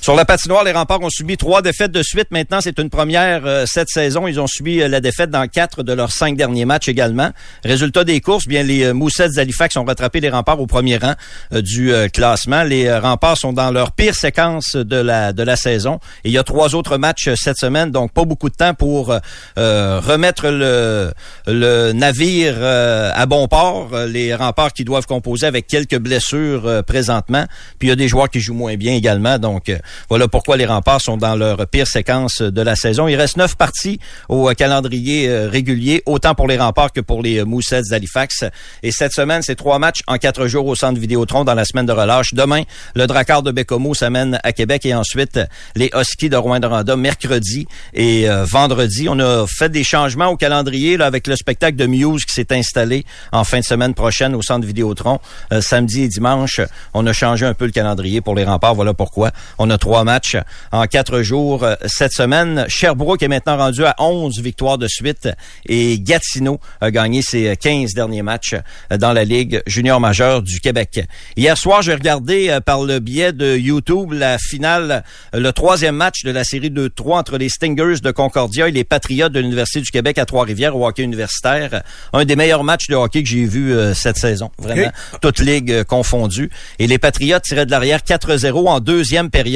Sur 0.00 0.14
la 0.14 0.24
patinoire, 0.24 0.64
les 0.64 0.72
remparts 0.72 1.02
ont 1.02 1.10
subi 1.10 1.36
trois 1.36 1.62
défaites 1.62 1.92
de 1.92 2.02
suite. 2.02 2.30
Maintenant, 2.30 2.60
c'est 2.60 2.78
une 2.78 2.90
première 2.90 3.46
euh, 3.46 3.64
cette 3.66 3.88
saison. 3.88 4.26
Ils 4.26 4.40
ont 4.40 4.46
subi 4.46 4.80
euh, 4.80 4.88
la 4.88 5.00
défaite 5.00 5.30
dans 5.30 5.46
quatre 5.46 5.82
de 5.82 5.92
leurs 5.92 6.12
cinq 6.12 6.36
derniers 6.36 6.64
matchs 6.64 6.88
également. 6.88 7.30
Résultat 7.64 8.04
des 8.04 8.20
courses, 8.20 8.46
bien 8.46 8.62
les 8.62 8.84
euh, 8.84 8.94
Moussets 8.94 9.30
d'Halifax 9.30 9.76
ont 9.76 9.84
rattrapé 9.84 10.20
les 10.20 10.30
remparts 10.30 10.60
au 10.60 10.66
premier 10.66 10.96
rang 10.96 11.14
euh, 11.52 11.62
du 11.62 11.92
classement. 12.12 12.62
Les 12.62 12.92
remparts 12.96 13.38
sont 13.38 13.52
dans 13.52 13.70
leur 13.70 13.92
pire 13.92 14.14
séquence 14.14 14.76
de 14.76 14.96
la 14.96 15.32
de 15.32 15.42
la 15.42 15.56
saison. 15.56 16.00
Il 16.24 16.32
y 16.32 16.38
a 16.38 16.42
trois 16.42 16.74
autres 16.74 16.96
matchs 16.96 17.30
cette 17.34 17.58
semaine, 17.58 17.90
donc 17.90 18.12
pas 18.12 18.24
beaucoup 18.24 18.50
de 18.50 18.54
temps 18.54 18.74
pour 18.74 19.08
remettre 19.56 20.48
le 20.48 21.12
le 21.46 21.92
navire 21.92 22.56
à 22.62 23.26
bon 23.26 23.48
port. 23.48 23.90
Les 24.08 24.34
remparts 24.34 24.72
qui 24.72 24.84
doivent 24.84 25.06
composer 25.06 25.46
avec 25.46 25.66
quelques 25.66 25.98
blessures 25.98 26.82
présentement. 26.86 27.44
Puis 27.78 27.88
il 27.88 27.90
y 27.90 27.92
a 27.92 27.96
des 27.96 28.08
joueurs 28.08 28.28
qui 28.28 28.40
jouent 28.40 28.54
moins 28.54 28.76
bien 28.76 28.94
également. 28.94 29.38
Donc 29.38 29.72
voilà 30.08 30.28
pourquoi 30.28 30.56
les 30.56 30.66
remparts 30.66 31.00
sont 31.00 31.16
dans 31.16 31.36
leur 31.36 31.66
pire 31.66 31.86
séquence 31.86 32.42
de 32.42 32.62
la 32.62 32.76
saison. 32.76 33.08
Il 33.08 33.16
reste 33.16 33.36
neuf 33.36 33.56
parties 33.56 34.00
au 34.28 34.48
calendrier 34.54 35.28
euh, 35.28 35.48
régulier, 35.48 36.02
autant 36.06 36.34
pour 36.34 36.46
les 36.46 36.56
remparts 36.56 36.92
que 36.92 37.00
pour 37.00 37.22
les 37.22 37.38
euh, 37.38 37.44
Moussets 37.44 37.82
d'Halifax. 37.90 38.44
Et 38.82 38.92
cette 38.92 39.12
semaine, 39.12 39.42
c'est 39.42 39.54
trois 39.54 39.78
matchs 39.78 40.00
en 40.06 40.16
quatre 40.18 40.46
jours 40.46 40.66
au 40.66 40.74
centre 40.74 41.00
Vidéotron 41.00 41.44
dans 41.44 41.54
la 41.54 41.64
semaine 41.64 41.86
de 41.86 41.92
relâche. 41.92 42.34
Demain, 42.34 42.62
le 42.94 43.06
Drakkar 43.06 43.42
de 43.42 43.52
Bécomo 43.52 43.94
s'amène 43.94 44.38
à 44.42 44.52
Québec 44.52 44.84
et 44.86 44.94
ensuite 44.94 45.40
les 45.76 45.90
Huskies 45.94 46.28
de 46.28 46.36
Rouen-Noranda 46.36 46.96
mercredi 46.96 47.66
et 47.94 48.28
euh, 48.28 48.44
vendredi. 48.44 49.08
On 49.08 49.18
a 49.18 49.46
fait 49.46 49.68
des 49.68 49.84
changements 49.84 50.28
au 50.28 50.36
calendrier 50.36 50.96
là, 50.96 51.06
avec 51.06 51.26
le 51.26 51.36
spectacle 51.36 51.76
de 51.76 51.86
Muse 51.86 52.24
qui 52.24 52.34
s'est 52.34 52.52
installé 52.52 53.04
en 53.32 53.44
fin 53.44 53.60
de 53.60 53.64
semaine 53.64 53.94
prochaine 53.94 54.34
au 54.34 54.42
centre 54.42 54.66
Vidéotron 54.66 55.18
samedi 55.60 56.02
et 56.02 56.08
dimanche. 56.08 56.60
On 56.94 57.06
a 57.06 57.12
changé 57.12 57.46
un 57.46 57.54
peu 57.54 57.64
le 57.64 57.72
calendrier 57.72 58.20
pour 58.20 58.34
les 58.34 58.44
remparts. 58.44 58.74
Voilà 58.74 58.94
pourquoi. 58.94 59.30
A 59.70 59.78
trois 59.78 60.04
matchs 60.04 60.36
en 60.72 60.86
quatre 60.86 61.22
jours 61.22 61.64
euh, 61.64 61.74
cette 61.86 62.12
semaine. 62.12 62.64
Sherbrooke 62.68 63.22
est 63.22 63.28
maintenant 63.28 63.56
rendu 63.56 63.84
à 63.84 63.94
11 63.98 64.40
victoires 64.40 64.78
de 64.78 64.86
suite 64.86 65.28
et 65.66 65.98
Gatineau 65.98 66.60
a 66.80 66.90
gagné 66.90 67.22
ses 67.22 67.56
15 67.56 67.94
derniers 67.94 68.22
matchs 68.22 68.54
euh, 68.92 68.96
dans 68.96 69.12
la 69.12 69.24
Ligue 69.24 69.62
junior 69.66 70.00
majeure 70.00 70.42
du 70.42 70.60
Québec. 70.60 71.00
Hier 71.36 71.56
soir, 71.56 71.82
j'ai 71.82 71.94
regardé 71.94 72.48
euh, 72.48 72.60
par 72.60 72.82
le 72.82 73.00
biais 73.00 73.32
de 73.32 73.56
YouTube 73.56 74.12
la 74.12 74.38
finale, 74.38 75.04
le 75.32 75.50
troisième 75.52 75.96
match 75.96 76.24
de 76.24 76.30
la 76.30 76.44
série 76.44 76.70
2-3 76.70 77.18
entre 77.18 77.38
les 77.38 77.48
Stingers 77.48 78.00
de 78.02 78.10
Concordia 78.10 78.68
et 78.68 78.72
les 78.72 78.84
Patriotes 78.84 79.32
de 79.32 79.40
l'Université 79.40 79.80
du 79.80 79.90
Québec 79.90 80.18
à 80.18 80.26
Trois-Rivières 80.26 80.76
au 80.76 80.86
hockey 80.86 81.02
universitaire. 81.02 81.82
Un 82.12 82.24
des 82.24 82.36
meilleurs 82.36 82.64
matchs 82.64 82.88
de 82.88 82.94
hockey 82.94 83.22
que 83.22 83.28
j'ai 83.28 83.44
vu 83.44 83.74
cette 83.94 84.16
saison. 84.16 84.50
Vraiment, 84.58 84.90
toute 85.20 85.40
ligue 85.40 85.84
confondue. 85.84 86.50
Et 86.78 86.86
les 86.86 86.98
Patriotes 86.98 87.42
tiraient 87.42 87.66
de 87.66 87.70
l'arrière 87.70 88.00
4-0 88.00 88.68
en 88.68 88.80
deuxième 88.80 89.30
période. 89.30 89.47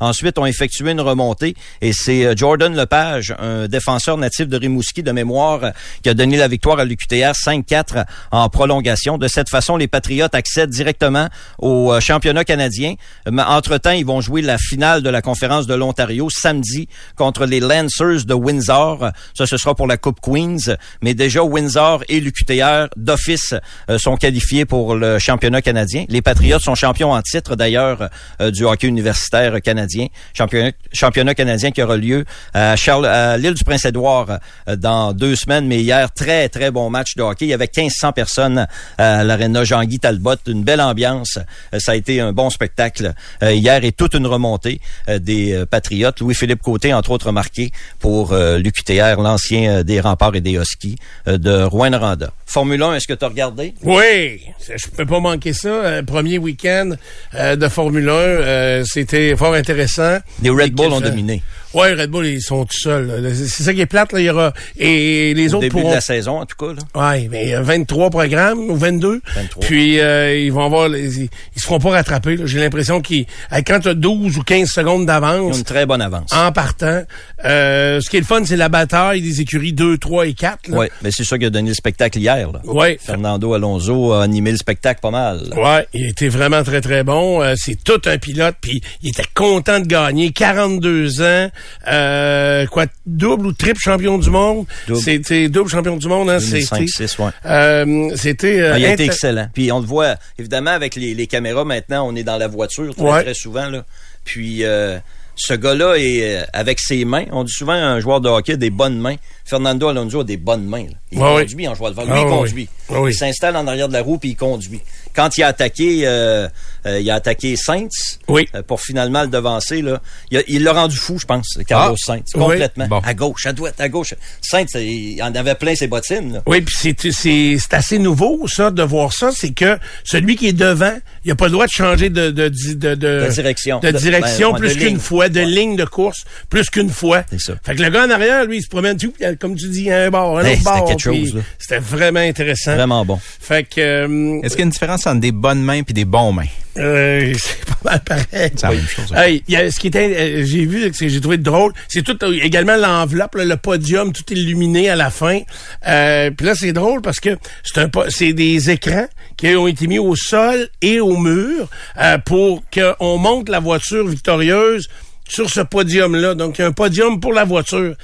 Ensuite, 0.00 0.38
ont 0.38 0.46
effectué 0.46 0.90
une 0.90 1.00
remontée 1.00 1.54
et 1.80 1.92
c'est 1.92 2.24
euh, 2.24 2.34
Jordan 2.36 2.74
Lepage, 2.74 3.34
un 3.38 3.66
défenseur 3.68 4.16
natif 4.18 4.48
de 4.48 4.56
Rimouski 4.56 5.02
de 5.02 5.12
mémoire, 5.12 5.72
qui 6.02 6.08
a 6.08 6.14
donné 6.14 6.36
la 6.36 6.48
victoire 6.48 6.78
à 6.78 6.84
l'UQTR 6.84 7.32
5-4 7.32 8.04
en 8.30 8.48
prolongation. 8.48 9.18
De 9.18 9.28
cette 9.28 9.48
façon, 9.48 9.76
les 9.76 9.88
Patriotes 9.88 10.34
accèdent 10.34 10.70
directement 10.70 11.28
au 11.58 11.92
euh, 11.92 12.00
championnat 12.00 12.44
canadien. 12.44 12.94
Entre-temps, 13.26 13.90
ils 13.90 14.06
vont 14.06 14.20
jouer 14.20 14.42
la 14.42 14.58
finale 14.58 15.02
de 15.02 15.08
la 15.08 15.22
conférence 15.22 15.66
de 15.66 15.74
l'Ontario 15.74 16.28
samedi 16.30 16.88
contre 17.16 17.46
les 17.46 17.60
Lancers 17.60 18.24
de 18.24 18.34
Windsor. 18.34 19.10
Ça, 19.34 19.46
ce 19.46 19.56
sera 19.56 19.74
pour 19.74 19.86
la 19.86 19.96
Coupe 19.96 20.20
Queens. 20.20 20.76
Mais 21.02 21.14
déjà, 21.14 21.42
Windsor 21.42 22.04
et 22.08 22.20
l'UQTR 22.20 22.88
d'office 22.96 23.54
euh, 23.88 23.98
sont 23.98 24.16
qualifiés 24.16 24.64
pour 24.64 24.94
le 24.94 25.18
championnat 25.18 25.62
canadien. 25.62 26.04
Les 26.08 26.22
Patriots 26.22 26.58
sont 26.58 26.74
champions 26.74 27.12
en 27.12 27.22
titre, 27.22 27.56
d'ailleurs, 27.56 28.08
du 28.40 28.64
hockey 28.64 28.88
universitaire 28.88 29.21
canadien. 29.62 30.06
Championnat, 30.34 30.72
championnat 30.92 31.34
canadien 31.34 31.70
qui 31.70 31.82
aura 31.82 31.96
lieu 31.96 32.24
à, 32.54 32.76
Charles, 32.76 33.06
à 33.06 33.36
l'île 33.36 33.54
du 33.54 33.64
Prince-Édouard 33.64 34.38
euh, 34.68 34.76
dans 34.76 35.12
deux 35.12 35.36
semaines. 35.36 35.66
Mais 35.66 35.80
hier, 35.80 36.12
très, 36.12 36.48
très 36.48 36.70
bon 36.70 36.90
match 36.90 37.14
de 37.16 37.22
hockey. 37.22 37.46
Il 37.46 37.48
y 37.48 37.54
avait 37.54 37.70
1500 37.74 38.12
personnes 38.12 38.66
à 38.98 39.24
l'aréna 39.24 39.64
Jean-Guy 39.64 39.98
Talbot. 39.98 40.36
Une 40.46 40.64
belle 40.64 40.80
ambiance. 40.80 41.38
Euh, 41.72 41.78
ça 41.78 41.92
a 41.92 41.94
été 41.94 42.20
un 42.20 42.32
bon 42.32 42.50
spectacle 42.50 43.14
euh, 43.42 43.52
hier 43.52 43.84
et 43.84 43.92
toute 43.92 44.14
une 44.14 44.26
remontée 44.26 44.80
euh, 45.08 45.18
des 45.18 45.52
euh, 45.52 45.66
Patriotes. 45.66 46.20
Louis-Philippe 46.20 46.62
Côté, 46.62 46.92
entre 46.94 47.10
autres, 47.10 47.32
marqué 47.32 47.70
pour 47.98 48.32
euh, 48.32 48.58
l'UQTR, 48.58 49.20
l'ancien 49.20 49.70
euh, 49.70 49.82
des 49.82 50.00
remparts 50.00 50.34
et 50.34 50.40
des 50.40 50.52
Huskies 50.52 50.96
euh, 51.28 51.38
de 51.38 51.62
Rouen-Noranda. 51.62 52.32
Formule 52.46 52.82
1, 52.82 52.96
est-ce 52.96 53.08
que 53.08 53.14
tu 53.14 53.24
as 53.24 53.28
regardé? 53.28 53.72
Oui, 53.82 54.40
je 54.68 54.88
peux 54.88 55.06
pas 55.06 55.20
manquer 55.20 55.54
ça. 55.54 55.68
Euh, 55.68 56.02
premier 56.02 56.36
week-end 56.36 56.90
euh, 57.34 57.56
de 57.56 57.66
Formule 57.68 58.08
1, 58.08 58.12
euh, 58.12 58.84
c'était 59.12 59.36
fort 59.36 59.52
intéressant. 59.52 60.18
Les 60.42 60.48
Red 60.48 60.72
Bull 60.72 60.90
ont 60.90 61.00
dominé. 61.00 61.42
Ouais, 61.74 61.94
Red 61.94 62.10
Bull, 62.10 62.26
ils 62.26 62.42
sont 62.42 62.64
tout 62.64 62.76
seuls. 62.78 63.32
C'est 63.34 63.62
ça 63.62 63.72
qui 63.74 63.80
est 63.80 63.86
plate, 63.86 64.12
là. 64.12 64.20
Il 64.20 64.24
y 64.24 64.30
aura, 64.30 64.52
et 64.78 65.34
les 65.34 65.52
Au 65.52 65.56
autres 65.56 65.60
début 65.62 65.76
pourront 65.76 65.90
de 65.90 65.94
la 65.94 66.00
saison, 66.00 66.40
en 66.40 66.46
tout 66.46 66.56
cas. 66.56 66.74
Là. 66.74 67.10
Ouais, 67.12 67.28
mais 67.30 67.44
il 67.44 67.48
y 67.50 67.54
a 67.54 67.62
23 67.62 68.10
programmes 68.10 68.70
ou 68.70 68.76
22. 68.76 69.20
23. 69.34 69.62
Puis 69.64 70.00
euh, 70.00 70.36
ils 70.38 70.52
vont 70.52 70.64
avoir 70.64 70.88
les- 70.88 71.18
ils, 71.22 71.28
ils 71.56 71.60
se 71.60 71.66
feront 71.66 71.78
pas 71.78 71.90
rattraper. 71.90 72.38
J'ai 72.44 72.58
l'impression 72.60 73.00
qu'ils 73.00 73.26
euh, 73.52 73.60
quand 73.66 73.80
tu 73.80 73.88
as 73.88 73.94
12 73.94 74.38
ou 74.38 74.42
15 74.42 74.68
secondes 74.68 75.00
Ils 75.00 75.02
ont 75.02 75.06
d'avance 75.06 75.58
une 75.58 75.64
très 75.64 75.86
bonne 75.86 76.02
avance. 76.02 76.32
en 76.32 76.52
partant, 76.52 77.02
euh, 77.44 78.00
ce 78.00 78.08
qui 78.10 78.16
est 78.16 78.20
le 78.20 78.26
fun, 78.26 78.42
c'est 78.44 78.56
la 78.56 78.68
bataille 78.68 79.22
des 79.22 79.40
écuries 79.40 79.72
2, 79.72 79.98
3 79.98 80.26
et 80.26 80.34
4. 80.34 80.68
Là. 80.68 80.78
Oui, 80.78 80.86
mais 81.02 81.10
c'est 81.10 81.24
ça 81.24 81.38
qui 81.38 81.44
a 81.46 81.50
donné 81.50 81.68
le 81.70 81.74
spectacle 81.74 82.18
hier. 82.18 82.50
Là. 82.52 82.60
Ouais. 82.64 82.98
Fernando 83.02 83.54
Alonso 83.54 84.12
a 84.12 84.22
animé 84.22 84.50
le 84.52 84.56
spectacle 84.58 85.00
pas 85.00 85.10
mal. 85.10 85.42
Ouais, 85.56 85.86
il 85.94 86.06
était 86.08 86.28
vraiment 86.28 86.62
très 86.62 86.80
très 86.80 87.02
bon. 87.04 87.42
Euh, 87.42 87.54
c'est 87.56 87.82
tout 87.82 88.00
un 88.06 88.18
pilote, 88.18 88.56
puis 88.60 88.82
il 89.02 89.10
était 89.10 89.22
content 89.34 89.80
de 89.80 89.86
gagner. 89.86 90.30
42 90.32 91.22
ans, 91.22 91.50
euh, 91.88 92.66
quoi, 92.66 92.86
double 93.06 93.46
ou 93.46 93.52
triple 93.52 93.80
champion 93.80 94.18
du 94.18 94.30
monde? 94.30 94.66
Double. 94.86 95.00
C'était 95.00 95.48
double 95.48 95.70
champion 95.70 95.96
du 95.96 96.08
monde, 96.08 96.30
hein, 96.30 96.38
2005, 96.38 96.76
c'était. 96.88 97.08
6, 97.08 97.18
ouais. 97.18 97.30
Euh, 97.46 98.10
euh, 98.14 98.72
Ah, 98.74 98.78
il 98.78 98.84
a 98.86 98.92
été 98.92 99.04
excellent. 99.04 99.48
Puis 99.54 99.70
on 99.72 99.80
le 99.80 99.86
voit, 99.86 100.16
évidemment, 100.38 100.70
avec 100.70 100.94
les, 100.96 101.14
les 101.14 101.26
caméras 101.26 101.64
maintenant, 101.64 102.06
on 102.08 102.14
est 102.16 102.24
dans 102.24 102.38
la 102.38 102.48
voiture 102.48 102.94
très, 102.94 103.04
Ouais. 103.04 103.22
très 103.22 103.34
souvent. 103.34 103.68
Là. 103.68 103.84
Puis 104.24 104.64
euh, 104.64 104.98
ce 105.34 105.54
gars-là 105.54 105.94
est 105.96 106.38
euh, 106.40 106.44
avec 106.52 106.78
ses 106.78 107.04
mains. 107.04 107.24
On 107.32 107.44
dit 107.44 107.52
souvent 107.52 107.72
un 107.72 107.98
joueur 108.00 108.20
de 108.20 108.28
hockey 108.28 108.52
a 108.52 108.56
des 108.56 108.70
bonnes 108.70 108.98
mains. 108.98 109.16
Fernando 109.44 109.88
Alonso 109.88 110.20
a 110.20 110.24
des 110.24 110.36
bonnes 110.36 110.64
mains. 110.64 110.84
là. 110.84 110.94
Il 111.10 111.18
conduit 111.18 111.68
en 111.68 111.74
joueur 111.74 111.90
de 111.90 111.96
vol. 111.96 112.06
Lui, 112.06 112.12
Ah, 112.16 112.20
il 112.22 112.26
conduit. 112.26 112.68
Ouais, 112.88 113.10
Il 113.10 113.14
s'installe 113.14 113.56
en 113.56 113.66
arrière 113.66 113.88
de 113.88 113.92
la 113.92 114.00
roue 114.02 114.16
puis 114.18 114.30
il 114.30 114.36
conduit. 114.36 114.80
Quand 115.14 115.36
il 115.36 115.42
a 115.42 115.48
attaqué, 115.48 116.02
euh, 116.06 116.48
euh, 116.86 117.00
il 117.00 117.10
a 117.10 117.16
attaqué 117.16 117.54
Saints 117.56 117.88
Oui. 118.28 118.48
euh, 118.54 118.62
pour 118.62 118.80
finalement 118.80 119.22
le 119.22 119.28
devancer. 119.28 119.82
Là. 119.82 120.00
Il 120.48 120.62
l'a 120.64 120.72
rendu 120.72 120.96
fou, 120.96 121.18
je 121.18 121.26
pense, 121.26 121.58
Carlos 121.66 121.96
Ah. 122.00 122.04
Saints. 122.06 122.22
Oui. 122.34 122.40
Complètement. 122.40 122.86
Bon. 122.88 123.00
À 123.04 123.12
gauche, 123.12 123.44
à 123.46 123.52
droite, 123.52 123.78
à 123.78 123.88
gauche. 123.90 124.14
Saints, 124.40 124.64
il 124.76 125.22
en 125.22 125.34
avait 125.34 125.54
plein 125.54 125.74
ses 125.74 125.86
bottines. 125.86 126.32
Là. 126.34 126.42
Oui, 126.46 126.62
puis 126.62 126.94
c'est 127.12 127.74
assez 127.74 127.98
nouveau 127.98 128.46
ça 128.48 128.70
de 128.70 128.82
voir 128.82 129.12
ça, 129.12 129.30
c'est 129.32 129.52
que 129.52 129.78
celui 130.04 130.36
qui 130.36 130.48
est 130.48 130.52
devant, 130.54 130.96
il 131.24 131.30
a 131.30 131.34
pas 131.34 131.46
le 131.46 131.52
droit 131.52 131.66
de 131.66 131.70
changer 131.72 132.08
de 132.08 132.30
de 132.30 132.48
de, 132.48 132.74
de, 132.74 132.94
De 132.94 133.28
direction. 133.32 133.80
de 133.80 133.90
De- 133.90 133.98
direction 133.98 134.52
ben, 134.52 134.58
plus 134.60 134.76
qu'une 134.76 134.98
fois, 134.98 135.28
de 135.28 135.40
Ouais. 135.40 135.46
ligne 135.46 135.76
de 135.76 135.84
course 135.84 136.24
plus 136.48 136.70
qu'une 136.70 136.90
fois. 136.90 137.24
C'est 137.30 137.40
ça. 137.40 137.54
Fait 137.64 137.74
que 137.74 137.82
le 137.82 137.90
gars 137.90 138.06
en 138.06 138.10
arrière, 138.10 138.44
lui, 138.46 138.58
il 138.58 138.62
se 138.62 138.68
promène 138.68 138.96
tout, 138.96 139.12
puis, 139.32 139.38
comme 139.38 139.56
tu 139.56 139.68
dis, 139.68 139.90
un 139.90 140.10
bord, 140.10 140.38
un 140.38 140.44
Hey, 140.44 140.58
autre 140.60 140.72
c'était 140.74 140.86
quelque 140.96 141.10
puis 141.10 141.30
chose. 141.30 141.42
C'était 141.58 141.78
vraiment 141.78 142.20
intéressant. 142.20 142.74
Vraiment 142.74 143.04
bon. 143.04 143.18
Fait 143.40 143.64
que 143.64 143.80
euh, 143.80 144.40
Est-ce 144.42 144.54
qu'il 144.54 144.60
y 144.60 144.62
a 144.62 144.64
une 144.64 144.70
différence 144.70 145.06
entre 145.06 145.20
des 145.20 145.32
bonnes 145.32 145.62
mains 145.62 145.82
et 145.86 145.92
des 145.92 146.04
bons 146.04 146.32
mains? 146.32 146.46
euh, 146.78 147.32
c'est 147.38 147.64
pas 147.66 147.76
mal 147.84 148.00
pareil. 148.00 148.50
C'est 148.56 148.62
la 148.62 148.70
même 148.70 148.86
chose. 148.86 149.12
Hey, 149.14 149.42
il 149.48 149.54
y 149.54 149.56
a, 149.56 149.70
ce 149.70 149.78
qui 149.78 149.88
était, 149.88 150.14
euh, 150.40 150.44
j'ai 150.44 150.64
vu, 150.64 150.90
que 150.90 151.08
j'ai 151.08 151.20
trouvé 151.20 151.36
drôle, 151.38 151.72
c'est 151.88 152.02
tout 152.02 152.16
euh, 152.24 152.38
également 152.42 152.76
l'enveloppe, 152.76 153.34
le 153.34 153.56
podium, 153.56 154.12
tout 154.12 154.24
illuminé 154.32 154.88
à 154.88 154.96
la 154.96 155.10
fin. 155.10 155.40
Euh, 155.86 156.30
Puis 156.30 156.46
là, 156.46 156.54
c'est 156.54 156.72
drôle 156.72 157.02
parce 157.02 157.20
que 157.20 157.36
c'est 157.62 157.80
un, 157.80 157.90
c'est 158.08 158.32
des 158.32 158.70
écrans 158.70 159.06
qui 159.36 159.48
ont 159.56 159.66
été 159.66 159.86
mis 159.86 159.98
au 159.98 160.14
sol 160.16 160.68
et 160.80 161.00
au 161.00 161.16
mur 161.16 161.68
euh, 162.00 162.18
pour 162.18 162.62
qu'on 162.72 163.18
monte 163.18 163.48
la 163.48 163.60
voiture 163.60 164.06
victorieuse 164.06 164.88
sur 165.28 165.48
ce 165.50 165.60
podium-là. 165.60 166.34
Donc, 166.34 166.58
il 166.58 166.62
y 166.62 166.64
a 166.64 166.68
un 166.68 166.72
podium 166.72 167.18
pour 167.20 167.32
la 167.32 167.44
voiture. 167.44 167.94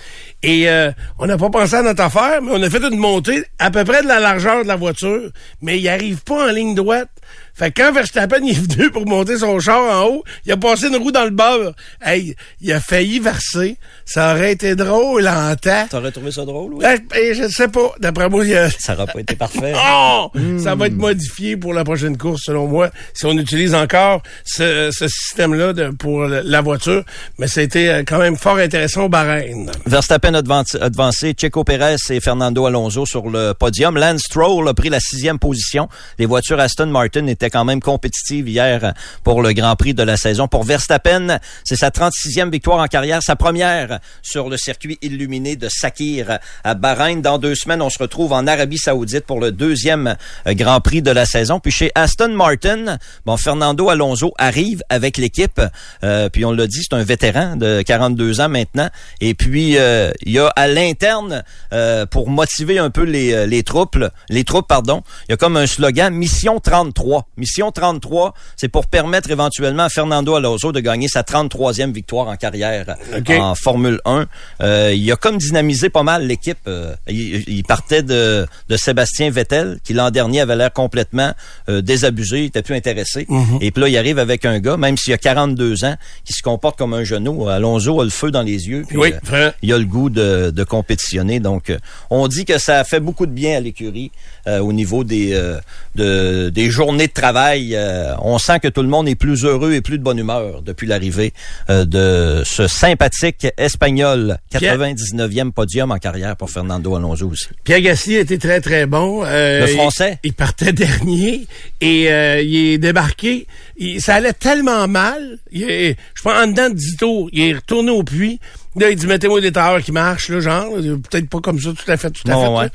Et 0.42 0.68
euh, 0.68 0.92
on 1.18 1.26
n'a 1.26 1.36
pas 1.36 1.50
pensé 1.50 1.74
à 1.74 1.82
notre 1.82 2.02
affaire, 2.02 2.40
mais 2.42 2.52
on 2.52 2.62
a 2.62 2.70
fait 2.70 2.82
une 2.82 2.98
montée 2.98 3.44
à 3.58 3.70
peu 3.70 3.84
près 3.84 4.02
de 4.02 4.08
la 4.08 4.20
largeur 4.20 4.62
de 4.62 4.68
la 4.68 4.76
voiture, 4.76 5.30
mais 5.62 5.80
il 5.80 5.88
arrive 5.88 6.22
pas 6.22 6.48
en 6.48 6.52
ligne 6.52 6.74
droite. 6.76 7.10
Fait 7.58 7.72
que 7.72 7.82
quand 7.82 7.92
Verstappen 7.92 8.38
il 8.44 8.50
est 8.50 8.72
venu 8.72 8.90
pour 8.90 9.04
monter 9.04 9.38
son 9.38 9.58
char 9.58 9.80
en 9.80 10.06
haut, 10.06 10.24
il 10.46 10.52
a 10.52 10.56
passé 10.56 10.86
une 10.86 10.96
roue 10.96 11.10
dans 11.10 11.24
le 11.24 11.30
beurre. 11.30 11.72
Hey, 12.00 12.36
il 12.60 12.72
a 12.72 12.78
failli 12.78 13.18
verser. 13.18 13.76
Ça 14.04 14.32
aurait 14.32 14.52
été 14.52 14.76
drôle 14.76 15.26
en 15.26 15.56
temps. 15.56 15.86
T'aurais 15.90 16.12
trouvé 16.12 16.30
ça 16.30 16.44
drôle, 16.44 16.74
oui? 16.74 16.84
Eh, 16.86 17.16
eh, 17.18 17.34
je 17.34 17.48
sais 17.48 17.66
pas. 17.66 17.92
D'après 17.98 18.28
moi, 18.28 18.46
il 18.46 18.56
a... 18.56 18.70
Ça 18.70 18.94
n'aurait 18.94 19.12
pas 19.12 19.20
été 19.20 19.34
parfait. 19.34 19.72
Oh! 19.90 20.30
Ça 20.58 20.74
va 20.74 20.86
être 20.86 20.96
modifié 20.96 21.56
pour 21.56 21.72
la 21.72 21.82
prochaine 21.82 22.16
course, 22.16 22.42
selon 22.44 22.66
moi, 22.66 22.90
si 23.14 23.26
on 23.26 23.32
utilise 23.32 23.74
encore 23.74 24.22
ce, 24.44 24.90
ce 24.92 25.08
système-là 25.08 25.72
pour 25.98 26.24
la 26.26 26.60
voiture. 26.60 27.04
Mais 27.38 27.46
ça 27.46 27.60
a 27.60 27.62
été 27.64 27.88
euh, 27.88 28.02
quand 28.06 28.18
même 28.18 28.36
fort 28.36 28.58
intéressant 28.58 29.04
au 29.04 29.08
Bahreïn. 29.08 29.70
Verstappen 29.86 30.34
a 30.34 30.42
devancé, 30.42 30.78
a 30.80 30.90
devancé 30.90 31.34
Checo 31.34 31.64
Pérez 31.64 31.96
et 32.10 32.20
Fernando 32.20 32.66
Alonso 32.66 33.06
sur 33.06 33.28
le 33.30 33.54
podium. 33.54 33.96
Lance 33.96 34.22
Stroll 34.22 34.68
a 34.68 34.74
pris 34.74 34.88
la 34.88 35.00
sixième 35.00 35.38
position. 35.38 35.88
Les 36.18 36.26
voitures 36.26 36.60
Aston 36.60 36.86
Martin 36.86 37.26
étaient 37.26 37.47
quand 37.50 37.64
même 37.64 37.80
compétitives 37.80 38.48
hier 38.48 38.94
pour 39.24 39.42
le 39.42 39.52
Grand 39.52 39.76
Prix 39.76 39.94
de 39.94 40.02
la 40.02 40.16
saison. 40.16 40.48
Pour 40.48 40.64
Verstappen, 40.64 41.38
c'est 41.64 41.76
sa 41.76 41.90
36e 41.90 42.50
victoire 42.50 42.80
en 42.80 42.86
carrière, 42.86 43.22
sa 43.22 43.36
première 43.36 44.00
sur 44.22 44.48
le 44.48 44.56
circuit 44.56 44.98
illuminé 45.02 45.56
de 45.56 45.68
Sakir 45.68 46.38
à 46.64 46.74
Bahreïn. 46.74 47.20
Dans 47.20 47.38
deux 47.38 47.54
semaines, 47.54 47.82
on 47.82 47.90
se 47.90 47.98
retrouve 47.98 48.32
en 48.32 48.46
Arabie 48.46 48.78
Saoudite 48.78 49.26
pour 49.26 49.40
le 49.40 49.52
deuxième 49.52 50.16
euh, 50.46 50.54
Grand 50.54 50.80
Prix 50.80 51.02
de 51.02 51.10
la 51.10 51.26
saison. 51.26 51.60
Puis 51.60 51.72
chez 51.72 51.90
Aston 51.94 52.30
Martin, 52.30 52.98
bon, 53.26 53.36
Fernando 53.36 53.88
Alonso 53.88 54.32
arrive 54.38 54.82
avec 54.88 55.16
l'équipe. 55.16 55.60
Euh, 56.04 56.28
puis 56.28 56.44
on 56.44 56.52
l'a 56.52 56.66
dit, 56.66 56.80
c'est 56.82 56.96
un 56.96 57.04
vétéran 57.04 57.56
de 57.56 57.82
42 57.82 58.40
ans 58.40 58.48
maintenant. 58.48 58.88
Et 59.20 59.34
puis 59.34 59.76
euh, 59.76 60.10
il 60.22 60.32
y 60.32 60.38
a 60.38 60.48
à 60.48 60.66
l'interne 60.68 61.44
euh, 61.72 62.06
pour 62.06 62.30
motiver 62.30 62.78
un 62.78 62.90
peu 62.90 63.02
les, 63.02 63.32
euh, 63.32 63.46
les 63.46 63.62
troupes, 63.62 63.98
les 64.28 64.44
troupes 64.44 64.68
pardon, 64.68 65.02
il 65.28 65.32
y 65.32 65.34
a 65.34 65.36
comme 65.36 65.56
un 65.56 65.66
slogan 65.66 66.12
Mission 66.14 66.60
33. 66.60 67.26
Mission 67.38 67.70
33, 67.72 68.34
c'est 68.56 68.68
pour 68.68 68.86
permettre 68.86 69.30
éventuellement 69.30 69.84
à 69.84 69.88
Fernando 69.88 70.34
Alonso 70.34 70.72
de 70.72 70.80
gagner 70.80 71.08
sa 71.08 71.22
33e 71.22 71.92
victoire 71.92 72.28
en 72.28 72.36
carrière 72.36 72.96
en 73.30 73.54
Formule 73.54 74.00
1. 74.04 74.26
Euh, 74.60 74.92
il 74.94 75.10
a 75.10 75.16
comme 75.16 75.38
dynamisé 75.38 75.88
pas 75.88 76.02
mal 76.02 76.26
l'équipe. 76.26 76.58
Euh, 76.66 76.94
il, 77.08 77.44
il 77.48 77.62
partait 77.64 78.02
de, 78.02 78.46
de 78.68 78.76
Sébastien 78.76 79.30
Vettel, 79.30 79.78
qui 79.84 79.94
l'an 79.94 80.10
dernier 80.10 80.40
avait 80.40 80.56
l'air 80.56 80.72
complètement 80.72 81.32
euh, 81.68 81.80
désabusé, 81.80 82.40
il 82.40 82.46
était 82.46 82.62
plus 82.62 82.74
intéressé. 82.74 83.26
Mhm. 83.28 83.58
Et 83.60 83.70
puis 83.70 83.82
là, 83.82 83.88
il 83.88 83.96
arrive 83.96 84.18
avec 84.18 84.44
un 84.44 84.58
gars, 84.58 84.76
même 84.76 84.96
s'il 84.96 85.12
a 85.12 85.18
42 85.18 85.84
ans, 85.84 85.96
qui 86.24 86.32
se 86.32 86.42
comporte 86.42 86.76
comme 86.76 86.94
un 86.94 87.04
genou. 87.04 87.48
Alonso 87.48 88.00
a 88.00 88.04
le 88.04 88.10
feu 88.10 88.30
dans 88.30 88.42
les 88.42 88.68
yeux. 88.68 88.84
puis, 88.86 88.96
Oui, 88.96 89.12
euh, 89.32 89.50
il 89.62 89.72
a 89.72 89.78
le 89.78 89.84
goût 89.84 90.10
de, 90.10 90.50
de 90.50 90.64
compétitionner. 90.64 91.40
Donc, 91.40 91.72
on 92.10 92.26
dit 92.28 92.44
que 92.44 92.58
ça 92.58 92.80
a 92.80 92.84
fait 92.84 93.00
beaucoup 93.00 93.26
de 93.26 93.32
bien 93.32 93.56
à 93.56 93.60
l'écurie 93.60 94.10
euh, 94.48 94.58
au 94.60 94.72
niveau 94.72 95.04
des, 95.04 95.32
euh, 95.34 95.58
de- 95.94 96.48
des 96.48 96.70
journées 96.70 97.06
de 97.06 97.12
travail. 97.12 97.74
Euh, 97.74 98.14
on 98.22 98.38
sent 98.38 98.58
que 98.60 98.68
tout 98.68 98.82
le 98.82 98.88
monde 98.88 99.08
est 99.08 99.14
plus 99.14 99.44
heureux 99.44 99.72
et 99.74 99.80
plus 99.80 99.98
de 99.98 100.02
bonne 100.02 100.18
humeur 100.18 100.62
depuis 100.62 100.86
l'arrivée 100.86 101.32
euh, 101.70 101.84
de 101.84 102.42
ce 102.44 102.66
sympathique 102.66 103.46
Espagnol. 103.56 104.38
Pierre- 104.50 104.76
99e 104.78 105.52
podium 105.52 105.90
en 105.92 105.98
carrière 105.98 106.36
pour 106.36 106.50
Fernando 106.50 106.96
Alonso 106.96 107.28
aussi. 107.28 107.46
Pierre 107.64 107.80
Gasly 107.82 108.16
été 108.16 108.38
très, 108.38 108.60
très 108.60 108.86
bon. 108.86 109.22
Euh, 109.24 109.60
Le 109.60 109.66
Français? 109.68 110.18
Il, 110.24 110.28
il 110.28 110.32
partait 110.32 110.72
dernier 110.72 111.46
et 111.80 112.10
euh, 112.10 112.40
il 112.42 112.56
est 112.72 112.78
débarqué. 112.78 113.46
Il- 113.76 114.00
ça 114.00 114.14
allait 114.16 114.32
tellement 114.32 114.88
mal. 114.88 115.38
Il 115.52 115.62
est- 115.64 115.96
je 116.14 116.22
pense 116.22 116.32
en 116.36 116.46
dedans 116.46 116.70
de 116.70 116.74
10 116.74 116.96
tours, 116.96 117.28
il 117.32 117.42
est 117.50 117.52
retourné 117.54 117.90
au 117.90 118.02
puits. 118.02 118.40
Là, 118.76 118.90
il 118.90 118.96
dit, 118.96 119.06
mettez-moi 119.06 119.40
des 119.40 119.50
tailleurs 119.50 119.82
qui 119.82 119.90
marchent, 119.90 120.28
là, 120.28 120.38
genre. 120.40 120.66
Peut-être 121.10 121.28
pas 121.28 121.40
comme 121.40 121.58
ça, 121.58 121.70
tout 121.70 121.90
à 121.90 121.96
fait, 121.96 122.10
tout 122.10 122.22
à 122.30 122.32
Bon, 122.32 122.58
fait. 122.58 122.64
ouais. 122.64 122.70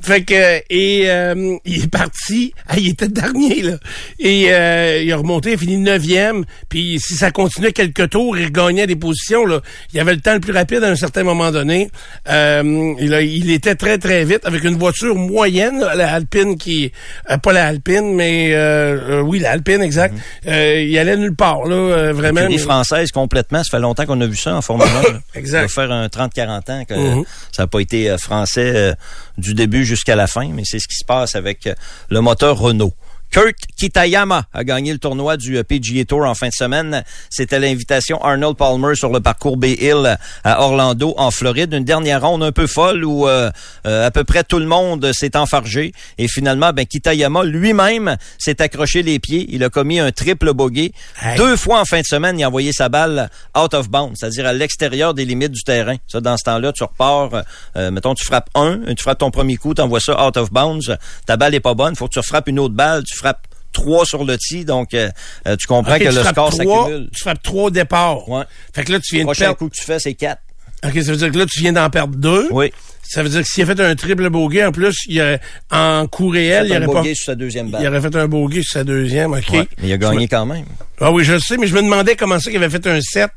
Fait 0.00 0.22
que, 0.22 0.62
et 0.70 1.10
euh, 1.10 1.56
il 1.64 1.84
est 1.84 1.90
parti. 1.90 2.52
Ah, 2.66 2.74
il 2.78 2.88
était 2.90 3.08
dernier, 3.08 3.62
là. 3.62 3.76
Et 4.18 4.46
euh, 4.52 5.02
il 5.02 5.12
a 5.12 5.16
remonté, 5.16 5.50
il 5.50 5.54
a 5.54 5.58
fini 5.58 5.76
neuvième. 5.76 6.44
Puis 6.68 6.98
si 7.00 7.14
ça 7.14 7.30
continuait 7.30 7.72
quelques 7.72 8.10
tours, 8.10 8.36
il 8.38 8.44
regagnait 8.46 8.86
des 8.86 8.96
positions, 8.96 9.44
là. 9.44 9.60
Il 9.92 10.00
avait 10.00 10.14
le 10.14 10.20
temps 10.20 10.34
le 10.34 10.40
plus 10.40 10.52
rapide 10.52 10.82
à 10.84 10.88
un 10.88 10.96
certain 10.96 11.22
moment 11.24 11.50
donné. 11.50 11.90
Euh, 12.28 12.94
il, 13.00 13.12
a- 13.14 13.22
il 13.22 13.50
était 13.50 13.74
très, 13.74 13.98
très 13.98 14.24
vite 14.24 14.40
avec 14.44 14.64
une 14.64 14.76
voiture 14.76 15.14
moyenne, 15.16 15.80
là, 15.80 15.94
la 15.94 16.12
Alpine 16.12 16.56
qui... 16.56 16.92
euh, 17.30 17.36
pas 17.38 17.52
la 17.52 17.66
Alpine, 17.66 18.14
mais... 18.14 18.54
euh, 18.54 19.18
euh, 19.18 19.20
oui, 19.20 19.38
la 19.40 19.50
Alpine, 19.52 19.82
exact. 19.82 20.14
Euh, 20.46 20.80
il 20.82 20.96
allait 20.98 21.16
nulle 21.16 21.34
part, 21.36 21.64
là, 21.64 21.74
euh, 21.76 22.12
vraiment. 22.12 22.40
Écurie 22.40 22.56
mais- 22.56 22.62
française 22.62 23.10
complètement. 23.10 23.62
Ça 23.64 23.76
fait 23.76 23.80
longtemps 23.82 24.06
qu'on 24.06 24.20
a 24.20 24.26
vu 24.26 24.36
ça 24.36 24.54
en 24.54 24.62
Formule 24.62 24.86
1. 25.08 25.12
là. 25.12 25.18
Exact. 25.34 25.68
Ça 25.68 25.82
va 25.82 25.88
faire 25.88 25.92
un 25.94 26.06
30-40 26.06 26.70
ans 26.72 26.84
que 26.88 26.94
Mhm. 26.94 27.24
ça 27.52 27.62
n'a 27.64 27.66
pas 27.66 27.80
été 27.80 28.16
français 28.18 28.94
du 29.38 29.54
début 29.54 29.84
jusqu'à 29.84 30.16
la 30.16 30.26
fin, 30.26 30.48
mais 30.48 30.64
c'est 30.64 30.78
ce 30.78 30.88
qui 30.88 30.96
se 30.96 31.04
passe 31.04 31.34
avec 31.34 31.68
le 32.10 32.20
moteur 32.20 32.58
Renault. 32.58 32.92
Kurt 33.30 33.56
Kitayama 33.76 34.44
a 34.52 34.64
gagné 34.64 34.92
le 34.92 34.98
tournoi 34.98 35.36
du 35.36 35.58
euh, 35.58 35.62
PGA 35.62 36.04
Tour 36.04 36.24
en 36.24 36.34
fin 36.34 36.48
de 36.48 36.52
semaine. 36.52 37.04
C'était 37.28 37.58
l'invitation 37.58 38.22
Arnold 38.24 38.56
Palmer 38.56 38.94
sur 38.94 39.10
le 39.10 39.20
parcours 39.20 39.56
Bay 39.56 39.76
Hill 39.80 40.18
à 40.44 40.62
Orlando, 40.62 41.14
en 41.18 41.30
Floride. 41.30 41.74
Une 41.74 41.84
dernière 41.84 42.22
ronde 42.22 42.42
un 42.42 42.52
peu 42.52 42.66
folle 42.66 43.04
où 43.04 43.28
euh, 43.28 43.50
euh, 43.86 44.06
à 44.06 44.10
peu 44.10 44.24
près 44.24 44.44
tout 44.44 44.58
le 44.58 44.66
monde 44.66 45.10
s'est 45.12 45.36
enfargé. 45.36 45.92
Et 46.16 46.26
finalement, 46.26 46.72
ben, 46.72 46.86
Kitayama 46.86 47.44
lui-même 47.44 48.16
s'est 48.38 48.62
accroché 48.62 49.02
les 49.02 49.18
pieds. 49.18 49.46
Il 49.50 49.62
a 49.62 49.68
commis 49.68 50.00
un 50.00 50.10
triple 50.10 50.52
bogey. 50.54 50.92
Hey. 51.20 51.36
Deux 51.36 51.56
fois 51.56 51.80
en 51.80 51.84
fin 51.84 52.00
de 52.00 52.06
semaine, 52.06 52.38
il 52.38 52.44
a 52.44 52.48
envoyé 52.48 52.72
sa 52.72 52.88
balle 52.88 53.30
out 53.56 53.74
of 53.74 53.90
bounds, 53.90 54.16
c'est-à-dire 54.18 54.46
à 54.46 54.52
l'extérieur 54.54 55.12
des 55.12 55.24
limites 55.24 55.52
du 55.52 55.62
terrain. 55.62 55.96
Ça, 56.06 56.20
dans 56.20 56.36
ce 56.36 56.44
temps-là, 56.44 56.72
tu 56.72 56.82
repars, 56.82 57.42
euh, 57.76 57.90
mettons, 57.90 58.14
tu 58.14 58.24
frappes 58.24 58.48
un, 58.54 58.94
tu 58.94 59.02
frappes 59.02 59.18
ton 59.18 59.30
premier 59.30 59.56
coup, 59.56 59.74
tu 59.74 59.82
envoies 59.82 60.00
ça 60.00 60.26
out 60.26 60.36
of 60.36 60.50
bounds. 60.50 60.96
Ta 61.26 61.36
balle 61.36 61.54
est 61.54 61.60
pas 61.60 61.74
bonne, 61.74 61.94
faut 61.94 62.08
que 62.08 62.14
tu 62.14 62.18
refrappes 62.18 62.48
une 62.48 62.58
autre 62.58 62.74
balle, 62.74 63.02
tu 63.04 63.17
frappes 63.18 63.46
trois 63.72 64.04
sur 64.06 64.24
le 64.24 64.36
tee, 64.38 64.64
donc 64.64 64.94
euh, 64.94 65.10
euh, 65.46 65.56
tu 65.56 65.66
comprends 65.66 65.98
que 65.98 66.04
tu 66.08 66.14
le 66.14 66.24
score 66.24 66.52
s'accumule. 66.52 67.08
Tu 67.14 67.20
frappes 67.20 67.42
trois 67.42 67.64
au 67.64 67.70
départ. 67.70 68.28
Ouais. 68.28 68.44
Fait 68.74 68.84
que 68.84 68.92
là, 68.92 68.98
tu 69.00 69.16
viens 69.16 69.24
Le 69.26 69.32
de 69.32 69.38
perdre... 69.38 69.56
coup 69.56 69.68
que 69.68 69.74
tu 69.76 69.84
fais, 69.84 69.98
c'est 69.98 70.14
quatre. 70.14 70.40
OK, 70.84 70.92
ça 70.94 71.10
veut 71.10 71.16
dire 71.16 71.30
que 71.32 71.38
là, 71.38 71.46
tu 71.46 71.60
viens 71.60 71.72
d'en 71.72 71.90
perdre 71.90 72.16
deux. 72.16 72.48
Oui. 72.52 72.72
Ça 73.02 73.22
veut 73.22 73.28
dire 73.28 73.40
que 73.42 73.46
s'il 73.48 73.62
a 73.64 73.66
fait 73.74 73.80
un 73.80 73.94
triple 73.96 74.28
bogey, 74.30 74.64
en 74.64 74.70
plus, 74.70 74.94
il 75.08 75.20
aurait, 75.20 75.40
en 75.70 76.06
coup 76.06 76.28
réel, 76.28 76.66
il 76.66 76.72
un 76.74 76.76
aurait 76.78 76.86
pas... 76.86 76.92
bogey 77.00 77.14
sur 77.14 77.24
sa 77.26 77.34
deuxième 77.34 77.66
Il 77.66 77.72
balle. 77.72 77.86
aurait 77.88 78.00
fait 78.00 78.16
un 78.16 78.28
bogey 78.28 78.62
sur 78.62 78.72
sa 78.74 78.84
deuxième, 78.84 79.32
OK. 79.32 79.48
Ouais, 79.50 79.68
mais 79.78 79.88
il 79.88 79.92
a 79.92 79.96
gagné 79.98 80.28
quand 80.28 80.46
même. 80.46 80.66
Ah 81.00 81.10
oui, 81.10 81.24
je 81.24 81.32
le 81.32 81.40
sais, 81.40 81.56
mais 81.56 81.66
je 81.66 81.74
me 81.74 81.82
demandais 81.82 82.16
comment 82.16 82.38
ça 82.38 82.50
qu'il 82.50 82.62
avait 82.62 82.70
fait 82.70 82.86
un 82.86 83.00
7, 83.00 83.28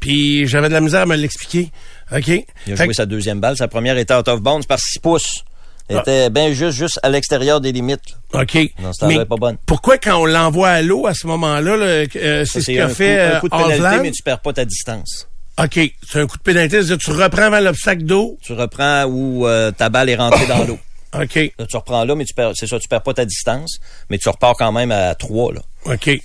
puis 0.00 0.46
j'avais 0.46 0.68
de 0.68 0.74
la 0.74 0.80
misère 0.80 1.02
à 1.02 1.06
me 1.06 1.16
l'expliquer. 1.16 1.70
OK? 2.12 2.28
Il 2.28 2.32
a 2.38 2.44
Fait 2.64 2.76
joué 2.76 2.88
que- 2.88 2.94
sa 2.94 3.06
deuxième 3.06 3.40
balle. 3.40 3.56
Sa 3.56 3.68
première 3.68 3.98
était 3.98 4.14
out 4.14 4.28
of 4.28 4.40
bounds 4.40 4.66
par 4.66 4.78
six 4.78 4.98
pouces. 5.00 5.44
Elle 5.88 5.98
Ah. 5.98 6.00
était 6.02 6.30
bien 6.30 6.52
juste, 6.52 6.76
juste 6.76 6.98
à 7.02 7.08
l'extérieur 7.08 7.60
des 7.60 7.70
limites. 7.72 8.00
là. 8.32 8.42
OK. 8.42 8.54
Elle 8.56 9.12
est 9.12 9.24
pas 9.24 9.36
bonne. 9.36 9.56
pourquoi 9.66 9.98
quand 9.98 10.16
on 10.20 10.26
l'envoie 10.26 10.68
à 10.70 10.82
l'eau 10.82 11.06
à 11.06 11.14
ce 11.14 11.26
moment-là, 11.28 11.76
là, 11.76 11.84
euh, 11.86 12.44
c'est 12.44 12.60
ce 12.60 12.72
qu'a 12.72 12.88
fait 12.88 13.18
un 13.20 13.22
euh, 13.36 13.40
coup 13.40 13.48
de 13.48 13.56
pénalité, 13.56 14.02
mais 14.02 14.10
tu 14.10 14.22
perds 14.22 14.40
pas 14.40 14.52
ta 14.52 14.64
distance. 14.64 15.28
OK. 15.62 15.78
C'est 16.10 16.20
un 16.20 16.26
coup 16.26 16.36
de 16.36 16.42
pénalité. 16.42 16.76
C'est-à-dire, 16.82 16.98
tu 16.98 17.10
reprends 17.12 17.42
avant 17.42 17.60
l'obstacle 17.60 18.02
d'eau? 18.02 18.36
Tu 18.42 18.52
reprends 18.52 19.04
où 19.04 19.46
euh, 19.46 19.70
ta 19.70 19.88
balle 19.88 20.10
est 20.10 20.16
rentrée 20.16 20.46
dans 20.46 20.64
l'eau. 20.64 20.78
OK. 21.14 21.34
Là, 21.58 21.66
tu 21.66 21.76
reprends 21.76 22.04
là, 22.04 22.14
mais 22.14 22.24
tu 22.24 22.34
perds, 22.34 22.52
c'est 22.54 22.66
ça, 22.66 22.78
tu 22.78 22.88
perds 22.88 23.02
pas 23.02 23.14
ta 23.14 23.24
distance, 23.24 23.78
mais 24.10 24.18
tu 24.18 24.28
repars 24.28 24.54
quand 24.58 24.72
même 24.72 24.90
à 24.90 25.14
3, 25.14 25.54
là. 25.54 25.60
OK. 25.86 26.06
Ouais. 26.06 26.20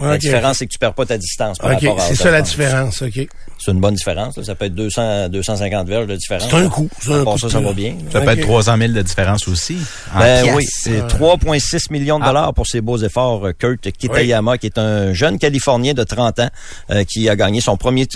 La 0.00 0.18
différence, 0.18 0.56
c'est 0.58 0.66
que 0.66 0.72
tu 0.72 0.78
perds 0.78 0.94
pas 0.94 1.06
ta 1.06 1.16
distance 1.16 1.58
par 1.58 1.70
OK. 1.70 1.82
rapport 1.82 2.00
à 2.00 2.08
C'est 2.08 2.16
ça 2.16 2.30
la 2.32 2.42
différence. 2.42 3.00
OK. 3.02 3.28
C'est 3.58 3.70
une 3.70 3.80
bonne 3.80 3.94
différence. 3.94 4.36
là. 4.36 4.44
Ça 4.44 4.54
peut 4.54 4.66
être 4.66 4.74
200, 4.74 5.28
250 5.30 5.88
verges 5.88 6.06
de 6.06 6.16
différence. 6.16 6.48
C'est 6.50 6.56
un 6.56 6.68
coup. 6.68 6.88
C'est 7.00 7.12
À 7.12 7.16
un 7.16 7.24
coup 7.24 7.38
ça, 7.38 7.48
ça 7.48 7.60
va 7.60 7.72
bien. 7.72 7.94
Ça 8.12 8.20
peut 8.20 8.30
être 8.30 8.42
300 8.42 8.76
000 8.76 8.92
de 8.92 9.02
différence 9.02 9.48
aussi. 9.48 9.76
en 10.14 10.18
Ben 10.18 10.42
pièces. 10.42 10.54
oui, 10.56 10.66
c'est 10.68 11.00
3,6 11.06 11.90
millions 11.92 12.18
de 12.18 12.24
dollars 12.24 12.52
pour 12.54 12.66
ses 12.66 12.80
beaux 12.80 12.98
efforts. 12.98 13.46
euh, 13.46 13.52
Kurt 13.52 13.80
Kitayama, 13.92 14.58
qui 14.58 14.66
est 14.66 14.78
un 14.78 15.12
jeune 15.12 15.38
Californien 15.38 15.94
de 15.94 16.04
30 16.04 16.40
ans, 16.40 16.50
euh, 16.90 17.04
qui 17.04 17.28
a 17.28 17.36
gagné 17.36 17.60
son 17.60 17.76
premier 17.76 18.06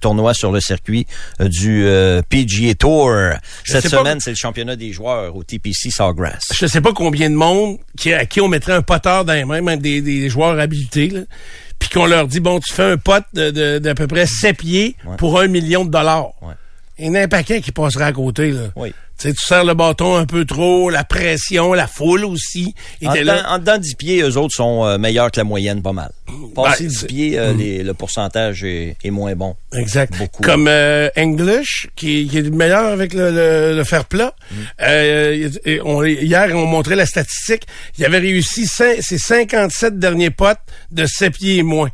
tournoi 0.00 0.32
sur 0.34 0.52
le 0.52 0.60
circuit 0.60 1.06
euh, 1.40 1.48
du 1.48 1.84
euh, 1.86 2.22
PGA 2.28 2.74
Tour. 2.74 3.10
Cette 3.64 3.88
semaine, 3.88 4.20
c'est 4.20 4.30
le 4.30 4.36
championnat 4.36 4.76
des 4.76 4.92
joueurs 4.92 5.34
au 5.36 5.42
TPC 5.42 5.90
Sawgrass. 5.90 6.44
Je 6.54 6.66
sais 6.66 6.80
pas 6.80 6.92
combien 6.92 7.28
de 7.30 7.34
monde 7.34 7.78
qui, 7.98 8.12
à 8.12 8.24
qui 8.26 8.40
on 8.40 8.48
mettrait 8.48 8.72
un 8.74 8.82
poteur 8.82 9.24
dans 9.24 9.32
les 9.34 9.44
mains, 9.44 9.60
même 9.60 9.80
des, 9.80 10.00
des 10.00 10.28
joueurs 10.28 10.58
habilités, 10.58 11.08
là, 11.08 11.20
puis 11.78 11.88
qu'on 11.88 12.06
leur 12.06 12.26
dit, 12.28 12.40
bon, 12.40 12.60
tu 12.60 12.72
fais 12.72 12.82
un 12.92 12.96
pot 12.96 13.22
de, 13.34 13.50
de- 13.50 13.78
d'à 13.78 13.94
peu 13.94 14.06
près 14.06 14.26
7 14.26 14.56
pieds 14.58 14.96
Ouais. 15.06 15.16
pour 15.16 15.38
un 15.40 15.46
million 15.48 15.84
de 15.84 15.90
dollars. 15.90 16.28
Ouais. 16.42 16.54
Il 16.98 17.06
y 17.06 17.08
en 17.10 17.14
a 17.14 17.20
un 17.22 17.28
paquet 17.28 17.60
qui 17.60 17.72
passerait 17.72 18.04
à 18.04 18.12
côté. 18.12 18.50
Là. 18.52 18.68
Oui. 18.76 18.92
Tu 19.16 19.28
sais, 19.28 19.34
tu 19.34 19.44
serres 19.44 19.64
le 19.64 19.74
bâton 19.74 20.16
un 20.16 20.26
peu 20.26 20.44
trop, 20.44 20.90
la 20.90 21.04
pression, 21.04 21.72
la 21.72 21.86
foule 21.86 22.24
aussi. 22.24 22.74
En 23.04 23.12
dedans, 23.14 23.34
là. 23.34 23.52
en 23.52 23.58
dedans 23.60 23.78
10 23.78 23.94
pieds, 23.94 24.22
eux 24.22 24.36
autres 24.36 24.54
sont 24.56 24.84
euh, 24.84 24.98
meilleurs 24.98 25.30
que 25.30 25.38
la 25.38 25.44
moyenne, 25.44 25.82
pas 25.82 25.92
mal. 25.92 26.10
Passer 26.54 26.84
Ben, 26.84 26.88
10 26.90 26.98
c'est- 26.98 27.06
pieds, 27.06 27.38
euh, 27.38 27.52
les- 27.52 27.84
le 27.84 27.94
pourcentage 27.94 28.64
est, 28.64 28.96
est 29.04 29.10
moins 29.12 29.34
bon. 29.36 29.54
Exact. 29.72 30.16
Beaucoup. 30.18 30.42
Comme 30.42 30.66
euh, 30.66 31.08
English, 31.16 31.86
qui, 31.94 32.26
qui 32.28 32.38
est 32.38 32.42
le 32.42 32.50
meilleur 32.50 32.86
avec 32.86 33.14
le, 33.14 33.30
le, 33.30 33.76
le 33.76 33.84
fer 33.84 34.04
plat. 34.04 34.34
Mm. 34.50 34.54
Euh, 34.82 35.48
et 35.64 35.80
on- 35.84 36.02
hier, 36.04 36.48
on 36.56 36.66
montrait 36.66 36.96
la 36.96 37.06
statistique. 37.06 37.62
Il 37.98 38.04
avait 38.04 38.18
réussi 38.18 38.66
ses 38.66 39.00
57 39.00 39.96
derniers 40.00 40.30
potes 40.30 40.58
de 40.90 41.06
7 41.06 41.32
pieds 41.34 41.56
et 41.58 41.62
moins. 41.62 41.90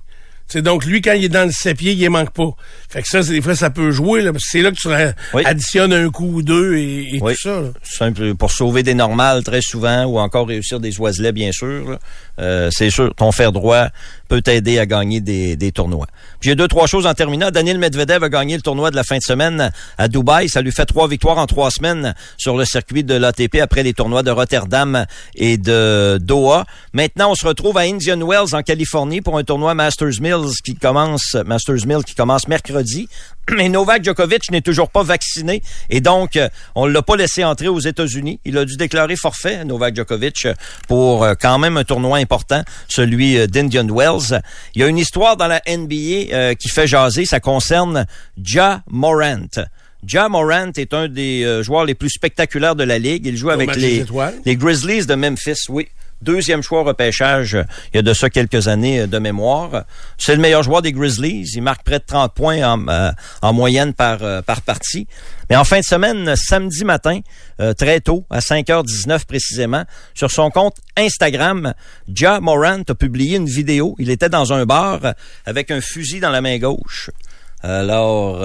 C'est 0.52 0.62
donc 0.62 0.84
lui, 0.84 1.00
quand 1.00 1.12
il 1.12 1.24
est 1.24 1.28
dans 1.28 1.46
le 1.46 1.52
7 1.52 1.76
pieds, 1.76 1.92
il 1.92 2.10
manque 2.10 2.32
pas. 2.32 2.50
Fait 2.88 3.02
que 3.02 3.08
ça, 3.08 3.22
des 3.22 3.40
fois, 3.40 3.54
ça 3.54 3.70
peut 3.70 3.90
jouer. 3.92 4.20
là, 4.20 4.32
c'est 4.38 4.62
là 4.62 4.70
que 4.72 4.76
tu 4.76 4.88
Oui. 5.32 5.42
additionnes 5.44 5.92
un 5.92 6.10
coup 6.10 6.26
ou 6.34 6.42
deux 6.42 6.74
et, 6.76 7.14
et 7.14 7.18
Oui. 7.22 7.34
tout 7.34 7.40
ça. 7.42 7.60
là. 7.60 7.68
Simple, 7.84 8.34
pour 8.34 8.50
sauver 8.50 8.82
des 8.82 8.94
normales 8.94 9.44
très 9.44 9.60
souvent 9.62 10.04
ou 10.06 10.18
encore 10.18 10.48
réussir 10.48 10.80
des 10.80 10.98
oiselets, 10.98 11.32
bien 11.32 11.52
sûr. 11.52 11.98
Euh, 12.40 12.68
c'est 12.72 12.90
sûr, 12.90 13.14
ton 13.14 13.30
fer 13.32 13.52
droit 13.52 13.88
peut 14.30 14.40
t'aider 14.42 14.78
à 14.78 14.86
gagner 14.86 15.20
des, 15.20 15.56
des 15.56 15.72
tournois. 15.72 16.06
Puis 16.38 16.50
J'ai 16.50 16.54
deux, 16.54 16.68
trois 16.68 16.86
choses 16.86 17.04
en 17.04 17.14
terminant. 17.14 17.50
Daniel 17.50 17.78
Medvedev 17.78 18.22
a 18.22 18.28
gagné 18.28 18.54
le 18.54 18.62
tournoi 18.62 18.92
de 18.92 18.96
la 18.96 19.02
fin 19.02 19.18
de 19.18 19.22
semaine 19.22 19.72
à 19.98 20.06
Dubaï. 20.06 20.48
Ça 20.48 20.62
lui 20.62 20.70
fait 20.70 20.86
trois 20.86 21.08
victoires 21.08 21.38
en 21.38 21.46
trois 21.46 21.72
semaines 21.72 22.14
sur 22.38 22.56
le 22.56 22.64
circuit 22.64 23.02
de 23.02 23.14
l'ATP 23.14 23.56
après 23.60 23.82
les 23.82 23.92
tournois 23.92 24.22
de 24.22 24.30
Rotterdam 24.30 25.04
et 25.34 25.58
de 25.58 26.18
Doha. 26.22 26.64
Maintenant, 26.92 27.32
on 27.32 27.34
se 27.34 27.44
retrouve 27.44 27.76
à 27.76 27.80
Indian 27.80 28.24
Wells 28.24 28.54
en 28.54 28.62
Californie 28.62 29.20
pour 29.20 29.36
un 29.36 29.42
tournoi 29.42 29.74
Masters 29.74 30.20
Mills 30.20 30.54
qui 30.64 30.76
commence, 30.76 31.34
Masters 31.44 31.84
Mill 31.86 32.04
qui 32.06 32.14
commence 32.14 32.46
mercredi. 32.46 33.08
Mais 33.56 33.68
Novak 33.68 34.04
Djokovic 34.04 34.50
n'est 34.50 34.60
toujours 34.60 34.90
pas 34.90 35.02
vacciné 35.02 35.62
et 35.88 36.00
donc 36.00 36.36
euh, 36.36 36.48
on 36.74 36.86
l'a 36.86 37.02
pas 37.02 37.16
laissé 37.16 37.42
entrer 37.42 37.68
aux 37.68 37.80
États-Unis. 37.80 38.38
Il 38.44 38.56
a 38.58 38.64
dû 38.64 38.76
déclarer 38.76 39.16
forfait 39.16 39.64
Novak 39.64 39.96
Djokovic 39.96 40.46
pour 40.86 41.24
euh, 41.24 41.34
quand 41.40 41.58
même 41.58 41.76
un 41.76 41.84
tournoi 41.84 42.18
important, 42.18 42.62
celui 42.88 43.38
euh, 43.38 43.46
d'Indian 43.46 43.88
Wells. 43.88 44.19
Il 44.74 44.80
y 44.80 44.84
a 44.84 44.86
une 44.86 44.98
histoire 44.98 45.36
dans 45.36 45.46
la 45.46 45.60
NBA 45.66 46.32
euh, 46.32 46.54
qui 46.54 46.68
fait 46.68 46.86
jaser. 46.86 47.24
Ça 47.24 47.40
concerne 47.40 48.06
Ja 48.36 48.82
Morant. 48.88 49.46
Ja 50.06 50.28
Morant 50.28 50.72
est 50.76 50.94
un 50.94 51.08
des 51.08 51.44
euh, 51.44 51.62
joueurs 51.62 51.84
les 51.84 51.94
plus 51.94 52.10
spectaculaires 52.10 52.76
de 52.76 52.84
la 52.84 52.98
ligue. 52.98 53.26
Il 53.26 53.36
joue 53.36 53.50
avec 53.50 53.74
les 54.44 54.56
Grizzlies 54.56 55.06
de 55.06 55.14
Memphis, 55.14 55.66
oui. 55.68 55.88
Deuxième 56.22 56.62
choix 56.62 56.82
repêchage 56.82 57.56
il 57.92 57.96
y 57.96 57.98
a 57.98 58.02
de 58.02 58.12
ça 58.12 58.28
quelques 58.28 58.68
années 58.68 59.00
euh, 59.00 59.06
de 59.06 59.18
mémoire. 59.18 59.84
C'est 60.18 60.34
le 60.34 60.40
meilleur 60.42 60.62
joueur 60.62 60.82
des 60.82 60.92
Grizzlies. 60.92 61.50
Il 61.54 61.62
marque 61.62 61.82
près 61.82 61.98
de 61.98 62.04
30 62.06 62.34
points 62.34 62.62
en, 62.62 62.88
euh, 62.88 63.10
en 63.40 63.54
moyenne 63.54 63.94
par, 63.94 64.22
euh, 64.22 64.42
par 64.42 64.60
partie. 64.60 65.06
Mais 65.48 65.56
en 65.56 65.64
fin 65.64 65.80
de 65.80 65.84
semaine, 65.84 66.36
samedi 66.36 66.84
matin, 66.84 67.20
très 67.76 68.00
tôt, 68.00 68.24
à 68.30 68.38
5h19 68.38 69.24
précisément, 69.26 69.84
sur 70.14 70.30
son 70.30 70.48
compte 70.50 70.76
Instagram, 70.96 71.74
Ja 72.06 72.38
Morant 72.38 72.82
a 72.88 72.94
publié 72.94 73.36
une 73.36 73.48
vidéo. 73.48 73.96
Il 73.98 74.10
était 74.10 74.28
dans 74.28 74.52
un 74.52 74.64
bar 74.64 75.00
avec 75.46 75.72
un 75.72 75.80
fusil 75.80 76.20
dans 76.20 76.30
la 76.30 76.40
main 76.40 76.58
gauche. 76.58 77.10
Alors, 77.62 78.44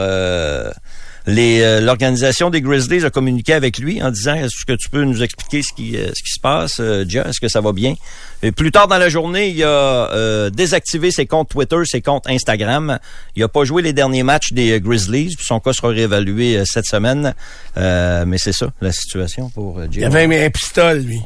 euh, 1.27 1.31
les, 1.31 1.61
euh, 1.61 1.81
l'organisation 1.81 2.49
des 2.49 2.61
Grizzlies 2.61 3.03
a 3.05 3.09
communiqué 3.09 3.53
avec 3.53 3.77
lui 3.77 4.01
en 4.03 4.11
disant 4.11 4.35
est-ce 4.35 4.65
que 4.65 4.73
tu 4.73 4.89
peux 4.89 5.03
nous 5.03 5.23
expliquer 5.23 5.61
ce 5.61 5.73
qui, 5.73 5.95
euh, 5.97 6.07
ce 6.15 6.23
qui 6.23 6.31
se 6.31 6.39
passe, 6.41 6.77
euh, 6.79 7.03
Ja, 7.07 7.27
est-ce 7.27 7.39
que 7.39 7.47
ça 7.47 7.61
va 7.61 7.71
bien? 7.71 7.95
Et 8.43 8.51
plus 8.51 8.71
tard 8.71 8.87
dans 8.87 8.97
la 8.97 9.09
journée, 9.09 9.49
il 9.49 9.63
a 9.63 9.67
euh, 9.67 10.49
désactivé 10.49 11.11
ses 11.11 11.25
comptes 11.25 11.49
Twitter, 11.49 11.77
ses 11.85 12.01
comptes 12.01 12.27
Instagram. 12.27 12.99
Il 13.35 13.43
a 13.43 13.47
pas 13.47 13.63
joué 13.63 13.81
les 13.81 13.93
derniers 13.93 14.23
matchs 14.23 14.53
des 14.53 14.79
Grizzlies, 14.79 15.35
puis 15.35 15.45
son 15.45 15.59
cas 15.59 15.73
sera 15.73 15.89
réévalué 15.89 16.61
cette 16.65 16.85
semaine. 16.85 17.33
Euh, 17.77 18.25
mais 18.27 18.37
c'est 18.37 18.53
ça 18.53 18.67
la 18.81 18.91
situation 18.91 19.49
pour 19.49 19.79
euh, 19.79 19.87
Il 19.91 20.03
avait 20.03 20.23
un, 20.25 20.45
un 20.45 20.49
pistolet, 20.49 20.99
lui. 21.01 21.19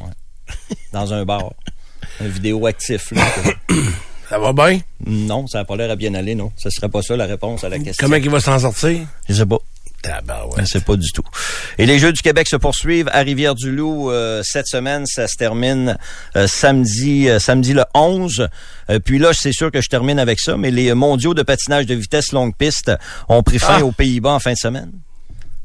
dans 0.92 1.12
un 1.12 1.24
bar, 1.24 1.52
un 2.20 2.26
vidéo 2.28 2.66
actif. 2.66 3.12
là. 3.12 3.22
Ça 4.30 4.38
va 4.38 4.52
bien? 4.52 4.78
non, 5.04 5.48
ça 5.48 5.58
n'a 5.58 5.64
pas 5.64 5.74
l'air 5.74 5.90
à 5.90 5.96
bien 5.96 6.14
aller, 6.14 6.36
non. 6.36 6.52
Ce 6.56 6.70
serait 6.70 6.88
pas 6.88 7.02
ça 7.02 7.16
la 7.16 7.26
réponse 7.26 7.64
à 7.64 7.68
la 7.68 7.80
question. 7.80 8.06
Comment 8.06 8.14
il 8.14 8.30
va 8.30 8.38
s'en 8.38 8.60
sortir? 8.60 9.00
Je 9.28 9.34
sais 9.34 9.44
pas. 9.44 9.58
Sais 10.64 10.80
pas 10.80 10.96
du 10.96 11.10
tout. 11.12 11.22
Et 11.78 11.86
les 11.86 11.98
Jeux 11.98 12.12
du 12.12 12.22
Québec 12.22 12.48
se 12.48 12.56
poursuivent 12.56 13.08
à 13.12 13.20
Rivière-du-Loup 13.20 14.10
euh, 14.10 14.42
cette 14.44 14.66
semaine. 14.66 15.06
Ça 15.06 15.26
se 15.28 15.36
termine 15.36 15.98
euh, 16.36 16.46
samedi, 16.46 17.28
euh, 17.28 17.38
samedi 17.38 17.72
le 17.72 17.84
11. 17.94 18.48
Euh, 18.90 18.98
puis 18.98 19.18
là, 19.18 19.32
c'est 19.32 19.52
sûr 19.52 19.70
que 19.70 19.80
je 19.80 19.88
termine 19.88 20.18
avec 20.18 20.40
ça, 20.40 20.56
mais 20.56 20.70
les 20.70 20.92
mondiaux 20.94 21.34
de 21.34 21.42
patinage 21.42 21.86
de 21.86 21.94
vitesse 21.94 22.32
longue 22.32 22.54
piste 22.56 22.90
ont 23.28 23.42
pris 23.42 23.58
fin 23.58 23.78
Ah. 23.80 23.84
aux 23.84 23.92
Pays-Bas 23.92 24.30
en 24.32 24.38
fin 24.40 24.52
de 24.52 24.58
semaine. 24.58 24.90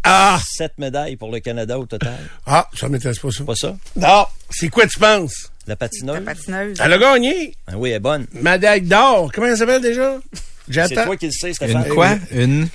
Ah! 0.03 0.39
Sept 0.45 0.73
médailles 0.77 1.15
pour 1.15 1.31
le 1.31 1.39
Canada 1.39 1.79
au 1.79 1.85
total. 1.85 2.17
Ah, 2.45 2.67
ça 2.77 2.87
m'intéresse 2.89 3.19
pas 3.19 3.31
ça. 3.31 3.43
Pas 3.43 3.55
ça? 3.55 3.75
Non. 3.95 4.25
C'est 4.51 4.69
quoi 4.69 4.85
tu 4.85 4.99
penses? 4.99 5.49
La 5.67 5.75
patineuse? 5.75 6.15
La 6.15 6.21
patineuse. 6.21 6.77
Elle 6.83 6.93
a 6.93 6.97
gagné. 6.99 7.55
Ah 7.67 7.73
oui, 7.75 7.89
elle 7.89 7.95
est 7.95 7.99
bonne. 7.99 8.27
Médaille 8.33 8.81
d'or. 8.81 9.31
Comment 9.33 9.47
elle 9.47 9.57
s'appelle 9.57 9.81
déjà? 9.81 10.17
C'est 10.33 10.73
J'attends. 10.73 11.05
toi 11.05 11.17
qui 11.17 11.25
le 11.27 11.31
sais, 11.31 11.53
Stéphane. 11.53 11.85
Une 11.87 11.93
quoi? 11.93 12.09
Une 12.31 12.67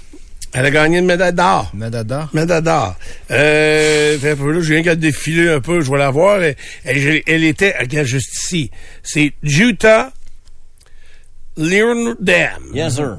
Elle 0.52 0.66
a 0.66 0.70
gagné 0.70 0.98
une 0.98 1.06
médaille 1.06 1.32
d'or. 1.32 1.70
Médaille 1.74 2.04
d'or. 2.04 2.94
Euh, 3.30 4.18
fait 4.18 4.30
un 4.32 4.36
peu 4.36 4.52
là, 4.52 4.60
je 4.60 4.72
viens 4.74 4.82
qu'à 4.82 4.96
défiler 4.96 5.48
un 5.48 5.60
peu, 5.60 5.80
je 5.80 5.90
vais 5.90 5.98
la 5.98 6.10
voir. 6.10 6.42
Elle, 6.42 6.56
elle- 6.84 7.22
elle 7.26 7.44
était, 7.44 7.74
regarde 7.78 8.06
juste 8.06 8.32
ici. 8.44 8.70
C'est 9.02 9.32
Juta 9.42 10.12
Leerdam. 11.56 12.62
Yes, 12.72 12.94
sir. 12.94 13.18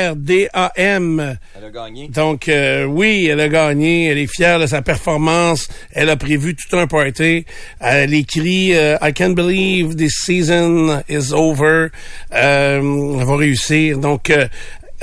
L-E-E-R-D-A-M. 0.00 1.36
Elle 1.56 1.64
a 1.64 1.70
gagné. 1.70 2.08
Donc, 2.08 2.48
euh, 2.48 2.84
oui, 2.84 3.26
elle 3.30 3.40
a 3.40 3.48
gagné. 3.48 4.06
Elle 4.06 4.18
est 4.18 4.26
fière 4.32 4.58
de 4.58 4.66
sa 4.66 4.80
performance. 4.80 5.68
Elle 5.92 6.08
a 6.10 6.16
prévu 6.16 6.54
tout 6.54 6.76
un 6.76 6.86
party. 6.86 7.44
Elle 7.80 8.14
écrit 8.14 8.74
euh, 8.74 8.96
I 9.02 9.12
can't 9.12 9.34
believe 9.34 9.96
this 9.96 10.12
season 10.24 11.02
is 11.08 11.32
over. 11.32 11.88
Euh, 12.32 13.18
elle 13.20 13.26
va 13.26 13.36
réussir. 13.36 13.98
Donc, 13.98 14.32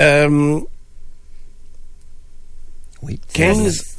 euh, 0.00 0.28
euh, 0.28 0.60
Oui. 3.02 3.20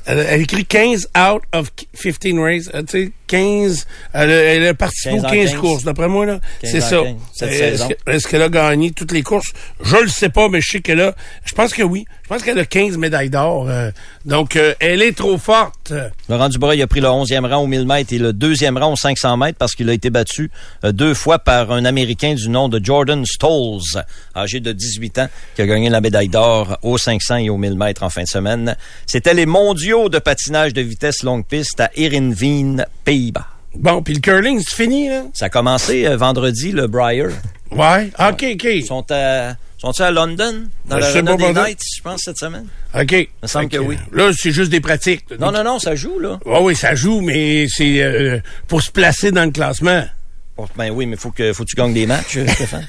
15, 0.10 0.20
elle, 0.20 0.26
elle 0.30 0.42
écrit 0.42 0.66
15 0.66 1.10
out 1.18 1.42
of 1.54 1.72
15 2.02 2.40
races. 2.40 2.70
Euh, 2.74 2.84
tu 2.84 3.06
sais, 3.06 3.12
15, 3.28 3.86
elle, 4.14 4.32
a- 4.32 4.34
elle 4.34 4.68
a 4.68 4.74
participé 4.74 5.12
15 5.16 5.24
aux 5.24 5.28
en 5.28 5.30
15, 5.30 5.50
15. 5.52 5.60
courses, 5.60 5.84
d'après 5.84 6.08
moi, 6.08 6.26
là. 6.26 6.40
15 6.62 6.72
C'est 6.72 6.82
ça. 6.82 6.98
15, 7.04 7.16
cette 7.34 7.54
saison. 7.54 7.88
Est-ce 7.88 7.94
que- 7.96 8.12
est-ce 8.12 8.28
qu'elle 8.28 8.42
a 8.42 8.50
gagné 8.50 8.92
toutes 8.92 9.12
les 9.12 9.22
courses? 9.22 9.52
Je 9.84 9.98
le 9.98 10.08
sais 10.08 10.30
pas, 10.30 10.50
mais 10.50 10.62
je 10.62 10.72
sais 10.72 10.82
qu'elle 10.82 11.02
a, 11.02 11.16
je 11.46 11.54
pense 11.54 11.74
que 11.74 11.84
oui. 11.84 12.06
Je 12.24 12.30
pense 12.36 12.44
qu'elle 12.44 12.60
a 12.60 12.66
15 12.66 12.98
médailles 12.98 13.30
d'or. 13.30 13.68
euh, 13.70 13.90
donc, 14.26 14.56
euh, 14.56 14.74
elle 14.80 15.02
est 15.02 15.16
trop 15.18 15.38
forte. 15.40 15.94
Laurent 16.28 16.50
Dubreuil 16.50 16.82
a 16.82 16.88
pris 16.88 17.02
le 17.02 17.08
11e 17.10 17.46
rang 17.46 17.58
au 17.64 17.68
1000 17.68 17.86
mètres 17.88 18.14
et 18.14 18.20
le 18.20 18.34
deuxième 18.34 18.78
rang 18.78 18.94
au 18.94 18.96
500 18.96 19.36
mètres 19.38 19.58
parce 19.58 19.74
qu'il 19.74 19.90
a 19.90 19.94
été 19.94 20.10
battu 20.12 20.52
deux 20.84 21.14
fois 21.16 21.40
par 21.40 21.72
un 21.72 21.86
Américain 21.86 22.34
du 22.36 22.50
nom 22.50 22.70
de 22.70 22.84
Jordan 22.84 23.26
Stolz, 23.26 24.00
âgé 24.36 24.60
de 24.60 24.72
18 24.72 25.20
ans, 25.20 25.28
qui 25.56 25.62
a 25.64 25.66
gagné 25.68 25.90
la 25.90 26.02
médaille 26.02 26.30
d'or 26.30 26.78
au 26.84 26.98
500 27.00 27.38
et 27.38 27.50
au 27.50 27.58
1000 27.58 27.76
mètres 27.76 28.04
en 28.04 28.10
fin 28.10 28.24
de 28.24 28.28
semaine. 28.28 28.76
C'était 29.08 29.34
les 29.34 29.46
mondiaux 29.48 29.99
de 30.08 30.20
patinage 30.20 30.74
de 30.74 30.82
vitesse 30.82 31.24
longue 31.24 31.46
piste 31.46 31.82
à 31.82 31.90
Heerenveen, 31.98 32.86
Pays-Bas. 33.04 33.48
Bon, 33.76 34.02
puis 34.02 34.14
le 34.14 34.20
curling, 34.20 34.62
c'est 34.66 34.76
fini, 34.76 35.10
là? 35.10 35.24
Ça 35.34 35.46
a 35.46 35.50
commencé 35.50 36.06
euh, 36.08 36.16
vendredi, 36.16 36.72
le 36.72 36.88
Briar. 36.88 37.32
Ouais. 37.72 38.10
OK, 38.20 38.46
OK. 38.54 38.64
Ils 38.64 38.86
sont 38.86 39.06
à, 39.12 39.56
sont 39.78 40.00
à 40.02 40.12
London, 40.12 40.68
dans 40.86 40.96
Ben, 40.98 41.02
la 41.02 41.22
des 41.22 41.24
pardon. 41.24 41.54
Knights, 41.54 41.82
je 41.98 42.02
pense, 42.02 42.22
cette 42.24 42.38
semaine. 42.38 42.68
OK. 42.96 43.12
Il 43.12 43.28
me 43.44 43.48
semble 43.48 43.70
que 43.70 43.78
oui. 43.78 43.98
Là, 44.12 44.32
c'est 44.36 44.52
juste 44.52 44.72
des 44.72 44.80
pratiques. 44.80 45.26
Non, 45.40 45.52
non, 45.52 45.64
non, 45.64 45.80
ça 45.80 45.96
joue, 45.96 46.18
là. 46.20 46.40
Ah 46.46 46.62
oui, 46.62 46.76
ça 46.76 46.96
joue, 46.96 47.22
mais 47.22 47.68
c'est 47.70 48.02
euh, 48.02 48.40
pour 48.68 48.82
se 48.82 48.92
placer 48.92 49.32
dans 49.32 49.46
le 49.46 49.52
classement. 49.52 50.06
Ben 50.76 50.90
oui, 50.90 51.06
mais 51.06 51.16
faut 51.16 51.32
que, 51.32 51.54
faut 51.54 51.64
que 51.64 51.70
tu 51.70 51.76
gagnes 51.76 51.94
des 51.94 52.06
matchs, 52.06 52.38
euh, 52.38 52.48
Stéphane. 52.54 52.86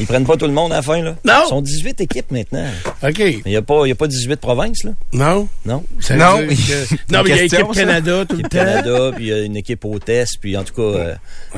Ils 0.00 0.06
prennent 0.06 0.24
pas 0.26 0.36
tout 0.36 0.46
le 0.46 0.52
monde 0.52 0.72
à 0.72 0.76
la 0.76 0.82
fin, 0.82 1.00
là. 1.02 1.14
Non. 1.24 1.42
Ils 1.46 1.48
sont 1.48 1.62
18 1.62 2.00
équipes 2.00 2.30
maintenant. 2.30 2.66
OK. 3.02 3.18
Il 3.18 3.42
n'y 3.46 3.56
a, 3.56 3.62
pas- 3.62 3.82
il 3.84 3.88
y 3.88 3.92
a 3.92 3.94
pas 3.94 4.06
18 4.06 4.40
provinces, 4.40 4.84
là. 4.84 4.90
Non? 5.12 5.48
Non. 5.64 5.84
Ça 6.00 6.16
Non. 6.16 6.38
que- 6.38 6.94
non, 7.12 7.22
mais 7.22 7.30
il 7.30 7.36
y 7.36 7.38
a 7.38 7.42
équipe 7.44 7.58
ça? 7.58 7.80
Canada 7.80 8.24
tout 8.28 8.34
le 8.36 8.40
Équipe 8.40 8.52
temps. 8.52 8.58
Canada, 8.58 9.10
puis 9.16 9.24
il 9.24 9.28
y 9.28 9.32
a 9.32 9.40
une 9.42 9.56
équipe 9.56 9.84
hôtesse, 9.84 10.30
puis 10.40 10.56
en 10.56 10.64
tout 10.64 10.74
cas, 10.74 10.82
euh, 10.82 11.14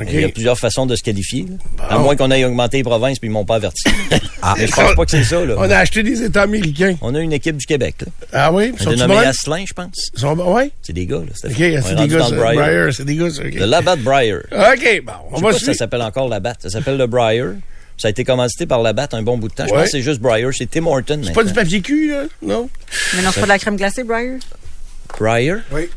il 0.07 0.19
y 0.21 0.23
a 0.23 0.29
plusieurs 0.29 0.57
façons 0.57 0.85
de 0.85 0.95
se 0.95 1.03
qualifier. 1.03 1.45
À 1.89 1.97
moins 1.99 2.15
qu'on 2.15 2.31
ait 2.31 2.43
augmenté 2.45 2.77
les 2.77 2.83
provinces, 2.83 3.19
puis 3.19 3.27
ils 3.27 3.31
m'ont 3.31 3.45
pas 3.45 3.55
averti. 3.55 3.83
Ah. 4.39 4.53
Mais 4.55 4.67
je 4.67 4.71
pense 4.71 4.93
pas 4.95 5.03
que 5.03 5.11
c'est 5.11 5.23
ça, 5.23 5.43
là. 5.43 5.55
On 5.57 5.63
a 5.69 5.77
acheté 5.77 6.03
des 6.03 6.21
États 6.21 6.43
américains. 6.43 6.95
On 7.01 7.13
a 7.15 7.19
une 7.19 7.33
équipe 7.33 7.57
du 7.57 7.65
Québec, 7.65 7.95
là. 8.01 8.07
Ah 8.31 8.53
oui? 8.53 8.71
Ils 8.79 8.87
On 8.87 8.91
sont 8.95 9.07
bonnes? 9.07 9.17
Asselin, 9.17 9.63
je 9.67 9.73
pense. 9.73 10.11
Ils 10.15 10.19
sont 10.19 10.37
ouais? 10.37 10.71
C'est 10.83 10.93
des 10.93 11.07
gars, 11.07 11.17
là. 11.17 11.23
OK, 11.43 11.53
c'est 11.57 11.65
est 11.65 11.95
des 11.95 12.07
gars, 12.07 12.29
Briar. 12.29 12.93
C'est 12.93 13.03
des 13.03 13.15
gars. 13.15 13.25
Le 13.43 13.65
Labatt 13.65 13.99
Briar. 13.99 14.41
OK, 14.51 15.01
bon, 15.03 15.13
on 15.31 15.37
Je 15.37 15.37
sais 15.37 15.41
va 15.41 15.51
pas 15.51 15.57
si 15.59 15.65
ça 15.65 15.73
s'appelle 15.73 16.03
encore 16.03 16.29
Labatt. 16.29 16.61
Ça 16.61 16.69
s'appelle 16.69 16.97
le 16.97 17.07
Briar. 17.07 17.47
Ça 17.97 18.07
a 18.07 18.11
été 18.11 18.23
commandité 18.23 18.65
par 18.65 18.81
Labatt 18.81 19.13
un 19.13 19.23
bon 19.23 19.37
bout 19.37 19.49
de 19.49 19.53
temps. 19.53 19.65
Je 19.67 19.73
pense 19.73 19.83
que 19.85 19.89
c'est 19.89 20.01
juste 20.01 20.19
Briar. 20.21 20.51
C'est 20.53 20.69
Tim 20.69 20.85
Horton 20.85 21.19
C'est 21.23 21.33
pas 21.33 21.43
du 21.43 21.53
papier 21.53 21.81
cul, 21.81 22.11
là? 22.11 22.23
Non? 22.41 22.69
Mais 23.15 23.21
non, 23.23 23.29
c'est 23.33 23.39
pas 23.39 23.45
de 23.47 23.51
la 23.51 23.59
crème 23.59 23.75
glacée, 23.75 24.03
Briar? 24.03 24.37
Briar? 25.19 25.57
Oui. 25.71 25.89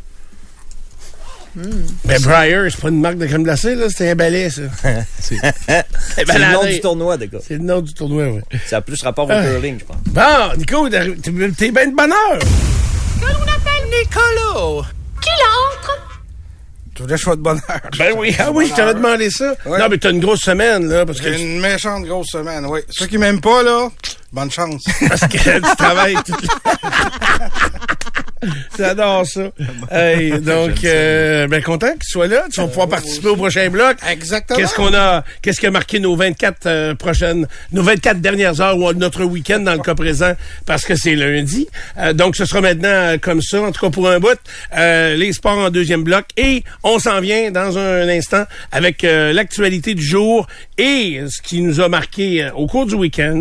Ben, 2.05 2.20
Briar, 2.22 2.70
c'est 2.70 2.80
pas 2.80 2.88
une 2.90 3.01
marque 3.01 3.18
de 3.18 3.26
crème 3.26 3.42
glacée, 3.42 3.74
là. 3.74 3.86
C'est 3.90 4.11
un 4.11 4.14
balai, 4.14 4.48
ça. 4.51 4.62
C'est 5.20 5.34
le 5.34 6.53
nom 6.53 6.64
du 6.64 6.80
tournoi, 6.80 7.16
gars. 7.18 7.38
C'est 7.46 7.55
le 7.55 7.64
nom 7.64 7.80
du 7.80 7.92
tournoi, 7.92 8.28
oui. 8.28 8.40
Ça 8.66 8.76
a 8.78 8.80
plus 8.80 9.03
rapport 9.03 9.26
au 9.28 9.32
Ah. 9.32 9.42
curling, 9.42 9.78
je 9.80 9.84
pense. 9.84 9.96
Bon, 10.07 10.57
Nico, 10.57 10.88
t'es 10.88 11.70
bien 11.70 11.88
de 11.88 11.96
bonne 11.96 12.12
heure. 12.12 12.38
Nicolas! 13.90 14.88
Qui 15.20 15.28
l'entre? 15.30 15.98
Tu 15.98 15.98
voulais 15.98 16.10
que 17.07 17.16
je 17.16 17.22
sois 17.22 17.36
de 17.36 17.42
bonne 17.42 17.61
heure. 17.68 17.80
Ben 17.98 18.14
oui, 18.16 18.34
ah 18.38 18.51
oui, 18.53 18.66
je 18.68 18.74
t'avais 18.74 18.94
demandé 18.94 19.30
ça. 19.30 19.55
Non, 19.66 19.88
mais 19.90 19.98
t'as 19.98 20.11
une 20.11 20.20
grosse 20.20 20.40
semaine, 20.40 20.88
là, 20.88 21.07
parce 21.07 21.20
que, 21.20 21.28
une 21.28 21.61
méchante 21.61 22.05
grosse 22.05 22.28
semaine, 22.28 22.66
oui. 22.66 22.80
Ceux 22.90 23.07
qui 23.07 23.18
m'aiment 23.18 23.40
pas, 23.40 23.62
là, 23.62 23.88
bonne 24.32 24.51
chance. 24.51 24.82
parce 25.09 25.20
que 25.22 25.57
tu 25.59 25.76
travailles 25.76 26.16
toute 26.24 26.46
J'adore 28.78 29.26
ça. 29.26 29.51
Hey, 29.91 30.41
donc, 30.41 30.84
euh, 30.84 31.47
ben 31.47 31.62
content 31.62 31.93
qu'il 31.93 32.05
soit 32.05 32.26
là. 32.26 32.45
Tu 32.53 32.61
vas 32.61 32.68
pouvoir 32.68 32.88
participer 32.88 33.28
au 33.28 33.36
prochain 33.36 33.68
bloc. 33.68 33.97
Exactement. 34.09 34.59
Qu'est-ce 34.59 34.74
qu'on 34.74 34.95
a, 34.95 35.24
qu'est-ce 35.43 35.61
qui 35.61 35.66
a 35.66 35.70
marqué 35.70 36.01
nos 36.01 36.16
24 36.16 36.66
euh, 36.66 36.95
prochaines, 36.95 37.47
nos 37.72 37.82
24 37.82 38.20
dernières 38.20 38.61
heures 38.61 38.78
ou 38.78 38.93
notre 38.93 39.24
week-end 39.24 39.61
dans 39.61 39.74
le 39.74 39.80
cas 39.80 39.95
présent? 39.95 40.32
Parce 40.66 40.84
que 40.84 40.95
c'est 40.95 41.14
lundi. 41.14 41.68
Euh, 41.99 42.12
donc, 42.12 42.36
ce 42.36 42.45
sera 42.45 42.61
maintenant 42.61 42.88
euh, 42.88 43.18
comme 43.18 43.43
ça, 43.43 43.62
en 43.62 43.72
tout 43.72 43.80
cas 43.80 43.91
pour 43.91 44.09
un 44.09 44.18
bout. 44.18 44.38
Euh, 44.76 45.16
les 45.16 45.32
sports 45.32 45.59
en 45.59 45.70
deuxième 45.70 46.03
bloc 46.03 46.26
et 46.36 46.64
on 46.82 46.99
s'en 46.99 47.20
vient 47.20 47.51
dans 47.51 47.78
un 47.78 48.09
instant 48.09 48.45
avec 48.72 49.03
l'actualité 49.03 49.95
du 49.95 50.03
jour 50.03 50.47
et 50.78 51.20
ce 51.28 51.43
qui 51.43 51.61
nous 51.62 51.80
a 51.80 51.88
marqué 51.88 52.49
au 52.55 52.66
cours 52.66 52.86
du 52.86 52.95
week-end. 52.95 53.41